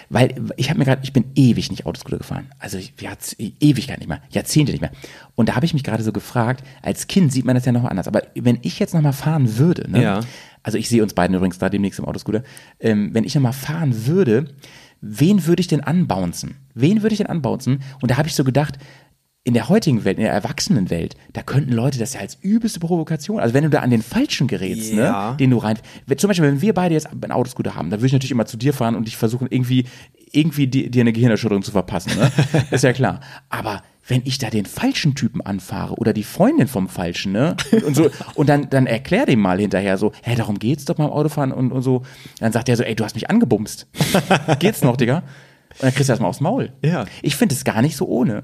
[0.10, 2.50] Weil ich habe mir gerade, ich bin ewig nicht Autoscooter gefahren.
[2.60, 3.12] Also ich, ja,
[3.60, 4.92] Ewigkeit nicht mehr, Jahrzehnte nicht mehr.
[5.36, 7.86] Und da habe ich mich gerade so gefragt, als Kind sieht man das ja noch
[7.86, 8.08] anders.
[8.08, 10.02] Aber wenn ich jetzt noch mal fahren würde, ne?
[10.64, 12.44] Also ich sehe uns beiden übrigens da demnächst im Autoscooter,
[12.80, 14.46] ähm, wenn ich noch mal fahren würde,
[15.02, 16.56] wen würde ich denn anbouncen?
[16.74, 17.82] Wen würde ich denn anbouncen?
[18.02, 18.78] Und da habe ich so gedacht,
[19.46, 23.42] in der heutigen Welt, in der Erwachsenenwelt, da könnten Leute das ja als übelste Provokation,
[23.42, 25.32] also wenn du da an den Falschen gerätst, Ja.
[25.32, 25.78] ne, den du rein,
[26.16, 28.56] zum Beispiel, wenn wir beide jetzt einen Autoscooter haben, dann würde ich natürlich immer zu
[28.56, 29.84] dir fahren und dich versuchen, irgendwie,
[30.32, 32.32] irgendwie di- dir eine Gehirnerschütterung zu verpassen, ne?
[32.72, 33.20] ist ja klar.
[33.50, 37.56] Aber wenn ich da den falschen Typen anfahre oder die Freundin vom Falschen, ne?
[37.86, 41.10] Und so, und dann, dann erklär dem mal hinterher so, hä, darum geht's doch beim
[41.10, 42.04] Autofahren und, und so.
[42.40, 43.88] Dann sagt er so, ey, du hast mich angebumst.
[44.60, 45.18] geht's noch, Digga?
[45.18, 46.74] Und dann kriegst du erstmal aufs Maul.
[46.84, 47.06] Ja.
[47.22, 48.44] Ich finde es gar nicht so ohne.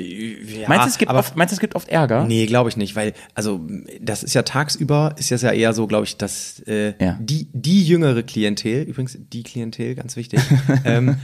[0.00, 2.24] Ja, meinst, du, es gibt aber oft, meinst du, es gibt oft Ärger?
[2.24, 3.60] Nee, glaube ich nicht, weil, also,
[4.00, 7.18] das ist ja tagsüber, ist das ja eher so, glaube ich, dass äh, Ja.
[7.20, 10.40] die, die jüngere Klientel, übrigens die Klientel, ganz wichtig,
[10.84, 11.16] ähm,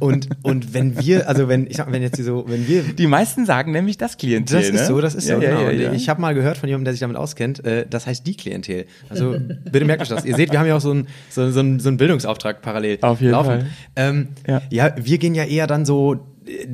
[0.00, 3.46] und, und wenn wir, also wenn, ich sag wenn jetzt so, wenn wir, Die meisten
[3.46, 4.58] sagen nämlich das Klientel.
[4.58, 4.86] das ist ne?
[4.86, 5.68] so, das ist ja, so, genau.
[5.70, 5.92] Ja.
[5.92, 8.86] Ich habe mal gehört von jemandem, der sich damit auskennt, äh, das heißt die Klientel.
[9.08, 9.36] Also
[9.70, 10.24] bitte merkt euch das.
[10.24, 13.20] Ihr seht, wir haben ja auch so einen so, so so einen Bildungsauftrag parallel Auf
[13.20, 13.46] jeden laufen.
[13.60, 13.66] Fall.
[13.96, 14.62] Ähm, Ja.
[14.70, 14.94] ja.
[14.96, 16.66] wir gehen ja eher dann so äh,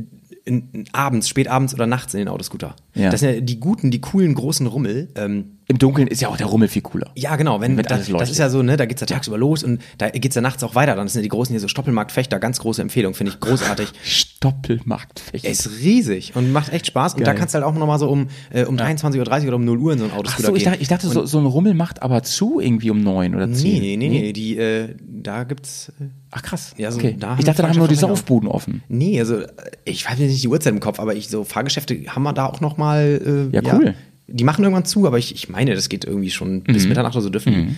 [0.46, 2.74] in, abends, spät abends oder nachts in den Autoscooter.
[2.94, 3.10] Ja.
[3.10, 5.08] Das sind ja die guten, die coolen großen Rummel.
[5.16, 7.10] Ähm, Im Dunkeln ist ja auch der Rummel viel cooler.
[7.16, 9.36] ja, genau, wenn Wenn das, alles das ist ja so, ne, da geht's ja tagsüber
[9.36, 10.94] los und da geht's ja nachts auch weiter.
[10.94, 13.92] Dann sind ja die großen hier so Stoppelmarktfechter, ganz große Empfehlung, finde ich großartig.
[14.04, 15.44] Stoppelmarktfecht.
[15.44, 17.14] Er ist riesig und macht echt Spaß.
[17.14, 17.38] Und da Geil.
[17.40, 19.78] kannst du halt auch noch mal so um, äh, um 23.30 Uhr oder um 0
[19.78, 21.74] Uhr in so ein Ach Autoscooter so, ich dachte, ich dachte so, so ein Rummel
[21.74, 23.80] macht aber zu irgendwie um neun oder zehn.
[23.82, 26.74] Nee, nee, nee, die, äh, da gibt's, äh, Ach krass.
[26.76, 27.16] Ja, so, okay.
[27.18, 28.82] da ich dachte, da wir haben nur die Saufbuden offen.
[28.88, 29.48] nee, also, äh,
[29.84, 32.60] ich weiß nicht die Uhrzeit im Kopf, aber ich, so Fahrgeschäfte haben wir da auch
[32.60, 33.94] noch mal, äh, Ja, cool.
[34.28, 36.88] Die machen irgendwann zu, aber ich, ich meine, das geht irgendwie schon bis Mhm.
[36.90, 37.52] Mitternacht oder so dürfen.
[37.52, 37.76] die.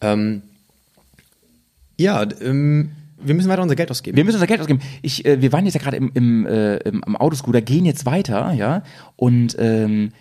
[0.00, 0.42] Ähm,
[1.98, 4.16] ja, ähm, wir müssen weiter unser Geld ausgeben.
[4.16, 4.80] Wir müssen unser Geld ausgeben.
[5.02, 8.06] Ich, äh, wir waren jetzt ja gerade im, im, äh, im, am Autoscooter, gehen jetzt
[8.06, 8.82] weiter, ja.
[9.16, 10.12] Und ähm,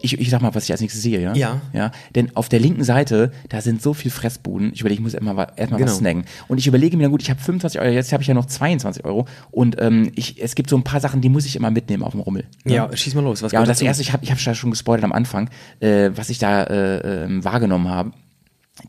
[0.00, 1.34] ich, ich sag mal, was ich als nächstes sehe, ja?
[1.34, 1.60] Ja.
[1.72, 1.90] ja.
[2.14, 4.72] Denn auf der linken Seite, da sind so viel Fressbuden.
[4.74, 5.98] Ich überlege, ich muss erstmal erstmal was Genau.
[5.98, 6.24] snacken.
[6.48, 8.46] Und ich überlege mir dann, gut, ich habe 25 Euro, jetzt habe ich ja noch
[8.46, 9.26] 22 Euro.
[9.50, 12.12] Und ähm, ich, es gibt so ein paar Sachen, die muss ich immer mitnehmen auf
[12.12, 12.44] dem Rummel.
[12.64, 12.74] ne?
[12.74, 13.42] ja, schieß mal los.
[13.42, 13.86] Was Ja, und das dazu?
[13.86, 15.48] erste, ich habe ich hab schon gespoilert am Anfang,
[15.80, 18.12] äh, was ich da äh, ähm, wahrgenommen habe.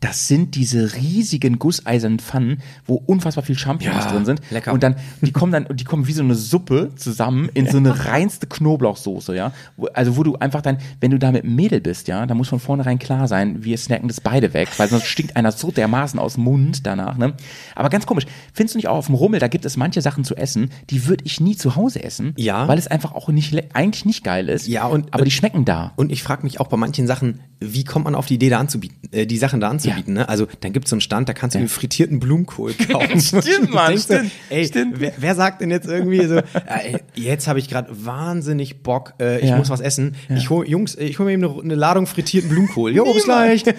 [0.00, 4.42] Das sind diese riesigen gusseisernen Pfannen, wo unfassbar viel Champignons Ja, drin sind.
[4.50, 4.72] lecker.
[4.74, 8.04] Und dann, die kommen dann, die kommen wie so eine Suppe zusammen in so eine
[8.04, 9.52] reinste Knoblauchsoße, ja.
[9.94, 12.60] Also wo du einfach dann, wenn du da mit Mädel bist, ja, da muss von
[12.60, 16.34] vornherein klar sein, wir snacken das beide weg, weil sonst stinkt einer so dermaßen aus
[16.34, 17.32] dem Mund danach, ne.
[17.74, 20.22] Aber ganz komisch, findest du nicht auch auf dem Rummel, da gibt es manche Sachen
[20.22, 22.68] zu essen, die würde ich nie zu Hause essen, Ja.
[22.68, 24.68] weil es einfach auch nicht, eigentlich nicht geil ist.
[24.68, 25.92] Ja, und- aber die schmecken da.
[25.96, 28.60] Und ich frage mich auch bei manchen Sachen, wie kommt man auf die Idee, da
[28.60, 30.28] anzubieten, äh, die Sachen da anzubieten, ne?
[30.28, 33.20] Also dann gibt's so einen Stand, da kannst du einen frittierten Blumenkohl kaufen.
[33.20, 35.00] Stimmt, Mann, stimmt, Ey, stimmt.
[35.00, 39.38] Wer, wer sagt denn jetzt irgendwie so, äh, jetzt habe ich gerade wahnsinnig Bock, äh,
[39.40, 39.56] ich Ja.
[39.56, 40.16] muss was essen.
[40.34, 42.94] Ich hol, Jungs, äh, ich hole mir eben eine, eine Ladung frittierten Blumenkohl.
[42.94, 43.64] Jo, bis gleich.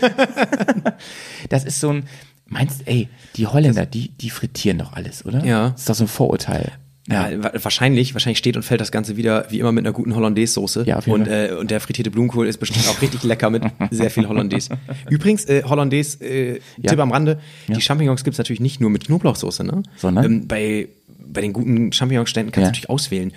[1.49, 2.03] Das ist so ein,
[2.45, 5.43] meinst, ey, die Holländer, die, die frittieren doch alles, oder?
[5.45, 5.69] Ja.
[5.71, 6.71] Das ist doch so ein Vorurteil.
[7.11, 10.15] Ja, wa- wahrscheinlich, wahrscheinlich steht und fällt das Ganze wieder wie immer mit einer guten
[10.15, 10.83] Hollandaise-Soße.
[10.85, 14.27] Ja, und, äh, und der frittierte Blumenkohl ist bestimmt auch richtig lecker mit sehr viel
[14.27, 14.77] Hollandaise.
[15.09, 16.89] Übrigens, äh, Hollandaise, äh, Ja.
[16.91, 17.75] Tipp am Rande, Ja.
[17.75, 19.81] die Champignons gibt's natürlich nicht nur mit Knoblauchsoße, ne?
[19.97, 20.25] Sondern?
[20.25, 20.87] Ähm, bei,
[21.25, 23.33] bei den guten Champignonständen kannst du natürlich auswählen.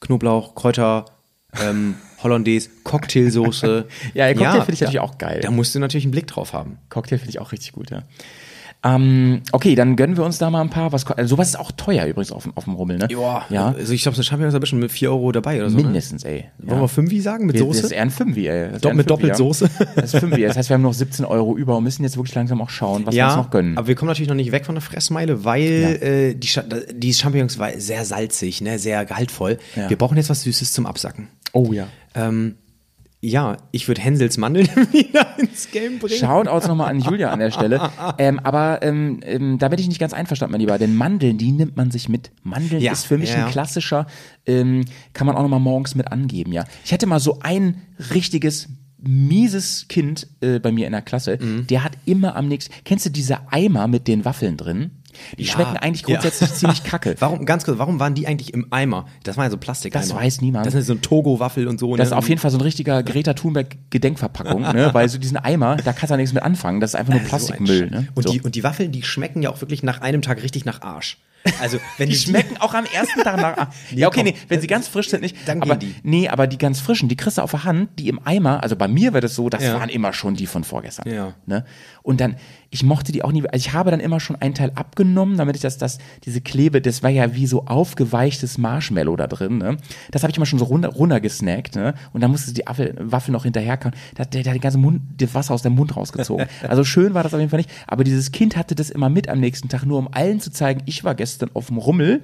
[0.00, 1.06] Knoblauch, Kräuter,
[1.62, 3.86] ähm, Hollandaise, Cocktailsoße.
[4.14, 5.40] Ja, Cocktail finde ich natürlich auch geil.
[5.42, 6.78] Da musst du natürlich einen Blick drauf haben.
[6.90, 8.02] Cocktail finde ich auch richtig gut, ja.
[8.94, 10.92] Ähm, okay, dann gönnen wir uns da mal ein paar.
[10.92, 13.08] Was, also sowas ist auch teuer übrigens auf, dem- auf dem Rummel, ne?
[13.10, 13.74] ja.
[13.76, 15.76] Also ich glaube, eine Champignons ist schon mit 4 Euro dabei oder so.
[15.76, 16.44] Mindestens, ey.
[16.58, 16.70] Ne?
[16.70, 17.82] Wollen wir Fünfi sagen mit Wir- Soße?
[17.82, 18.70] Das ist eher ein Fünfi, ey.
[18.72, 19.70] Das ein mit Fünfi, doppelt Soße?
[19.96, 20.42] Das ist Fünfi.
[20.42, 23.06] Das heißt, wir haben noch 17 Euro über und müssen jetzt wirklich langsam auch schauen,
[23.06, 23.76] was wir uns ja, noch gönnen.
[23.76, 25.62] aber wir kommen natürlich noch nicht weg von der Fressmeile, weil
[26.02, 26.48] äh, die,
[26.94, 29.58] die Champignons war sehr salzig, ne, sehr gehaltvoll.
[29.74, 29.90] Ja.
[29.90, 31.28] Wir brauchen jetzt was Süßes zum Absacken.
[31.52, 31.86] oh ja.
[32.14, 32.54] Ähm,
[33.22, 36.18] ja, ich würde Hänsels Mandeln wieder ins Game bringen.
[36.18, 37.90] Shoutouts nochmal an Julia an der Stelle.
[38.18, 40.78] Ähm, aber ähm, ähm, da bin ich nicht ganz einverstanden, mein Lieber.
[40.78, 42.30] Denn Mandeln, die nimmt man sich mit.
[42.42, 44.06] Mandeln Ja, ist für mich ja, ein klassischer,
[44.46, 46.64] ähm, kann man auch nochmal morgens mit angeben, ja.
[46.84, 47.82] Ich hatte mal so ein
[48.14, 51.66] richtiges mieses Kind äh, bei mir in der Klasse, Mhm.
[51.66, 52.72] der hat immer am nächsten.
[52.84, 54.90] Kennst du diese Eimer mit den Waffeln drin?
[55.38, 56.06] Die Ja, schmecken eigentlich ja.
[56.16, 57.14] grundsätzlich ziemlich kacke.
[57.18, 59.06] Warum, ganz kurz, warum waren die eigentlich im Eimer?
[59.22, 60.04] Das waren ja so Plastikeimer.
[60.04, 60.66] Das weiß niemand.
[60.66, 61.96] Das sind so ein Togo-Waffel und so.
[61.96, 62.16] Das ist ne?
[62.18, 64.90] auf jeden Fall so ein richtiger Greta Thunberg Gedenkverpackung, ne?
[64.94, 66.80] weil so diesen Eimer, da kannst du ja nichts mit anfangen.
[66.80, 67.90] Das ist einfach nur So ein Plastikmüll.
[67.90, 68.08] Ne?
[68.14, 68.32] Und, So.
[68.32, 71.18] die, und die Waffeln, die schmecken ja auch wirklich nach einem Tag richtig nach Arsch.
[71.60, 73.68] Also, wenn Die du schmecken auch am ersten Tag nach.
[73.94, 75.36] ja, okay, komm, nee, wenn sie ganz frisch sind, nicht.
[75.46, 75.94] dann aber, die.
[76.02, 78.74] Nee, aber die ganz frischen, die kriegst du auf der Hand, die im Eimer, also
[78.74, 79.74] bei mir war das so, das Ja.
[79.78, 81.08] waren immer schon die von vorgestern.
[81.08, 81.34] Ja.
[81.46, 81.64] Ne?
[82.02, 82.34] Und dann,
[82.70, 85.56] ich mochte die auch nie, also ich habe dann immer schon einen Teil abgenommen, damit
[85.56, 89.76] ich das, das, diese Klebe, das war ja wie so aufgeweichtes Marshmallow da drin, ne?
[90.10, 91.94] Das habe ich immer schon so runter, runter gesnackt, ne?
[92.12, 93.96] Und dann musste die Waffel noch hinterherkommen.
[94.14, 96.46] Da hat der, der ganzen Mund, das Wasser aus dem Mund rausgezogen.
[96.66, 97.70] Also schön war das auf jeden Fall nicht.
[97.86, 100.82] Aber dieses Kind hatte das immer mit am nächsten Tag, nur um allen zu zeigen,
[100.86, 102.22] ich war gestern auf dem Rummel.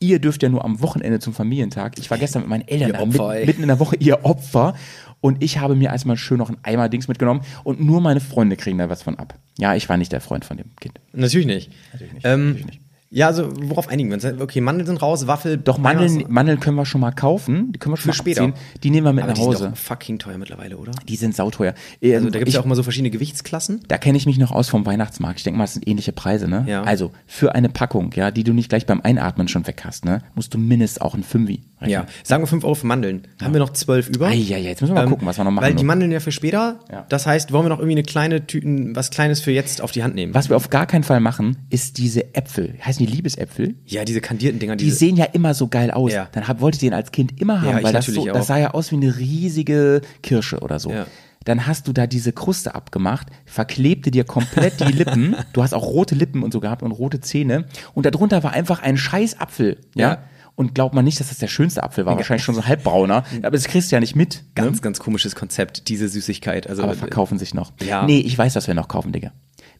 [0.00, 1.98] Ihr dürft ja nur am Wochenende zum Familientag.
[1.98, 3.40] Ich war gestern mit meinen Eltern da, Opfer, ey.
[3.40, 4.74] mit, mitten in der Woche, ihr Opfer.
[5.20, 8.56] Und ich habe mir erstmal schön noch ein Eimer Dings mitgenommen und nur meine Freunde
[8.56, 9.34] kriegen da was von ab.
[9.58, 11.00] Ja, ich war nicht der Freund von dem Kind.
[11.12, 11.70] Natürlich nicht.
[11.92, 12.80] Natürlich nicht, Ähm, natürlich nicht.
[13.10, 14.24] Ja, also worauf einigen wir uns?
[14.26, 15.56] Okay, Mandeln sind raus, Waffel.
[15.56, 17.72] Doch Mandeln, Mandeln können wir schon mal kaufen.
[17.72, 18.42] Die können wir schon Für mal später.
[18.44, 18.62] abziehen.
[18.82, 19.68] Die nehmen wir mit aber nach die sind Hause.
[19.70, 20.92] doch fucking teuer mittlerweile, oder?
[21.08, 21.72] Die sind sauteuer.
[22.02, 23.80] Ähm, Also da gibt es ja auch immer so verschiedene Gewichtsklassen.
[23.88, 25.38] Da kenne ich mich noch aus vom Weihnachtsmarkt.
[25.40, 26.64] Ich denke mal, das sind ähnliche Preise, ne?
[26.68, 26.82] Ja.
[26.82, 30.20] Also, für eine Packung, ja, die du nicht gleich beim Einatmen schon weg hast, ne,
[30.34, 31.90] musst du mindestens auch ein Fünfi rechnen.
[31.90, 33.22] Ja, sagen wir 5 Euro für Mandeln.
[33.42, 34.26] Haben wir noch 12 über?
[34.26, 35.64] Ei, ei, ei, jetzt müssen wir mal gucken, was wir noch machen.
[35.64, 35.84] Weil die.
[35.84, 36.80] Mandeln ja für später.
[36.90, 37.06] Ja.
[37.08, 40.02] Das heißt, wollen wir noch irgendwie eine kleine Tüten, was Kleines für jetzt auf die
[40.02, 40.34] Hand nehmen?
[40.34, 42.74] Was wir auf gar keinen Fall machen, ist diese Äpfel.
[42.84, 43.74] Heißen die Liebesäpfel?
[43.86, 44.76] Ja, diese kandierten Dinger.
[44.76, 46.12] Die Diese, sehen ja immer so geil aus.
[46.12, 46.28] Ja.
[46.32, 48.58] Dann hab, wollte ich den als Kind immer haben, Ja, weil das, so, das sah
[48.58, 50.90] ja aus wie eine riesige Kirsche oder so.
[50.90, 51.06] Ja.
[51.44, 55.34] Dann hast du da diese Kruste abgemacht, verklebte dir komplett die Lippen.
[55.52, 57.64] Du hast auch rote Lippen und so gehabt und rote Zähne.
[57.94, 59.78] Und darunter war einfach ein scheiß Apfel.
[59.94, 60.08] Ja.
[60.08, 60.18] Ja.
[60.58, 62.16] Und glaubt man nicht, dass das der schönste Apfel war.
[62.16, 63.22] Wahrscheinlich schon so halbbrauner.
[63.42, 64.42] Aber das kriegst du ja nicht mit.
[64.56, 64.82] ganz, ne?
[64.82, 66.68] ganz komisches Konzept, diese Süßigkeit.
[66.68, 67.72] Also, Aber verkaufen sich noch.
[67.80, 68.04] Ja.
[68.04, 69.30] Nee, ich weiß, was wir noch kaufen, Digga.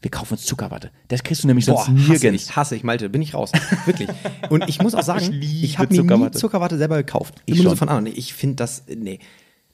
[0.02, 0.92] Wir kaufen uns Zuckerwatte.
[1.08, 2.44] Das kriegst du nämlich Boah, sonst hasse nirgends.
[2.44, 3.50] ich, hasse ich, Malte, bin ich raus.
[3.86, 4.08] Wirklich.
[4.50, 6.38] Und ich muss auch sagen, Ich ich, habe mir nie Zuckerwatte.
[6.38, 7.34] Zuckerwatte selber gekauft.
[7.46, 8.16] Ich nur so von anderen.
[8.16, 9.18] Ich finde das, nee.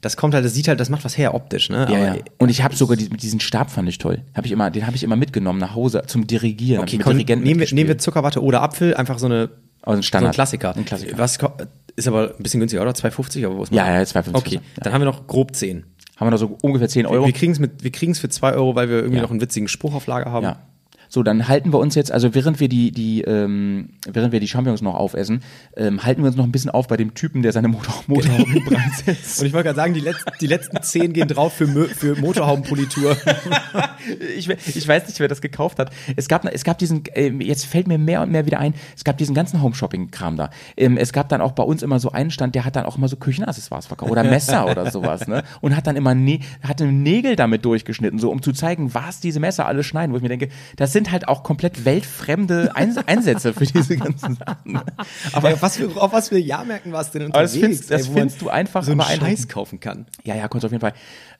[0.00, 1.86] Das kommt halt, das sieht halt, das macht was her optisch, ne?
[1.90, 2.22] Ja, Aber- ja.
[2.38, 4.22] Und ich habe sogar die, diesen Stab fand ich toll.
[4.34, 6.82] Hab ich immer, den habe ich immer mitgenommen nach Hause zum Dirigieren.
[6.82, 9.50] Okay, komm, Dirigenten nehmen, wir, nehmen wir Zuckerwatte oder Apfel, einfach so eine
[9.84, 10.32] Also ein Standard.
[10.34, 10.76] So ein Klassiker.
[10.76, 11.18] Ein Klassiker.
[11.18, 11.38] Was
[11.96, 12.92] ist aber ein bisschen günstiger, oder?
[12.92, 14.34] 2,50, aber wo ist Ja, ja, 2,50.
[14.34, 14.60] Okay, Ja.
[14.82, 15.84] dann haben wir noch grob 10.
[16.16, 17.26] Haben wir noch so ungefähr 10 Euro.
[17.26, 19.22] Wir kriegen es wir für 2 Euro, weil wir irgendwie Ja.
[19.22, 20.44] noch einen witzigen Spruch auf Lager haben.
[20.44, 20.58] Ja.
[21.14, 24.48] So, dann halten wir uns jetzt, also während wir die, die, ähm, während wir die
[24.48, 25.44] Champignons noch aufessen,
[25.76, 28.50] ähm, halten wir uns noch ein bisschen auf bei dem Typen, der seine Motor Motorhaube
[28.58, 29.38] in Brand setzt.
[29.40, 32.20] Und ich wollte gerade sagen, die letzten, die letzten 10 gehen drauf für, Mö- für
[32.20, 33.16] Motorhaubenpolitur.
[34.36, 35.92] ich, ich weiß nicht, wer das gekauft hat.
[36.16, 39.04] Es gab, es gab diesen, ähm, jetzt fällt mir mehr und mehr wieder ein, es
[39.04, 40.50] gab diesen ganzen Home-Shopping-Kram da.
[40.76, 42.98] Ähm, es gab dann auch bei uns immer so einen Stand, der hat dann auch
[42.98, 45.44] immer so Küchenaccessoires verkauft oder Messer oder sowas, ne?
[45.60, 49.38] Und hat dann immer ne hatte Nägel damit durchgeschnitten, so um zu zeigen, was diese
[49.38, 53.52] Messer alle schneiden, wo ich mir denke, das sind halt auch komplett weltfremde Eins Einsätze
[53.54, 54.80] für diese ganzen Sachen.
[55.32, 57.78] aber auf was, für, auf was für Jahrmärkten warst du denn Aber das unterwegs?
[57.86, 59.00] findest- das ey, findest du einfach so einen.
[59.02, 60.06] Scheiß kaufen kann.
[60.24, 60.94] Ja, ja, konntest auf jeden Fall.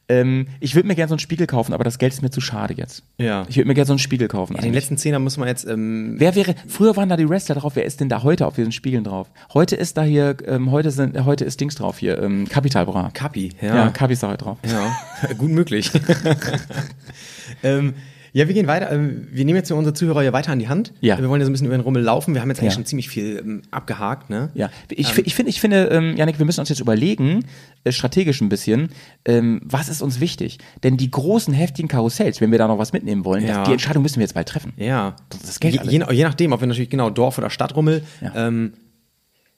[0.07, 2.43] Ähm, ich würde mir gerne so einen Spiegel kaufen, aber das Geld ist mir zu
[2.43, 3.05] schade jetzt.
[3.17, 3.47] Ja.
[3.49, 4.53] Ich würde mir gerne so einen Spiegel kaufen.
[4.53, 4.83] In den eigentlich.
[4.83, 7.87] letzten Zehner muss man jetzt, ähm, Wer wäre, früher waren da die Wrestler drauf, wer
[7.87, 9.31] ist denn da heute auf diesen Spiegeln drauf?
[9.55, 13.11] Heute ist da hier, ähm, heute sind, heute ist Dings drauf hier, ähm, Capital Bra.
[13.15, 13.89] Kapi, Ja, ja.
[13.89, 14.59] Kapi ist da heute drauf.
[14.71, 14.95] Ja,
[15.39, 15.91] gut möglich.
[17.63, 17.95] ähm,
[18.35, 18.91] ja, wir gehen weiter.
[18.93, 20.93] Ähm, wir nehmen jetzt so unsere Zuhörer ja weiter an die Hand.
[21.01, 21.17] Ja.
[21.19, 22.35] Wir wollen ja so ein bisschen über den Rummel laufen.
[22.35, 22.77] Wir haben jetzt eigentlich Ja.
[22.77, 24.51] schon ziemlich viel ähm, abgehakt, ne?
[24.55, 27.45] Ja, ich, fi- ich finde, ich finde, ähm, Janik, wir müssen uns jetzt überlegen,
[27.85, 28.89] äh, strategisch ein bisschen,
[29.25, 30.59] ähm, was ist uns wichtig?
[30.83, 33.59] Denn die großen, heftigen Karussells, wenn wir da noch was mitnehmen wollen, Ja.
[33.59, 34.73] das, die Entscheidung müssen wir jetzt bald treffen.
[34.77, 35.17] Ja.
[35.47, 38.03] Das Geld je, je, je nachdem, ob wir natürlich genau Dorf oder Stadtrummel.
[38.21, 38.33] Ja.
[38.49, 38.73] Ähm,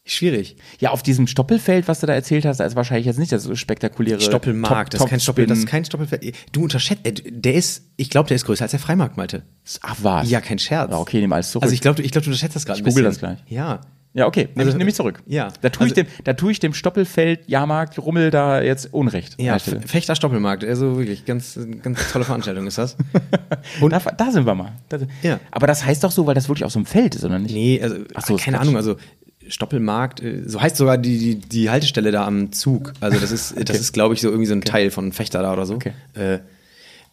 [0.06, 0.56] schwierig.
[0.80, 3.48] Ja, auf diesem Stoppelfeld, was du da erzählt hast, da ist wahrscheinlich jetzt nicht das
[3.58, 6.34] spektakuläre Stoppelmarkt, Top- das ist kein Stoppel, das ist kein Stoppelfeld.
[6.52, 9.42] Du unterschätzt, äh, der ist, ich glaube, der ist größer als der Freimarkt, Malte.
[9.82, 10.30] Ach was?
[10.30, 10.90] Ja, kein Scherz.
[10.90, 11.64] Ja, okay, nimm alles zurück.
[11.64, 12.78] Also ich glaube, du- ich glaube, du unterschätzt das gerade.
[12.78, 13.38] Ich google das gleich.
[13.48, 13.80] Ja.
[14.14, 15.22] Ja, okay, nehme Also, ich, nehm ich zurück.
[15.26, 18.94] ja, Da tue ich also- dem, da tue ich dem Stoppelfeld, Jahrmarkt, Rummel da jetzt
[18.94, 19.34] Unrecht.
[19.38, 19.58] Ja.
[19.58, 22.96] Fechter Stoppelmarkt, also wirklich, ganz, ganz tolle Veranstaltung ist das.
[23.82, 24.72] Und da, da sind wir mal.
[24.88, 25.38] Da, Ja.
[25.50, 27.52] Aber das heißt doch so, weil das wirklich aus so einem Feld ist, oder nicht?
[27.52, 28.58] Nee, also, Ach so, ist keine.
[28.58, 28.96] Ahnung, also
[29.48, 32.92] Stoppelmarkt, äh, so heißt sogar die, die, die Haltestelle da am Zug.
[33.00, 35.52] Also das ist, das ist, glaube ich, so irgendwie so ein Teil von Fechter da
[35.52, 35.74] oder so.
[35.74, 35.92] Okay.
[36.14, 36.38] Äh,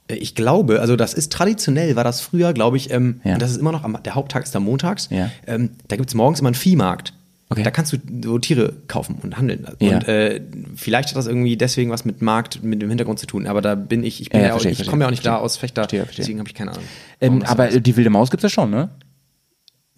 [0.07, 3.34] ich glaube, also das ist traditionell, war das früher, glaube ich, ähm, Ja.
[3.36, 5.31] und das ist immer noch, am, der Haupttag ist da montags, Ja.
[5.47, 7.13] ähm, da gibt's morgens immer einen Viehmarkt.
[7.49, 7.61] Okay.
[7.63, 9.67] Da kannst du so Tiere kaufen und handeln.
[9.79, 9.95] Ja.
[9.95, 10.41] Und äh,
[10.75, 13.45] vielleicht hat das irgendwie deswegen was mit Markt, mit dem Hintergrund zu tun.
[13.45, 15.21] Aber da bin ich, ich bin Ja, ja, auch, ich verstehe, komme ja auch nicht
[15.21, 15.38] verstehe.
[15.39, 16.84] da aus Fechter, deswegen habe ich keine Ahnung.
[17.21, 18.89] Ähm, aber die wilde Maus gibt's ja schon, ne?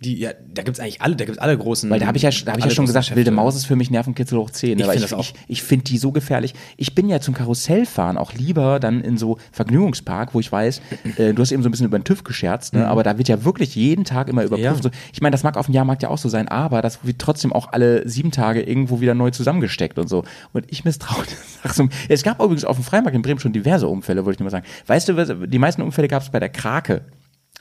[0.03, 1.89] Die, ja, da gibt's eigentlich alle, da gibt's alle großen.
[1.89, 3.15] Weil da habe ich ja, da hab ich ja schon gesagt, Geschäfte.
[3.15, 4.77] wilde Maus ist für mich Nervenkitzel hoch 10.
[4.77, 5.23] Ich aber find ich, das auch.
[5.23, 6.53] ich, ich finde die so gefährlich.
[6.75, 10.81] Ich bin ja zum Karussellfahren auch lieber dann in so Vergnügungspark, wo ich weiß,
[11.15, 12.89] äh, du hast eben so ein bisschen über den TÜV gescherzt, ne?
[12.89, 14.69] aber da wird ja wirklich jeden Tag immer überprüft.
[14.69, 14.75] Mhm.
[14.75, 14.83] Ja.
[14.83, 17.19] So, ich meine, das mag auf dem Jahrmarkt ja auch so sein, aber das wird
[17.19, 20.25] trotzdem auch alle sieben Tage irgendwo wieder neu zusammengesteckt und so.
[20.51, 21.23] Und ich misstraue
[21.73, 21.87] so.
[22.09, 24.51] Es gab übrigens auf dem Freimarkt in Bremen schon diverse Unfälle, wollte ich nur mal
[24.51, 24.65] sagen.
[24.87, 27.03] Weißt du, die meisten Unfälle gab es bei der Krake.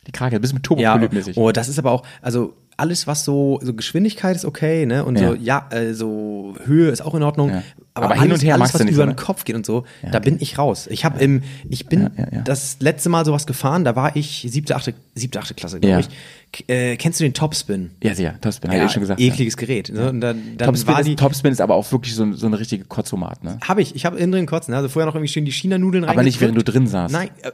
[0.07, 1.37] Die Krake, ein bisschen mit ja, Turbopolyp-mäßig.
[1.37, 5.05] oh, das ist aber auch, also alles, was so, so Geschwindigkeit ist okay, ne?
[5.05, 5.29] Und Ja.
[5.29, 7.51] so, ja, äh, so Höhe ist auch in Ordnung.
[7.51, 7.63] Ja.
[7.97, 9.15] Aber, Aber alles, hin und her alles, was über so, den ne?
[9.15, 10.89] Kopf geht und so, da bin ich raus.
[10.91, 12.41] Ich habe im, ich bin Ja, ja, ja.
[12.43, 16.01] das letzte Mal sowas gefahren, da war ich siebte, achte, siebte, achte Klasse, glaube Ja.
[16.01, 16.69] ich.
[16.69, 17.91] Äh, kennst du den Topspin?
[18.03, 19.21] ja, sicher, Topspin, hab ich eh schon gesagt.
[19.21, 19.29] ja.
[19.29, 19.93] ekliges Gerät.
[19.95, 20.11] Ne?
[20.11, 22.59] Und dann, dann Topspin war ist, die, Topspin ist aber auch wirklich so, so eine
[22.59, 23.59] richtige Kotzomat, ne?
[23.63, 24.73] Habe ich, ich habe innen drin kotzen.
[24.73, 24.79] ne?
[24.79, 27.13] Also vorher noch irgendwie schön die China-Nudeln Aber nicht, während du drin saßt.
[27.13, 27.53] Nein, äh,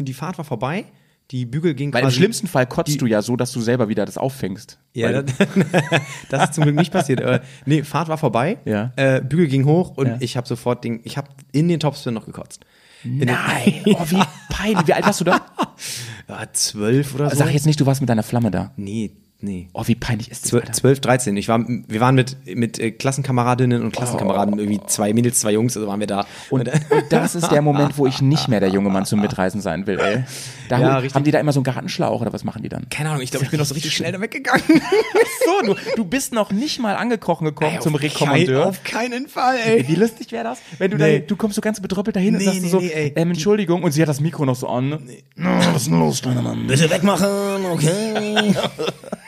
[0.00, 0.84] die Fahrt war vorbei,
[1.30, 2.16] die Bügel ging Weil im quasi.
[2.16, 4.78] schlimmsten Fall kotzt du ja so, dass du selber wieder das auffängst.
[4.94, 5.34] Ja, das,
[6.30, 7.20] das ist zum Glück nicht passiert.
[7.20, 8.92] Äh, nee, Fahrt war vorbei, Ja.
[8.96, 10.16] äh, Bügel ging hoch und Ja.
[10.20, 12.64] ich habe sofort den, ich habe in den Topspin noch gekotzt.
[13.04, 14.86] In nein, oh, wie peinlich.
[14.88, 15.40] Wie alt warst du da?
[16.28, 17.36] Ja, zwölf oder so.
[17.36, 18.72] Sag jetzt nicht, du warst mit deiner Flamme da.
[18.76, 19.68] Nee, nee.
[19.72, 20.72] Oh, wie peinlich ist das, Zwölf, Alter.
[20.74, 21.36] 12, 13.
[21.36, 25.76] Ich war, wir waren mit, mit äh, Klassenkameradinnen und Klassenkameraden, irgendwie zwei Mädels, zwei Jungs,
[25.76, 26.26] also waren wir da.
[26.50, 29.60] Und, und das ist der Moment, wo ich nicht mehr der junge Mann zum Mitreisen
[29.60, 30.24] sein will, ey.
[30.68, 31.14] Da Ja, richtig.
[31.14, 32.88] haben die da immer so einen Gartenschlauch oder was machen die dann?
[32.90, 34.62] keine Ahnung, ich glaube, ich bin noch so richtig schnell da weggegangen.
[35.44, 38.60] So, du, du bist noch nicht mal angekrochen gekommen Ey, zum Rekommandeur.
[38.60, 39.88] Kein, auf keinen Fall, ey.
[39.88, 40.58] Wie lustig wäre das?
[40.78, 41.20] Wenn du Nee.
[41.20, 43.12] da, du kommst so ganz bedröppelt dahin und Nee, sagst nee, so, nee, ey.
[43.16, 44.88] ähm, Entschuldigung, und sie hat das Mikro noch so an.
[44.88, 44.98] Ne?
[45.36, 46.66] Was ist denn los, kleiner Mann?
[46.66, 48.54] Bitte wegmachen, okay.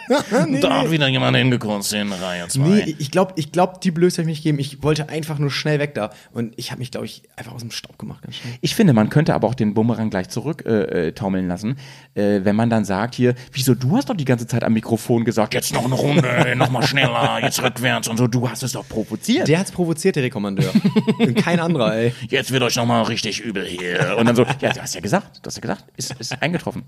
[0.60, 2.60] Da hat wieder jemand hingekotzt in Reihe 2.
[2.60, 4.58] Nee, ich glaube, ich glaub, die Blöße habe ich mich gegeben.
[4.58, 6.10] Ich wollte einfach nur schnell weg da.
[6.32, 8.24] Und ich habe mich, glaube ich, einfach aus dem Staub gemacht.
[8.60, 11.76] Ich finde, man könnte aber auch den Bumerang gleich zurück äh, äh, taumeln lassen,
[12.14, 15.24] äh, wenn man dann sagt hier, wieso, du hast doch die ganze Zeit am Mikrofon
[15.24, 18.26] gesagt, jetzt noch eine Runde, noch mal schneller, jetzt rückwärts und so.
[18.26, 19.48] Du hast es doch provoziert.
[19.48, 20.72] Der hat's provoziert, der Rekommandeur.
[21.18, 22.14] Und kein anderer, ey.
[22.28, 24.16] Jetzt wird euch noch mal richtig übel hier.
[24.18, 26.84] Und dann so, ja, du hast ja gesagt, du hast ja gesagt, ist, ist eingetroffen.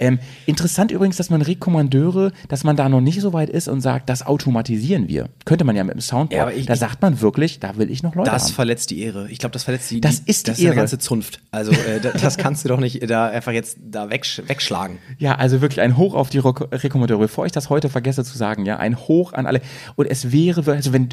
[0.00, 3.80] Ähm, interessant übrigens, dass man Rekommandeure, dass man da noch nicht so weit ist und
[3.80, 5.28] sagt, das automatisieren wir.
[5.44, 6.32] Könnte man ja mit dem Soundboard.
[6.36, 8.52] Ja, aber ich- da sagt man wirklich, da will ich noch Leute Das haben.
[8.52, 9.28] verletzt die Ehre.
[9.30, 10.00] Ich glaube, das verletzt die.
[10.00, 10.74] Das ist die das ist Ehre.
[10.76, 11.40] ganze Zunft.
[11.50, 14.98] Also äh, da- das kannst du doch nicht da einfach jetzt da wegsch wegschlagen.
[15.18, 17.20] Ja, also wirklich ein Hoch auf die Rek- Rekommandeure.
[17.22, 19.60] Bevor ich das heute vergesse zu sagen, ja, ein Hoch an alle.
[19.96, 21.08] Und es wäre, also wenn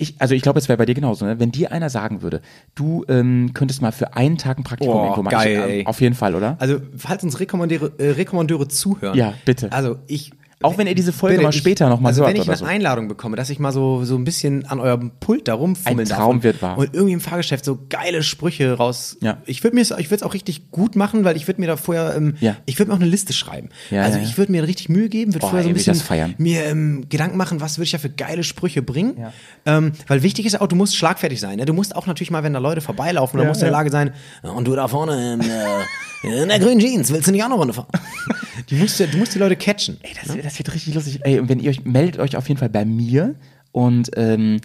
[0.00, 1.40] ich, also ich glaube, es wäre bei dir genauso, ne?
[1.40, 2.40] wenn dir einer sagen würde,
[2.76, 5.32] du ähm, könntest mal für einen Tag ein Praktikum Oh, irgendwo machen.
[5.34, 5.86] geil, Ich, ey.
[5.86, 6.56] Auf jeden Fall, oder?
[6.60, 9.16] Also falls uns Rekommandeure, äh, Rekommandeure zuhören.
[9.18, 9.72] Ja, bitte.
[9.72, 10.30] Also ich.
[10.60, 12.48] Auch wenn ihr diese Folge Bitte, mal ich- später noch mal also hört wenn ich
[12.48, 12.64] eine so.
[12.64, 16.08] Einladung bekomme, dass ich mal so so ein bisschen an eurem Pult da rumfummeln Ein
[16.08, 16.76] darf Traum und- wird wahr.
[16.76, 19.16] und irgendwie im Fahrgeschäft so geile Sprüche raus.
[19.22, 19.38] Ja.
[19.46, 21.76] Ich würde mir ich würde es auch richtig gut machen, weil ich würde mir da
[21.76, 22.56] vorher ähm, Ja.
[22.66, 23.68] ich würde mir auch eine Liste schreiben.
[23.90, 26.64] Ja, also ja, ich würde mir richtig Mühe geben, würde vorher so ein bisschen mir
[26.64, 29.14] ähm, Gedanken machen, was würde ich ja für geile Sprüche bringen.
[29.16, 29.32] Ja.
[29.64, 31.58] Ähm, weil wichtig ist auch, du musst schlagfertig sein.
[31.58, 31.66] Ne?
[31.66, 33.78] Du musst auch natürlich mal, wenn da Leute vorbeilaufen, dann musst du in der.
[33.78, 34.12] Lage sein.
[34.42, 35.40] "Ja, Und du da vorne in,
[36.17, 37.88] äh, in der grünen Jeans, willst du nicht auch eine Runde fahren?
[38.70, 39.98] die musst, du du musst die Leute catchen.
[40.02, 41.20] Ey, das, das wird richtig lustig.
[41.22, 43.36] Ey, und wenn ihr euch, meldet euch auf jeden Fall bei mir
[43.72, 44.60] und ähm,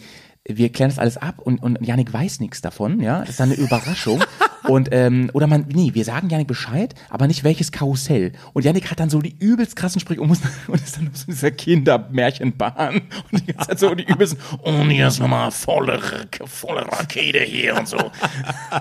[0.45, 3.19] wir klären das alles ab und, und Janik weiß nichts davon, ja.
[3.19, 4.23] Das ist dann eine Überraschung.
[4.67, 8.31] Und, ähm, oder man, nee, wir sagen Janik Bescheid, aber nicht welches Karussell.
[8.53, 11.25] Und Janik hat dann so die übelst krassen Sprüche und, muss, und ist dann so
[11.27, 13.01] in dieser Kindermärchenbahn
[13.31, 15.99] und die ganze Zeit so die übelsten, Und hier ist nochmal volle,
[16.45, 17.97] volle Rakete hier und so.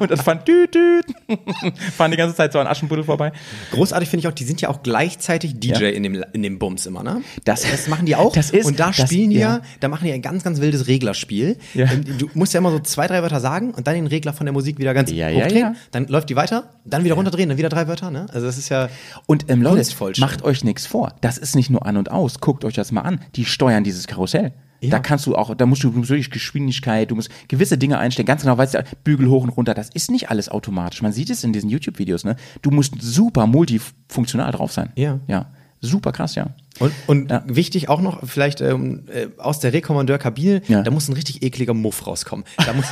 [0.01, 1.05] und dann fahren, düt, düt,
[1.97, 3.33] fahren die ganze Zeit so an Aschenputtel vorbei.
[3.72, 6.87] Großartig finde ich auch, die sind ja auch gleichzeitig DJ in, dem, in dem Bums
[6.87, 7.22] immer, ne?
[7.45, 8.33] Das- das machen die auch.
[8.35, 9.57] das ist- und da das- spielen die ja.
[9.57, 9.61] ja.
[9.80, 11.57] da machen die ein ganz, ganz wildes Reglerspiel.
[11.74, 11.87] Ja.
[11.91, 14.45] Ähm, Du musst ja immer so zwei, drei Wörter sagen und dann den Regler von
[14.47, 15.81] der Musik wieder ganz Ja, ja, ja.
[15.91, 18.27] Dann läuft die weiter, dann wieder runterdrehen, dann wieder drei Wörter, ne?
[18.33, 18.89] Also das ist ja.
[19.27, 21.14] Und ähm, Leute, macht euch nichts vor.
[21.20, 22.41] Das ist nicht nur an und aus.
[22.41, 23.20] Guckt euch das mal an.
[23.37, 24.53] Die steuern dieses Karussell.
[24.91, 27.99] Da kannst du auch, da musst du, du musst wirklich Geschwindigkeit, du musst gewisse Dinge
[27.99, 31.03] einstellen, ganz genau, weißt du, Bügel hoch und runter, das ist nicht alles automatisch.
[31.03, 32.37] Man sieht es in diesen YouTube-Videos, ne?
[32.62, 34.91] Du musst super multifunktional drauf sein.
[34.97, 35.20] Ja.
[35.29, 35.53] Ja.
[35.81, 36.49] Super krass, ja.
[36.83, 37.43] Und, und Ja.
[37.47, 40.83] wichtig auch noch, vielleicht ähm, äh, aus der Rekommandeurkabine, Ja.
[40.83, 42.45] da muss ein richtig ekliger Muff rauskommen.
[42.59, 42.87] Da muss,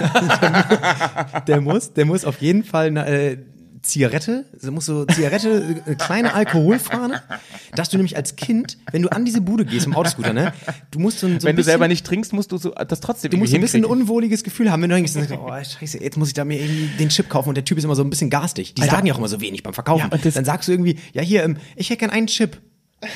[1.47, 3.39] der, muss, der muss auf jeden Fall eine äh,
[3.83, 7.23] Zigarette, da muss so Zigarette, äh, kleine Alkoholfahne,
[7.75, 10.53] dass du nämlich als Kind, wenn du an diese Bude gehst im Autoscooter, ne,
[10.91, 12.71] du musst so, ein- so Wenn ein du bisschen, selber nicht trinkst, musst du so,
[12.73, 15.99] das trotzdem Du musst ein bisschen ein unwohliges Gefühl haben, wenn du denkst, oh scheiße,
[16.03, 18.03] jetzt muss ich da mir irgendwie den Chip kaufen und der Typ ist immer so
[18.05, 18.75] ein bisschen garstig.
[18.75, 18.97] Die Alter.
[18.97, 20.11] sagen ja auch immer so wenig beim Verkaufen.
[20.13, 22.59] Ja, dann sagst du irgendwie, ja hier, ähm, ich hätte gern einen Chip.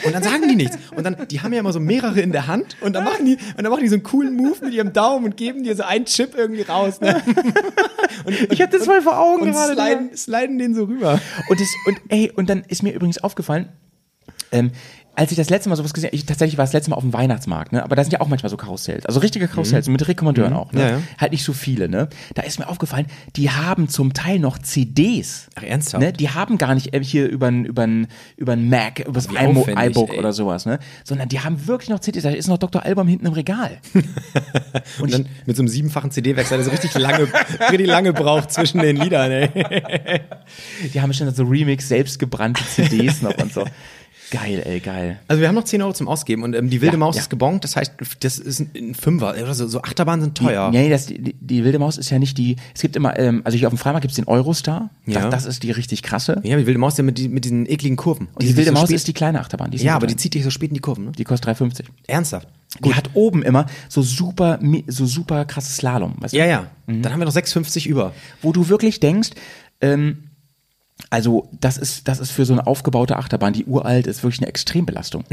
[0.05, 0.78] Und dann sagen die nichts.
[0.97, 3.35] Und dann, die haben ja immer so mehrere in der Hand und dann machen die,
[3.35, 5.82] und dann machen die so einen coolen Move mit ihrem Daumen und geben dir so
[5.82, 7.01] einen Chip irgendwie raus.
[7.01, 7.23] Ne?
[8.24, 11.20] Und, Ich hab das voll vor Augen und gerade, sliden, sliden den so rüber.
[11.48, 13.70] Und, das, und ey, und dann ist mir übrigens aufgefallen,
[14.52, 14.70] ähm,
[15.16, 16.97] als ich das letzte Mal sowas gesehen habe, ich, tatsächlich war es das letzte Mal
[16.97, 17.82] auf dem Weihnachtsmarkt, ne?
[17.82, 20.81] aber da sind ja auch manchmal so Karussells, also richtige Karussells mit Rekommandeuren auch, ne?
[20.81, 21.03] Ja, ja.
[21.19, 22.09] halt nicht so viele, ne?
[22.35, 25.49] Da ist mir aufgefallen, die haben zum Teil noch CDs.
[25.55, 26.03] Ach, ernsthaft?
[26.03, 26.12] Ne?
[26.12, 27.86] Die haben gar nicht äh, hier über ein über
[28.36, 29.69] über Mac, über das iBook
[30.12, 30.19] ey.
[30.19, 30.78] oder sowas, ne?
[31.05, 32.23] Sondern die haben wirklich noch CDs.
[32.23, 32.82] Da ist noch Dr.
[32.82, 33.78] Album hinten im Regal.
[35.01, 37.28] Und dann mit so einem siebenfachen CD-Wechsel, der so richtig lange,
[37.70, 39.51] richtig lange braucht zwischen den Liedern, ey.
[40.93, 43.65] Die haben schon so Remix, selbstgebrannte CDs noch und so.
[44.35, 45.20] Geil, ey, geil.
[45.28, 47.23] Also wir haben noch 10 Euro zum Ausgeben und ähm, die wilde Ja, Maus ja.
[47.23, 50.70] ist gebongt, das heißt, das ist ein- Fünfer oder so, so Achterbahnen sind teuer.
[50.70, 52.56] Nee, das, die, die wilde Maus ist ja nicht die.
[52.74, 54.90] Es gibt immer, ähm, also hier auf dem Freimarkt gibt's den Eurostar.
[55.06, 55.23] Ja.
[55.31, 56.40] Das, das ist die richtig krasse.
[56.44, 58.28] Ja, die wilde Maus ja mit, die, mit diesen ekligen Kurven.
[58.35, 59.70] Und die, wilde so Maus spät- ist die kleine Achterbahn.
[59.70, 61.12] Die ist Ja, aber die zieht dich so spät in die Kurven, ne?
[61.12, 61.85] die kostet 3,50.
[62.06, 62.48] Ernsthaft.
[62.85, 64.59] Die hat oben immer so super,
[64.89, 66.15] so super krasses Slalom.
[66.19, 66.39] Weißt du?
[66.39, 66.66] Ja, ja.
[66.89, 68.12] Dann haben wir noch 6,50 über.
[68.43, 69.31] Wo du wirklich denkst,
[69.81, 70.24] ähm,
[71.11, 74.49] also das ist, das ist für so eine aufgebaute Achterbahn, die uralt ist, wirklich eine
[74.49, 75.25] Extrembelastung.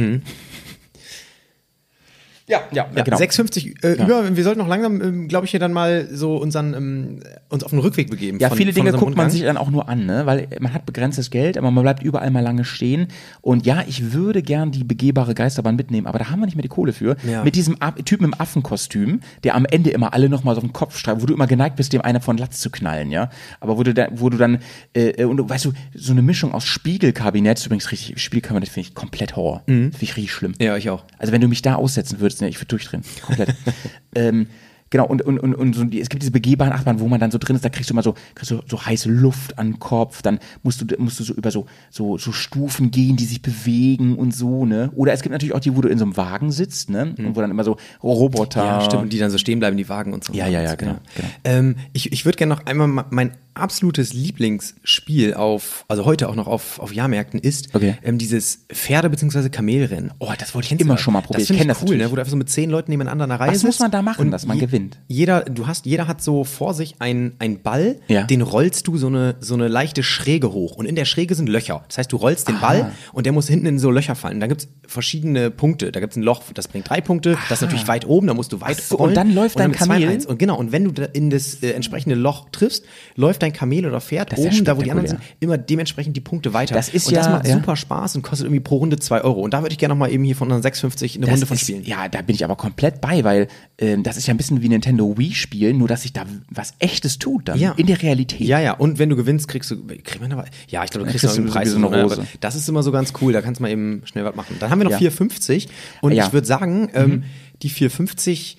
[2.51, 3.17] Ja, ja, Ja, genau.
[3.17, 4.35] 6,50 äh, über.
[4.35, 7.19] Wir sollten noch langsam, ähm, glaube ich, hier dann mal so unseren, ähm,
[7.49, 8.39] uns auf den Rückweg begeben.
[8.39, 9.29] Ja, von- viele von Dinge guckt man Rundgang.
[9.29, 10.25] sich dann auch nur an, ne?
[10.25, 13.07] weil man hat begrenztes Geld, aber man bleibt überall mal lange stehen.
[13.41, 16.61] Und ja, ich würde gern die begehbare Geisterbahn mitnehmen, aber da haben wir nicht mehr
[16.63, 17.15] die Kohle für.
[17.27, 17.43] Ja.
[17.43, 20.73] Mit diesem A Typen im Affenkostüm, der am Ende immer alle nochmal so auf den
[20.73, 23.29] Kopf streift, wo du immer geneigt bist, dem einer von Latz zu knallen, ja.
[23.61, 24.59] Aber wo du, da, wo du dann,
[24.93, 28.89] äh, und du, weißt du, so eine Mischung aus Spiegelkabinett, ist übrigens richtig, Spielkabinett finde
[28.89, 29.61] ich komplett Horror.
[29.65, 30.53] Finde ich richtig schlimm.
[30.59, 31.03] Ja, ich auch.
[31.17, 33.03] Also wenn du mich da aussetzen würdest, ne, ich würde durchdrehen.
[33.25, 33.55] Komplett.
[34.15, 34.47] ähm,
[34.89, 37.37] genau, und, und, und, und so, es gibt diese begehbaren Achterbahnen, wo man dann so
[37.37, 40.21] drin ist, da kriegst du immer so, kriegst du so heiße Luft an den Kopf,
[40.21, 44.15] dann musst du, musst du so über so, so, so Stufen gehen, die sich bewegen
[44.15, 44.91] und so, ne?
[44.95, 47.15] Oder es gibt natürlich auch die, wo du in so einem Wagen sitzt, ne?
[47.17, 48.63] Und wo dann immer so Roboter.
[48.65, 49.03] Ja, stimmt.
[49.03, 50.33] Und die dann so stehen bleiben, die Wagen und so.
[50.33, 51.27] Ja, ja, ja, genau, genau.
[51.45, 56.35] Ähm, ich ich würde gerne noch einmal ma- mein absolutes Lieblingsspiel auf, also heute auch
[56.35, 57.95] noch auf, auf Jahrmärkten ist, Okay.
[58.03, 59.49] ähm, dieses Pferde- bzw.
[59.49, 60.11] Kamelrennen.
[60.19, 61.41] Oh, das wollte ich immer schon mal probieren.
[61.41, 62.11] Das Ich finde kenn ich das cool, ne?
[62.11, 64.01] wo du einfach so mit zehn Leuten nebeneinander in einer Reihe Was muss man da
[64.01, 64.99] machen, und dass man je- gewinnt?
[65.07, 68.23] Jeder, du hast, jeder hat so vor sich einen einen Ball, Ja.
[68.23, 71.49] den rollst du so eine, so eine leichte Schräge hoch und in der Schräge sind
[71.49, 71.83] Löcher.
[71.87, 74.39] Das heißt, du rollst den Ball und der muss hinten in so Löcher fallen.
[74.39, 75.91] Da gibt's verschiedene Punkte.
[75.91, 78.51] Da gibt's ein Loch, das bringt drei Punkte, das ist natürlich weit oben, da musst
[78.53, 79.09] du weit so, rollen.
[79.09, 80.25] und dann läuft dein mit zwei Kamel?
[80.25, 83.85] Und genau, und wenn du da in das äh, entsprechende Loch triffst, läuft dein Kamel
[83.85, 86.73] oder Pferd Das oben, da wo die anderen sind, immer dementsprechend die Punkte weiter.
[86.75, 87.53] Das ist und das ja- macht ja.
[87.55, 89.41] super Spaß und kostet irgendwie pro Runde zwei Euro.
[89.41, 91.45] Und da würde ich gerne noch mal eben hier von unseren 6,50 eine Das Runde
[91.45, 91.83] von ist, spielen.
[91.83, 93.47] Ja, da bin ich aber komplett bei, weil
[93.77, 96.73] ähm, das ist ja ein bisschen wie Nintendo Wii spielen, nur dass sich da was
[96.79, 97.73] echtes tut dann Ja.
[97.77, 98.41] in der Realität.
[98.41, 101.11] Ja, ja, und wenn du gewinnst, kriegst du, kriegt man aber, ja, ich glaube, du
[101.11, 101.69] kriegst kriegst noch einen du Preis.
[101.71, 102.25] so eine Rose.
[102.39, 104.55] Das ist immer so ganz cool, da kannst du mal eben schnell was machen.
[104.59, 104.97] Dann haben wir noch Ja.
[105.09, 105.67] 4,50
[106.01, 106.13] und.
[106.13, 106.19] Mhm.
[106.19, 107.23] ich würde sagen, ähm,
[107.61, 108.57] die 4,50,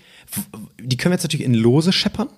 [0.81, 2.29] die können wir jetzt natürlich in Lose scheppern.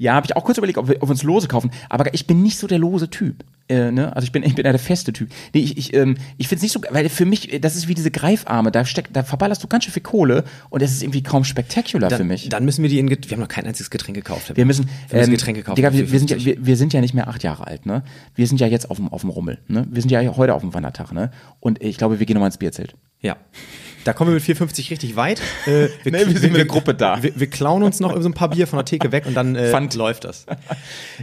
[0.00, 1.70] Ja, habe ich auch kurz überlegt, ob wir, ob wir uns Lose kaufen.
[1.90, 3.44] Aber ich bin nicht so der lose Typ.
[3.68, 4.16] Äh, ne?
[4.16, 5.28] Also ich bin, ich bin eher der feste Typ.
[5.52, 7.92] Nee, ich, ich, ähm, ich finde es nicht so, weil für mich, das ist wie
[7.92, 11.22] diese Greifarme, da steckt, da verballerst du ganz schön viel Kohle und es ist irgendwie
[11.22, 12.48] kaum spektakular Dann, für mich.
[12.48, 14.56] dann müssen wir die in, wir haben noch kein einziges Getränk gekauft.
[14.56, 15.76] wir müssen, wir müssen ähm, Getränke kaufen.
[15.76, 16.44] Digga, wir, wir, sind ja, 4,50.
[16.46, 18.02] wir, wir sind ja nicht mehr acht Jahre alt, ne?
[18.34, 19.86] Wir sind ja jetzt auf dem, auf dem Rummel, ne?
[19.90, 21.30] Wir sind ja heute auf dem Wandertag, ne?
[21.60, 22.94] Und ich glaube, wir gehen nochmal ins Bierzelt.
[23.20, 23.36] Ja.
[24.04, 25.40] Da kommen wir mit 4,50 richtig weit.
[25.66, 27.22] Äh, wir, Nee, wir sind mit der Gruppe da.
[27.22, 29.54] Wir, wir klauen uns noch so ein paar Bier von der Theke weg und dann
[29.56, 29.94] äh, Pfand.
[29.94, 30.46] läuft das.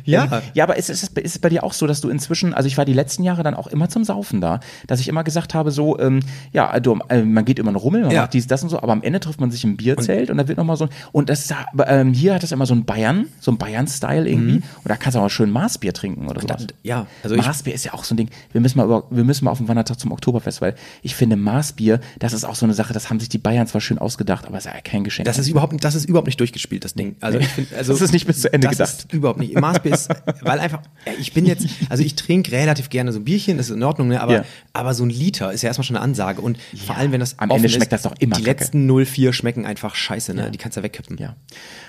[0.03, 0.41] Ja.
[0.53, 2.67] Ja, aber ist, ist, es- ist es bei dir auch so, dass du inzwischen, also
[2.67, 5.53] ich war die letzten Jahre dann auch immer zum Saufen da, dass ich immer gesagt
[5.53, 6.19] habe, so, ähm,
[6.53, 8.21] ja, also, äh, man geht immer einen Rummel, man Ja.
[8.21, 10.47] macht dies, das und so, aber am Ende trifft man sich im Bierzelt und, da
[10.47, 11.49] wird nochmal so, und das,
[11.87, 15.15] ähm, hier hat das immer so ein Bayern, so ein Bayern-Style irgendwie, und da kannst
[15.15, 16.61] du auch mal schön Maßbier trinken oder sowas.
[16.63, 16.67] Mhm.
[16.83, 19.45] ja, also Maßbier ist ja auch so ein Ding, wir müssen mal über, wir müssen
[19.45, 22.73] mal auf den Wandertag zum Oktoberfest, weil ich finde Maßbier, das ist auch so eine
[22.75, 25.25] Sache, das haben sich die Bayern zwar schön ausgedacht, aber es ist ja kein Geschenk.
[25.25, 27.15] Das ist überhaupt, das ist überhaupt nicht durchgespielt, das Ding.
[27.21, 28.93] Also ich finde, also Das ist nicht bis zu Ende das gedacht.
[28.93, 29.59] Ist überhaupt nicht.
[29.59, 30.09] Maßbier ist,
[30.41, 33.69] weil einfach, ja, ich bin jetzt, also ich trinke relativ gerne so ein Bierchen, das
[33.69, 34.21] ist in Ordnung, ne?
[34.21, 34.43] aber, Ja.
[34.73, 37.39] aber so ein Liter ist ja erstmal schon eine Ansage und vor allem, wenn das
[37.39, 38.59] am Ende ist, schmeckt das doch immer Die kacke.
[38.59, 40.51] letzten 0,4 schmecken einfach scheiße, ne?
[40.51, 41.17] Die kannst du ja wegkippen.
[41.17, 41.35] Ja.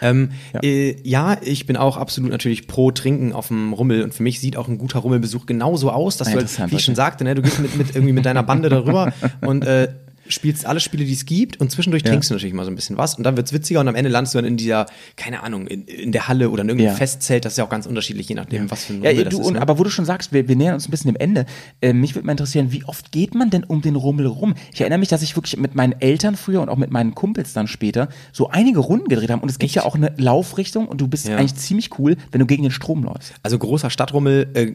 [0.01, 0.61] Ähm, Ja.
[0.63, 4.41] Äh, ja, ich bin auch absolut natürlich pro Trinken auf dem Rummel und für mich
[4.41, 7.35] sieht auch ein guter Rummelbesuch genauso aus, dass du, halt, wie ich schon sagte, ne,
[7.35, 9.89] du gehst mit, mit irgendwie mit deiner Bande darüber und äh,
[10.29, 12.97] spielst alle Spiele, die es gibt und zwischendurch trinkst du natürlich mal so ein bisschen
[12.97, 14.87] was und dann wird's witziger und am Ende landest du dann in dieser,
[15.17, 16.97] keine Ahnung, in, in der Halle oder in irgendeinem Ja.
[16.97, 19.31] Festzelt, das ist ja auch ganz unterschiedlich, je nachdem, was für ein Ja, Rummel du,
[19.31, 19.47] das ist.
[19.47, 19.61] und, ne?
[19.63, 21.47] aber wo du schon sagst, wir, wir nähern uns ein bisschen dem Ende.
[21.81, 24.55] Äh, mich würde mal interessieren, wie oft geht man denn um den Rummel rum?
[24.73, 27.53] Ich erinnere mich, dass ich wirklich mit meinen Eltern früher und auch mit meinen Kumpels
[27.53, 29.41] dann später so einige Runden gedreht haben.
[29.41, 31.37] Und es gibt ja auch eine Laufrichtung und du bist Ja.
[31.37, 33.33] eigentlich ziemlich cool, wenn du gegen den Strom läufst.
[33.43, 34.73] Also großer Stadtrummel, äh,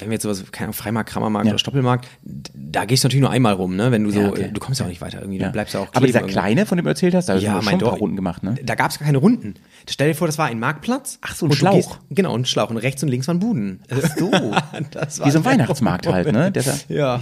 [0.00, 1.52] wenn wir jetzt sowas, keine Ahnung, Freimarkt, Kramermarkt Ja.
[1.52, 3.90] oder Stoppelmarkt, da gehst du natürlich nur einmal rum, ne?
[3.90, 4.50] Wenn du so, Ja, okay.
[4.52, 5.46] du kommst ja auch nicht weiter irgendwie, Ja.
[5.46, 6.40] du bleibst ja auch Aber kleben dieser irgendwo.
[6.40, 8.00] kleine, von dem du erzählt hast, da Ja, haben wir mein schon ein paar Dorf.
[8.00, 8.56] Runden gemacht, ne?
[8.64, 9.54] Da gab's gar keine Runden.
[9.88, 11.18] Stell dir vor, das war ein Marktplatz.
[11.22, 11.74] Ach so, ein du Schlauch.
[11.74, 12.70] Gehst, genau, ein Schlauch.
[12.70, 13.80] Und rechts und links waren Buden.
[13.90, 14.30] Ach so.
[14.90, 16.50] das Wie so ein Weihnachtsmarkt halt, ne?
[16.52, 17.16] Der Ja.
[17.16, 17.20] ja.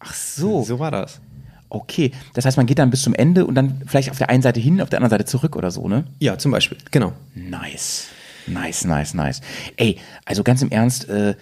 [0.00, 0.62] Ach so.
[0.64, 1.20] So war das.
[1.70, 2.12] Okay.
[2.34, 4.60] Das heißt, man geht dann bis zum Ende und dann vielleicht auf der einen Seite
[4.60, 6.04] hin, auf der anderen Seite zurück oder so, ne?
[6.20, 6.78] Ja, zum Beispiel.
[6.92, 7.12] Genau.
[7.34, 8.06] Nice.
[8.46, 9.40] Nice, nice, nice.
[9.76, 9.96] Ey,
[10.26, 11.34] also ganz im Ernst, äh,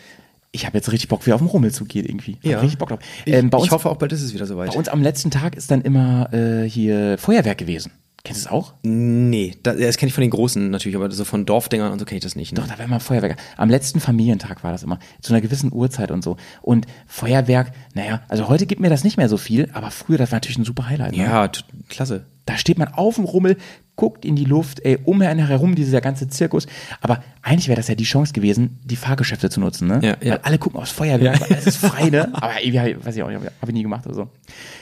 [0.52, 2.34] ich habe jetzt richtig Bock, wieder auf den Rummel zu gehen irgendwie.
[2.36, 2.58] Hab Ja.
[2.60, 2.98] richtig Bock drauf.
[3.24, 4.70] Ich, Ähm, bei, uns, ich hoffe auch bald ist es wieder soweit.
[4.70, 7.92] bei uns am letzten Tag ist dann immer äh, hier Feuerwerk gewesen.
[8.24, 8.74] Kennst du es auch?
[8.84, 12.04] Nee, das, das kenne ich von den Großen natürlich, aber so von Dorfdingern und so
[12.04, 12.52] kenne ich das nicht.
[12.52, 12.60] Ne?
[12.60, 13.36] Doch, da war immer Feuerwerk.
[13.56, 15.00] Am letzten Familientag war das immer.
[15.22, 16.36] Zu einer gewissen Uhrzeit und so.
[16.60, 20.30] Und Feuerwerk, naja, also heute gibt mir das nicht mehr so viel, aber früher, das
[20.30, 21.16] war natürlich ein super Highlight.
[21.16, 21.24] Ne?
[21.24, 21.50] Ja,
[21.88, 22.26] klasse.
[22.46, 23.56] Da steht man auf dem Rummel,
[23.96, 26.66] guckt in die Luft, ey, um einen herum dieser ganze Zirkus.
[27.00, 30.00] Aber eigentlich wäre das ja die Chance gewesen, die Fahrgeschäfte zu nutzen, ne?
[30.02, 30.32] Ja, ja.
[30.32, 32.30] Weil alle gucken aufs Feuerwerk, weil alles ist frei, ne?
[32.32, 34.28] Aber irgendwie, weiß ich auch nicht, habe ich nie gemacht oder so.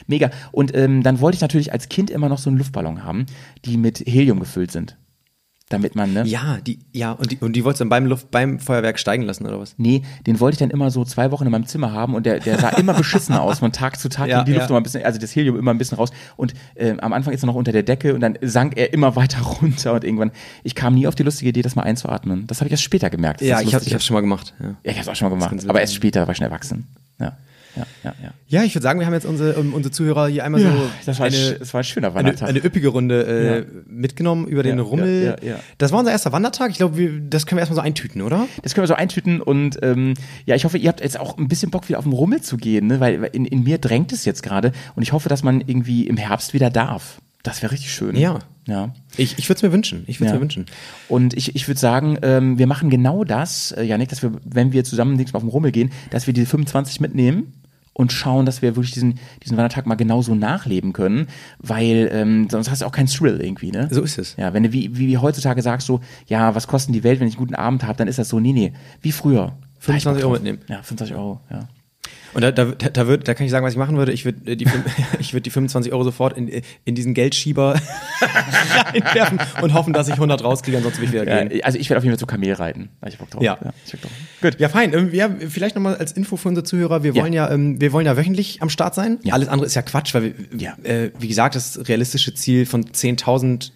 [0.07, 0.31] Mega.
[0.53, 3.27] Und ähm, dann wollte ich natürlich als Kind immer noch so einen Luftballon haben,
[3.65, 4.97] die mit Helium gefüllt sind.
[5.71, 6.25] Damit man, ne?
[6.27, 9.23] Ja, die, ja, und die, und die wolltest du dann beim Luft, beim Feuerwerk steigen
[9.23, 9.77] lassen, oder was?
[9.79, 12.41] Nee, den wollte ich dann immer so zwei Wochen in meinem Zimmer haben und der,
[12.41, 13.61] der sah immer beschissener aus.
[13.61, 14.71] Von Tag zu Tag Ja, ging die Luft ja.
[14.71, 16.11] immer ein bisschen, also das Helium immer ein bisschen raus.
[16.37, 19.15] Und ähm, am Anfang ist er noch unter der Decke und dann sank er immer
[19.21, 20.33] weiter runter und irgendwann,
[20.65, 22.49] ich kam nie auf die lustige Idee, das mal einzuatmen.
[22.49, 23.41] Das habe ich erst später gemerkt.
[23.41, 24.55] Ja, ich habe ich hab's schon mal gemacht.
[24.59, 26.47] Ja, Ja, ich habe es auch schon mal gemacht, aber erst später war ich schon
[26.47, 26.89] erwachsen.
[27.21, 27.37] Ja,
[27.77, 28.31] ja, ja, ja.
[28.49, 30.91] ja ich würde sagen, wir haben jetzt unsere, um, unsere Zuhörer hier einmal Ja, so
[31.07, 32.49] das war eine, das war ein schöner eine, Wandertag.
[32.49, 33.65] eine üppige Runde äh, Ja.
[33.87, 35.25] mitgenommen über den Ja, Rummel.
[35.25, 35.61] ja, ja, ja.
[35.79, 36.71] Das war unser erster Wandertag.
[36.71, 38.47] Ich glaube, das können wir erstmal so eintüten, oder?
[38.63, 40.15] Das können wir so eintüten und ähm,
[40.47, 42.57] ja, ich hoffe, ihr habt jetzt auch ein bisschen Bock, wieder auf den Rummel zu
[42.57, 43.01] gehen, ne?
[43.01, 46.17] weil in, in mir drängt es jetzt gerade und ich hoffe, dass man irgendwie im
[46.17, 47.21] Herbst wieder darf.
[47.43, 48.17] Das wäre richtig schön.
[48.17, 48.41] Ja.
[48.67, 48.93] Ja.
[49.17, 50.05] Ich, ich würde es mir wünschen.
[50.07, 50.35] Ich würde Ja.
[50.37, 50.67] mir wünschen.
[51.09, 54.73] Und ich, ich würde sagen, ähm, wir machen genau das, äh, Janik, dass wir, wenn
[54.73, 57.55] wir zusammen nächstes Mal auf den Rummel gehen, dass wir die 25 mitnehmen
[57.93, 61.27] und schauen, dass wir wirklich diesen, diesen Wandertag mal genauso nachleben können,
[61.59, 63.89] weil ähm, sonst hast du auch keinen Thrill irgendwie, ne?
[63.91, 64.37] So ist es.
[64.37, 67.29] Ja, wenn du wie, wie, wie heutzutage sagst, so, ja, was kostet die Welt, wenn
[67.29, 68.73] ich einen guten Abend habe, dann ist das so, nee, nee,
[69.03, 69.53] wie früher.
[69.81, 70.59] 25 Da hab ich Bock Euro mitnehmen.
[70.69, 71.69] Ja, 25 Euro, ja.
[72.33, 74.13] Und da, da, da, würd, da kann ich sagen, was ich machen würde.
[74.13, 74.85] Ich würde die, fün-
[75.19, 76.49] ich würd die 25 Euro sofort in,
[76.85, 77.75] in diesen Geldschieber
[78.95, 81.51] reinwerfen und hoffen, dass ich 100 rauskriege, ansonsten will ich wieder gehen.
[81.59, 82.91] ja also ich werde auf jeden Fall zu Kamel reiten.
[83.07, 83.43] Ich Bock drauf.
[83.43, 83.59] Ja.
[83.85, 84.11] ich Bock drauf.
[84.41, 84.61] Gut.
[84.61, 84.93] Ja, fein.
[84.95, 87.03] Ähm, Ja, vielleicht nochmal als Info für unsere Zuhörer.
[87.03, 87.23] Wir Ja.
[87.23, 89.19] wollen ja, ähm, wir wollen ja wöchentlich am Start sein.
[89.23, 89.35] Ja.
[89.35, 90.77] Alles andere ist ja Quatsch, weil wir, Ja.
[90.85, 93.71] äh, wie gesagt, das realistische Ziel von 10.000, äh,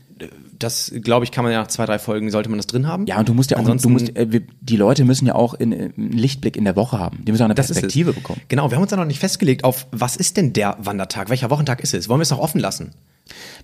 [0.58, 3.06] das glaube ich, kann man ja nach zwei, drei Folgen, sollte man das drin haben.
[3.06, 5.54] Ja, und du musst ja auch, Ansonsten- musst, äh, wir, die Leute müssen ja auch
[5.54, 7.24] äh, einen Lichtblick in der Woche haben.
[7.24, 7.54] Die müssen auch eine.
[7.54, 8.40] Perspektive bekommen.
[8.48, 11.30] Genau, wir haben uns da noch nicht festgelegt auf, was ist denn der Wandertag?
[11.30, 12.08] Welcher Wochentag ist es?
[12.08, 12.92] Wollen wir es noch offen lassen?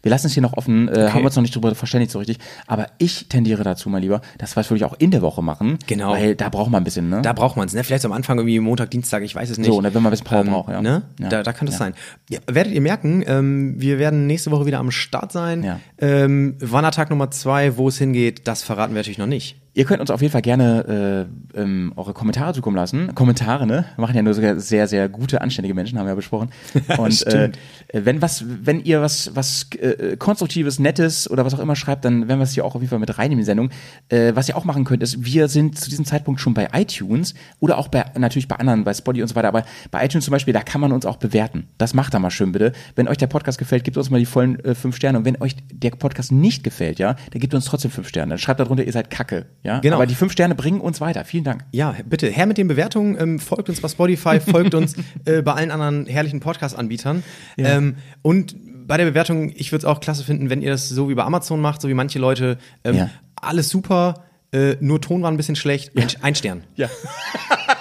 [0.02, 2.18] Wir lassen es hier noch offen, äh, haben wir uns noch nicht drüber verständigt so
[2.18, 2.38] richtig.
[2.66, 5.78] Aber ich tendiere dazu, mein Lieber, dass wir es wirklich auch in der Woche machen.
[5.86, 6.12] Genau.
[6.12, 7.20] Weil da braucht man ein bisschen, ne?
[7.22, 7.84] Da braucht man es, ne?
[7.84, 9.66] Vielleicht am Anfang irgendwie Montag, Dienstag, ich weiß es nicht.
[9.66, 10.80] So, ne, wenn man ein bisschen Power braucht, ja.
[10.80, 11.02] Ne?
[11.20, 11.28] Ja.
[11.28, 11.78] Da, da kann das Ja.
[11.80, 11.94] sein.
[12.30, 15.62] Ja, werdet ihr merken, ähm, wir werden nächste Woche wieder am Start sein.
[15.62, 15.80] Ja.
[15.98, 19.56] Ähm, Wandertag Nummer zwei, wo es hingeht, das verraten wir natürlich noch nicht.
[19.72, 23.14] Ihr könnt uns auf jeden Fall gerne äh, ähm, eure Kommentare zukommen lassen.
[23.14, 23.84] Kommentare, ne?
[23.96, 26.50] Machen ja nur sogar sehr, sehr gute, anständige Menschen, haben wir ja besprochen.
[26.98, 27.58] Und äh, Stimmt.
[27.92, 32.26] wenn was, wenn ihr was, was äh, Konstruktives, Nettes oder was auch immer schreibt, dann
[32.26, 33.70] werden wir es hier auch auf jeden Fall mit rein in die Sendung.
[34.08, 37.34] Äh, was ihr auch machen könnt, ist, wir sind zu diesem Zeitpunkt schon bei iTunes
[37.60, 40.32] oder auch bei natürlich bei anderen, bei Spotify und so weiter, aber bei iTunes zum
[40.32, 41.68] Beispiel, da kann man uns auch bewerten.
[41.78, 42.72] Das macht da mal schön bitte.
[42.96, 45.18] Wenn euch der Podcast gefällt, gebt uns mal die vollen äh, fünf Sterne.
[45.18, 48.30] Und wenn euch der Podcast nicht gefällt, ja, dann gebt uns trotzdem fünf Sterne.
[48.30, 49.46] Dann schreibt da drunter, ihr seid Kacke.
[49.62, 49.96] Ja, Genau.
[49.96, 51.24] Aber die fünf Sterne bringen uns weiter.
[51.24, 51.64] Vielen Dank.
[51.72, 54.94] Ja, bitte, her mit den Bewertungen, ähm, folgt uns bei Spotify, folgt uns
[55.26, 57.22] äh, bei allen anderen herrlichen Podcast-Anbietern.
[57.58, 58.56] Ähm, und
[58.86, 61.24] bei der Bewertung, ich würde es auch klasse finden, wenn ihr das so wie bei
[61.24, 62.58] Amazon macht, so wie manche Leute.
[62.84, 63.10] Ähm, Ja.
[63.42, 65.96] Alles super, äh, nur Ton war ein bisschen schlecht.
[65.96, 66.64] Ein, ein Stern.
[66.76, 66.88] Ja.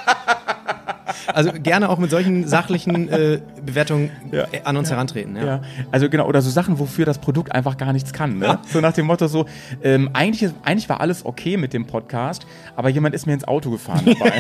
[1.34, 4.44] Also gerne auch mit solchen sachlichen äh, Bewertungen Ja.
[4.52, 5.36] äh, an uns herantreten.
[5.36, 5.46] Ja.
[5.46, 5.62] Ja,
[5.92, 8.40] also genau, oder so Sachen, wofür das Produkt einfach gar nichts kann.
[8.40, 8.60] Ne?
[8.72, 9.46] So nach dem Motto so,
[9.84, 12.46] ähm, eigentlich, ist, eigentlich war alles okay mit dem Podcast,
[12.76, 14.34] aber jemand ist mir ins Auto gefahren dabei.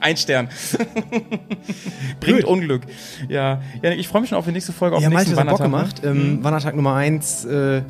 [0.00, 0.48] Ein Stern.
[2.20, 2.44] Bringt Gut.
[2.44, 2.82] Unglück.
[3.28, 5.40] Ja, ja ich freue mich schon auf die nächste Folge, auf Ja, den nächsten das
[5.40, 5.64] hat Bock ne?
[5.66, 6.02] gemacht.
[6.04, 7.82] Ähm, Wandertag Nummer eins, äh,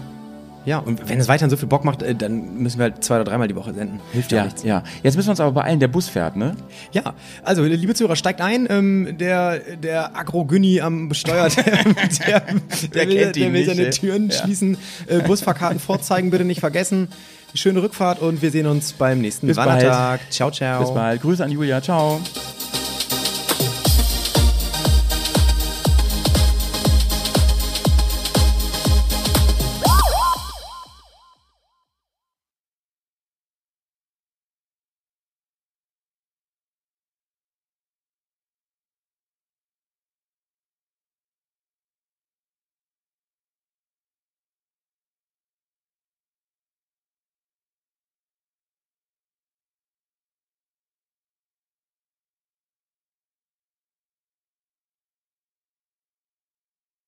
[0.65, 3.15] Ja, und wenn es weiterhin so viel Bock macht, äh, dann müssen wir halt zwei
[3.17, 4.01] oder dreimal die Woche senden.
[4.13, 4.63] Hilft ja, Ja, nichts.
[4.65, 4.83] ja.
[5.03, 6.57] Jetzt müssen wir uns aber beeilen, der Bus fährt, ne?
[6.93, 8.67] Ja, also liebe Zuhörer, steigt ein.
[8.71, 11.85] Ähm, der der Agro-Günni am Besteuert, der,
[12.27, 12.41] der,
[12.95, 13.91] der, ihn der will seine.
[13.91, 14.37] Türen Ja.
[14.43, 14.77] schließen.
[15.07, 17.09] Äh, Busfahrkarten vorzeigen, bitte nicht vergessen.
[17.55, 19.69] Schöne Rückfahrt und wir sehen uns beim nächsten Bis bald.
[19.71, 20.21] Wandertag.
[20.31, 20.81] Ciao, ciao.
[20.81, 21.23] Bis bald.
[21.23, 21.81] Grüße an Julia.
[21.81, 22.21] Ciao.